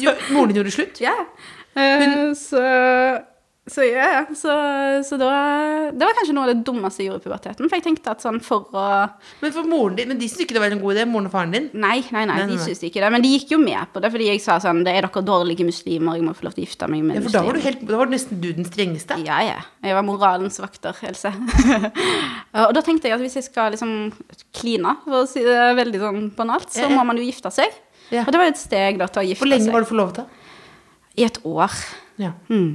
jo, 0.00 0.14
moren 0.32 0.52
din 0.52 0.60
gjorde 0.62 0.74
slutt? 0.74 1.00
Ja. 1.08 1.16
Hun... 1.74 2.36
så 2.38 2.60
så 3.64 3.80
ja, 3.86 4.06
ja. 4.12 4.24
Så, 4.36 4.52
så 5.08 5.16
da 5.16 5.30
Det 5.88 6.04
var 6.04 6.16
kanskje 6.18 6.34
noe 6.36 6.44
av 6.44 6.50
det 6.52 6.66
dummeste 6.66 7.00
jeg 7.00 7.08
gjorde 7.08 7.22
i 7.22 7.24
puberteten. 7.24 7.68
For 7.70 7.78
jeg 7.78 7.84
tenkte 7.86 8.12
at 8.12 8.20
sånn 8.20 8.36
for 8.44 8.68
å 8.76 8.82
Men 9.40 9.54
for 9.54 9.68
moren 9.68 9.96
din 9.96 10.10
Men 10.12 10.20
de 10.20 10.28
syntes 10.28 10.44
ikke 10.44 10.56
det 10.58 10.60
var 10.60 10.74
en 10.74 10.82
god 10.82 10.92
idé? 10.92 11.06
Moren 11.08 11.30
og 11.30 11.32
faren 11.32 11.54
din? 11.54 11.70
Nei, 11.72 12.02
nei, 12.12 12.26
nei, 12.28 12.36
de 12.50 12.58
syntes 12.60 12.84
ikke 12.84 13.00
det. 13.00 13.10
Men 13.14 13.24
de 13.24 13.32
gikk 13.32 13.54
jo 13.56 13.60
med 13.62 13.88
på 13.94 14.02
det, 14.04 14.12
fordi 14.12 14.28
jeg 14.28 14.42
sa 14.44 14.58
sånn 14.60 14.84
Det 14.84 14.92
er 14.92 15.08
dere 15.08 15.24
dårlige 15.24 15.64
muslimer, 15.64 16.20
jeg 16.20 16.26
må 16.28 16.36
få 16.36 16.48
lov 16.50 16.58
til 16.58 16.66
å 16.66 16.66
gifte 16.66 16.90
meg 16.92 17.08
med 17.08 17.18
Ja, 17.18 17.24
for 17.24 17.38
da 17.38 17.44
var, 17.48 17.56
du 17.56 17.64
helt, 17.64 17.88
da 17.88 18.02
var 18.02 18.12
nesten 18.12 18.44
du 18.44 18.50
den 18.52 18.68
strengeste. 18.68 19.16
Ja, 19.24 19.40
ja. 19.46 19.58
Jeg 19.84 19.96
var 19.96 20.04
moralens 20.04 20.60
vakter, 20.60 21.00
Else. 21.08 21.32
og 22.66 22.76
da 22.76 22.84
tenkte 22.84 23.08
jeg 23.08 23.16
at 23.16 23.24
hvis 23.24 23.40
jeg 23.40 23.48
skal 23.48 23.72
liksom 23.72 24.12
kline, 24.56 24.96
for 25.08 25.22
å 25.22 25.26
si 25.30 25.44
det 25.46 25.58
veldig 25.80 26.04
sånn 26.04 26.24
banalt, 26.36 26.68
så 26.74 26.92
må 26.92 27.04
man 27.08 27.16
jo 27.20 27.24
gifte 27.24 27.52
seg. 27.54 27.72
Ja. 28.12 28.26
Og 28.26 28.34
det 28.34 28.40
var 28.40 28.52
et 28.52 28.60
steg 28.60 29.00
da 29.00 29.08
til 29.08 29.22
å 29.22 29.28
gifte 29.30 29.40
seg. 29.40 29.46
Hvor 29.46 29.56
lenge 29.56 29.72
var 29.72 29.84
du 29.84 29.88
forlovet? 29.88 30.42
I 31.16 31.24
et 31.28 31.40
år. 31.48 31.78
Ja. 32.20 32.34
Mm. 32.52 32.74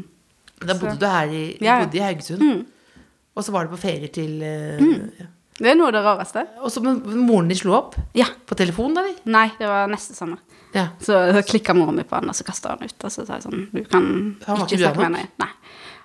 Da 0.59 0.75
bodde 0.75 0.97
du 0.99 1.07
her 1.07 1.31
i, 1.31 1.43
du 1.59 1.65
Ja, 1.65 1.79
bodde 1.83 1.99
i 1.99 2.03
Haugesund. 2.03 2.43
Mm. 2.43 3.05
Og 3.35 3.45
så 3.45 3.53
var 3.55 3.67
du 3.67 3.73
på 3.73 3.79
ferie 3.79 4.09
til 4.11 4.41
eh, 4.43 4.81
ja. 5.19 5.29
Det 5.59 5.67
er 5.67 5.75
noe 5.75 5.89
av 5.91 5.95
det 5.97 6.01
rareste. 6.05 6.45
Og 6.63 6.71
så 6.71 6.79
moren 6.83 7.49
din 7.51 7.59
slo 7.59 7.73
opp? 7.75 7.97
Ja. 8.15 8.29
På 8.47 8.55
telefon, 8.55 8.93
eller? 8.95 9.17
Nei, 9.27 9.49
det 9.59 9.67
var 9.67 9.89
neste 9.91 10.15
sommer. 10.15 10.39
Ja. 10.71 10.85
Så 11.03 11.17
klikka 11.49 11.75
moren 11.75 11.97
min 11.99 12.07
på 12.07 12.15
han, 12.15 12.31
og 12.31 12.37
så 12.37 12.45
kasta 12.47 12.75
han 12.75 12.85
ut. 12.85 12.95
Og 12.95 13.11
så 13.11 13.25
sa 13.27 13.39
jeg 13.39 13.47
sånn 13.47 13.65
Du 13.73 13.81
kan 13.89 14.05
ikke 14.39 14.79
snakke 14.79 15.03
med 15.03 15.09
henne. 15.09 15.25
Nei. 15.41 15.49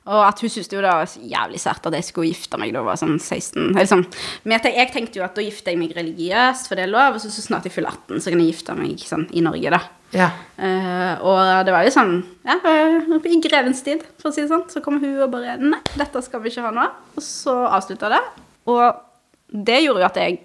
Og 0.04 0.20
at 0.20 0.40
hun 0.44 0.50
syntes 0.52 0.68
jo 0.68 0.82
det 0.84 0.90
var 0.90 1.08
jævlig 1.08 1.58
sært 1.62 1.86
at 1.88 1.94
jeg 1.96 2.04
skulle 2.04 2.28
gifte 2.28 2.58
meg 2.60 2.74
da 2.74 2.82
jeg 2.82 2.88
var 2.90 2.98
sånn 3.00 3.16
16. 3.16 3.70
Eller 3.70 3.88
sånn. 3.88 4.04
Men 4.44 4.58
jeg, 4.58 4.74
jeg 4.76 4.90
tenkte 4.92 5.20
jo 5.20 5.24
at 5.24 5.36
da 5.38 5.44
gifter 5.46 5.72
jeg 5.72 5.80
meg 5.80 5.94
religiøst, 5.96 6.68
for 6.68 6.76
det 6.76 6.84
er 6.84 6.92
lov, 6.92 7.16
og 7.16 7.22
så, 7.22 7.32
så 7.32 7.44
snart 7.46 7.64
jeg 7.64 7.72
fyller 7.72 7.94
18, 7.94 8.20
så 8.20 8.32
kan 8.34 8.42
jeg 8.42 8.52
gifte 8.52 8.76
meg 8.76 9.06
sånn 9.08 9.24
i 9.32 9.44
Norge, 9.44 9.72
da. 9.72 9.80
Ja. 10.14 10.28
Uh, 10.54 11.24
og 11.26 11.38
det 11.66 11.72
var 11.74 11.82
jo 11.82 11.90
sånn 11.90 12.12
Ja, 12.46 12.54
i 13.26 13.38
grevens 13.42 13.80
tid, 13.82 14.04
for 14.20 14.30
å 14.30 14.34
si 14.34 14.44
det 14.44 14.50
sånn. 14.52 14.68
Så 14.70 14.82
kom 14.84 15.00
hun 15.02 15.24
og 15.24 15.32
bare 15.32 15.56
Nei, 15.58 15.80
dette 15.98 16.22
skal 16.22 16.44
vi 16.44 16.52
ikke 16.52 16.66
ha 16.68 16.74
nå. 16.74 16.84
Og 17.16 17.24
så 17.24 17.56
avslutta 17.66 18.12
det. 18.12 18.20
Og 18.70 18.84
det 19.48 19.80
gjorde 19.84 20.04
jo 20.04 20.10
at 20.10 20.20
jeg 20.20 20.38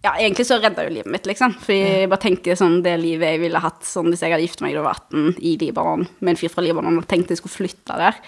Ja, 0.00 0.14
egentlig 0.16 0.46
så 0.48 0.56
redda 0.56 0.86
jo 0.86 0.94
livet 0.94 1.12
mitt, 1.12 1.26
liksom. 1.28 1.52
For 1.60 1.76
jeg 1.76 2.08
bare 2.08 2.24
tenkte 2.24 2.56
sånn 2.56 2.78
det 2.82 2.96
livet 3.02 3.34
jeg 3.34 3.42
ville 3.42 3.60
hatt 3.60 3.84
sånn 3.84 4.08
hvis 4.08 4.24
jeg 4.24 4.32
hadde 4.32 4.46
gifta 4.46 4.64
meg 4.64 4.72
da 4.72 4.80
jeg 4.80 4.86
var 4.88 5.02
18 5.04 5.42
i 5.44 5.56
Libanon 5.60 6.06
med 6.18 6.32
en 6.32 6.40
fyr 6.40 6.52
fra 6.52 6.64
Libanon 6.64 7.02
og 7.02 7.08
tenkte 7.10 7.36
jeg 7.36 7.42
skulle 7.42 7.58
flytte 7.58 7.98
der. 8.00 8.22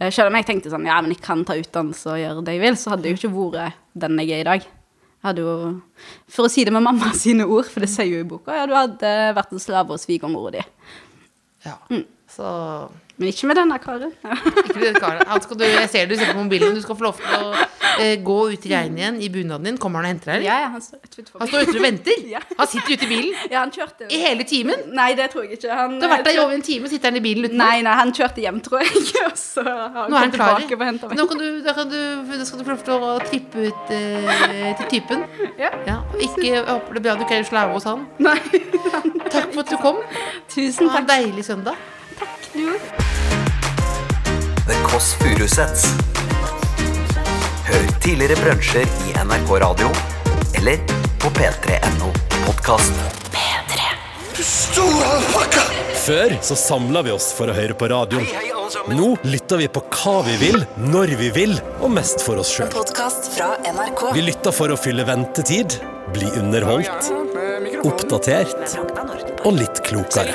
Eh, 0.00 0.10
Selv 0.12 0.28
om 0.30 0.36
jeg 0.36 0.46
tenkte 0.48 0.72
sånn 0.72 0.84
Ja, 0.88 0.98
men 1.00 1.14
jeg 1.14 1.22
kan 1.24 1.44
ta 1.48 1.56
utdannelse 1.56 2.10
og 2.12 2.18
gjøre 2.20 2.44
det 2.44 2.56
jeg 2.58 2.64
vil, 2.66 2.76
så 2.80 2.92
hadde 2.92 3.08
jeg 3.08 3.16
jo 3.16 3.20
ikke 3.22 3.36
vært 3.54 3.78
den 3.96 4.18
jeg 4.20 4.30
er 4.36 4.42
i 4.44 4.48
dag. 4.50 4.66
Jeg 4.66 5.24
hadde 5.30 5.44
jo, 5.46 5.54
For 6.28 6.46
å 6.46 6.52
si 6.52 6.64
det 6.68 6.74
med 6.76 6.84
mamma 6.84 7.12
sine 7.24 7.46
ord, 7.48 7.68
for 7.72 7.80
det 7.84 7.88
sier 7.92 8.10
jo 8.10 8.20
i 8.20 8.28
boka, 8.28 8.54
ja, 8.54 8.66
du 8.68 8.74
hadde 8.76 9.14
vært 9.38 9.56
en 9.56 9.62
slave 9.62 9.94
hos 9.96 10.04
svigermora 10.06 10.52
di. 10.58 10.66
ja. 11.64 11.78
Mm. 11.90 12.04
Så 12.36 12.44
Men 13.16 13.30
ikke 13.32 13.48
med 13.48 13.56
denne 13.56 13.78
karen. 13.80 14.10
ikke 14.60 14.74
det, 14.76 14.90
Karen. 15.00 15.22
Han 15.26 15.40
skal 15.40 15.56
du, 15.56 15.64
Jeg 15.64 15.88
ser 15.88 16.08
du 16.10 16.14
ser 16.20 16.34
på 16.34 16.42
mobilen. 16.42 16.74
Du 16.76 16.82
skal 16.84 16.98
få 16.98 17.06
lov 17.06 17.16
til 17.16 17.46
å 17.46 17.52
eh, 18.02 18.18
gå 18.20 18.36
ut 18.52 18.66
i 18.68 18.72
regnet 18.74 19.00
igjen 19.00 19.20
i 19.24 19.30
bunaden 19.32 19.70
din. 19.70 19.78
Kommer 19.80 20.02
han 20.04 20.10
og 20.10 20.12
henter 20.12 20.34
deg? 20.34 20.44
Ja, 20.44 20.58
ja, 20.66 20.68
han 20.74 20.84
står 20.84 21.00
rett 21.00 21.16
utenfor. 21.16 21.40
Han 21.40 21.48
står 21.48 21.64
ute 21.70 21.78
og 21.80 21.86
venter? 21.86 22.24
Ja. 22.36 22.40
Han 22.58 22.68
sitter 22.68 22.92
ute 22.96 23.06
i 23.06 23.08
bilen? 23.08 23.36
Ja, 23.48 23.60
han 23.62 23.72
kjørte 23.72 24.08
I 24.12 24.18
hele 24.20 24.44
timen? 24.48 24.82
Nei, 24.96 25.08
det 25.16 25.30
tror 25.32 25.46
jeg 25.46 25.56
ikke. 25.56 25.72
Han, 25.78 25.94
Du 26.00 26.04
har 26.04 26.12
vært 26.16 26.26
der 26.26 26.36
i 26.36 26.40
over 26.42 26.56
en 26.58 26.64
time, 26.66 26.90
sitter 26.90 27.08
han 27.12 27.16
i 27.20 27.22
bilen 27.24 27.46
utenfor? 27.46 27.60
Nei, 27.62 27.80
nei, 27.86 27.94
han 28.02 28.12
kjørte 28.18 28.44
hjem, 28.44 28.60
tror 28.66 28.82
jeg. 28.84 29.04
Og 29.30 29.38
så 29.40 29.64
har 29.64 29.96
han 29.96 30.12
Nå 30.12 30.18
er 30.18 30.26
han 30.26 30.34
klar. 30.36 31.16
Nå, 31.16 31.26
kan 31.30 31.40
du, 31.40 31.46
da, 31.64 31.76
kan 31.78 31.92
du, 31.92 32.36
skal 32.44 32.60
du 32.60 32.66
få 32.66 32.74
lov 32.74 32.84
til 32.90 33.08
å 33.08 33.16
trippe 33.24 33.70
ut 33.70 33.94
eh, 33.96 34.68
til 34.82 34.92
typen. 34.98 35.24
Ja. 35.56 35.72
Ja, 35.88 35.98
ikke, 36.18 36.44
jeg 36.50 36.64
håper 36.68 36.98
det 36.98 37.04
er 37.04 37.08
bra 37.08 37.16
du 37.16 37.24
ikke 37.24 37.40
er 37.40 37.48
slave 37.48 37.78
hos 37.78 37.88
han. 37.88 38.04
Nei, 38.20 38.36
Takk 39.30 39.52
for 39.54 39.64
at 39.64 39.72
du 39.72 39.76
kom. 39.80 40.04
tusen 40.52 40.92
Ha 40.92 41.04
en 41.04 41.12
deilig 41.14 41.48
søndag. 41.48 41.80
Du. 42.52 43.05
The 44.66 44.74
Kåss 44.82 45.14
Furuseths. 45.20 45.84
Hør 47.66 47.84
tidligere 48.02 48.34
brunsjer 48.40 48.88
i 49.06 49.12
NRK 49.14 49.52
Radio 49.62 49.90
eller 50.58 50.80
på 51.22 51.30
p3.no 51.36 52.10
podkast. 52.46 52.92
Før 56.06 56.34
så 56.42 56.56
samla 56.58 57.02
vi 57.06 57.14
oss 57.14 57.28
for 57.34 57.50
å 57.50 57.54
høre 57.54 57.78
på 57.78 57.88
radioen. 57.90 58.26
Nå 58.90 59.12
lytter 59.26 59.62
vi 59.62 59.70
på 59.70 59.84
hva 59.86 60.16
vi 60.26 60.34
vil, 60.42 60.58
når 60.90 61.14
vi 61.22 61.30
vil, 61.34 61.54
og 61.78 61.94
mest 61.94 62.22
for 62.26 62.42
oss 62.42 62.50
sjøl. 62.54 62.70
Podkast 62.74 63.30
fra 63.36 63.52
NRK. 63.62 64.08
Vi 64.18 64.26
lytter 64.26 64.54
for 64.54 64.74
å 64.74 64.78
fylle 64.78 65.06
ventetid, 65.06 65.78
bli 66.14 66.30
underholdt, 66.42 67.12
oppdatert 67.86 68.78
og 69.46 69.58
litt 69.62 69.82
klokere. 69.86 70.34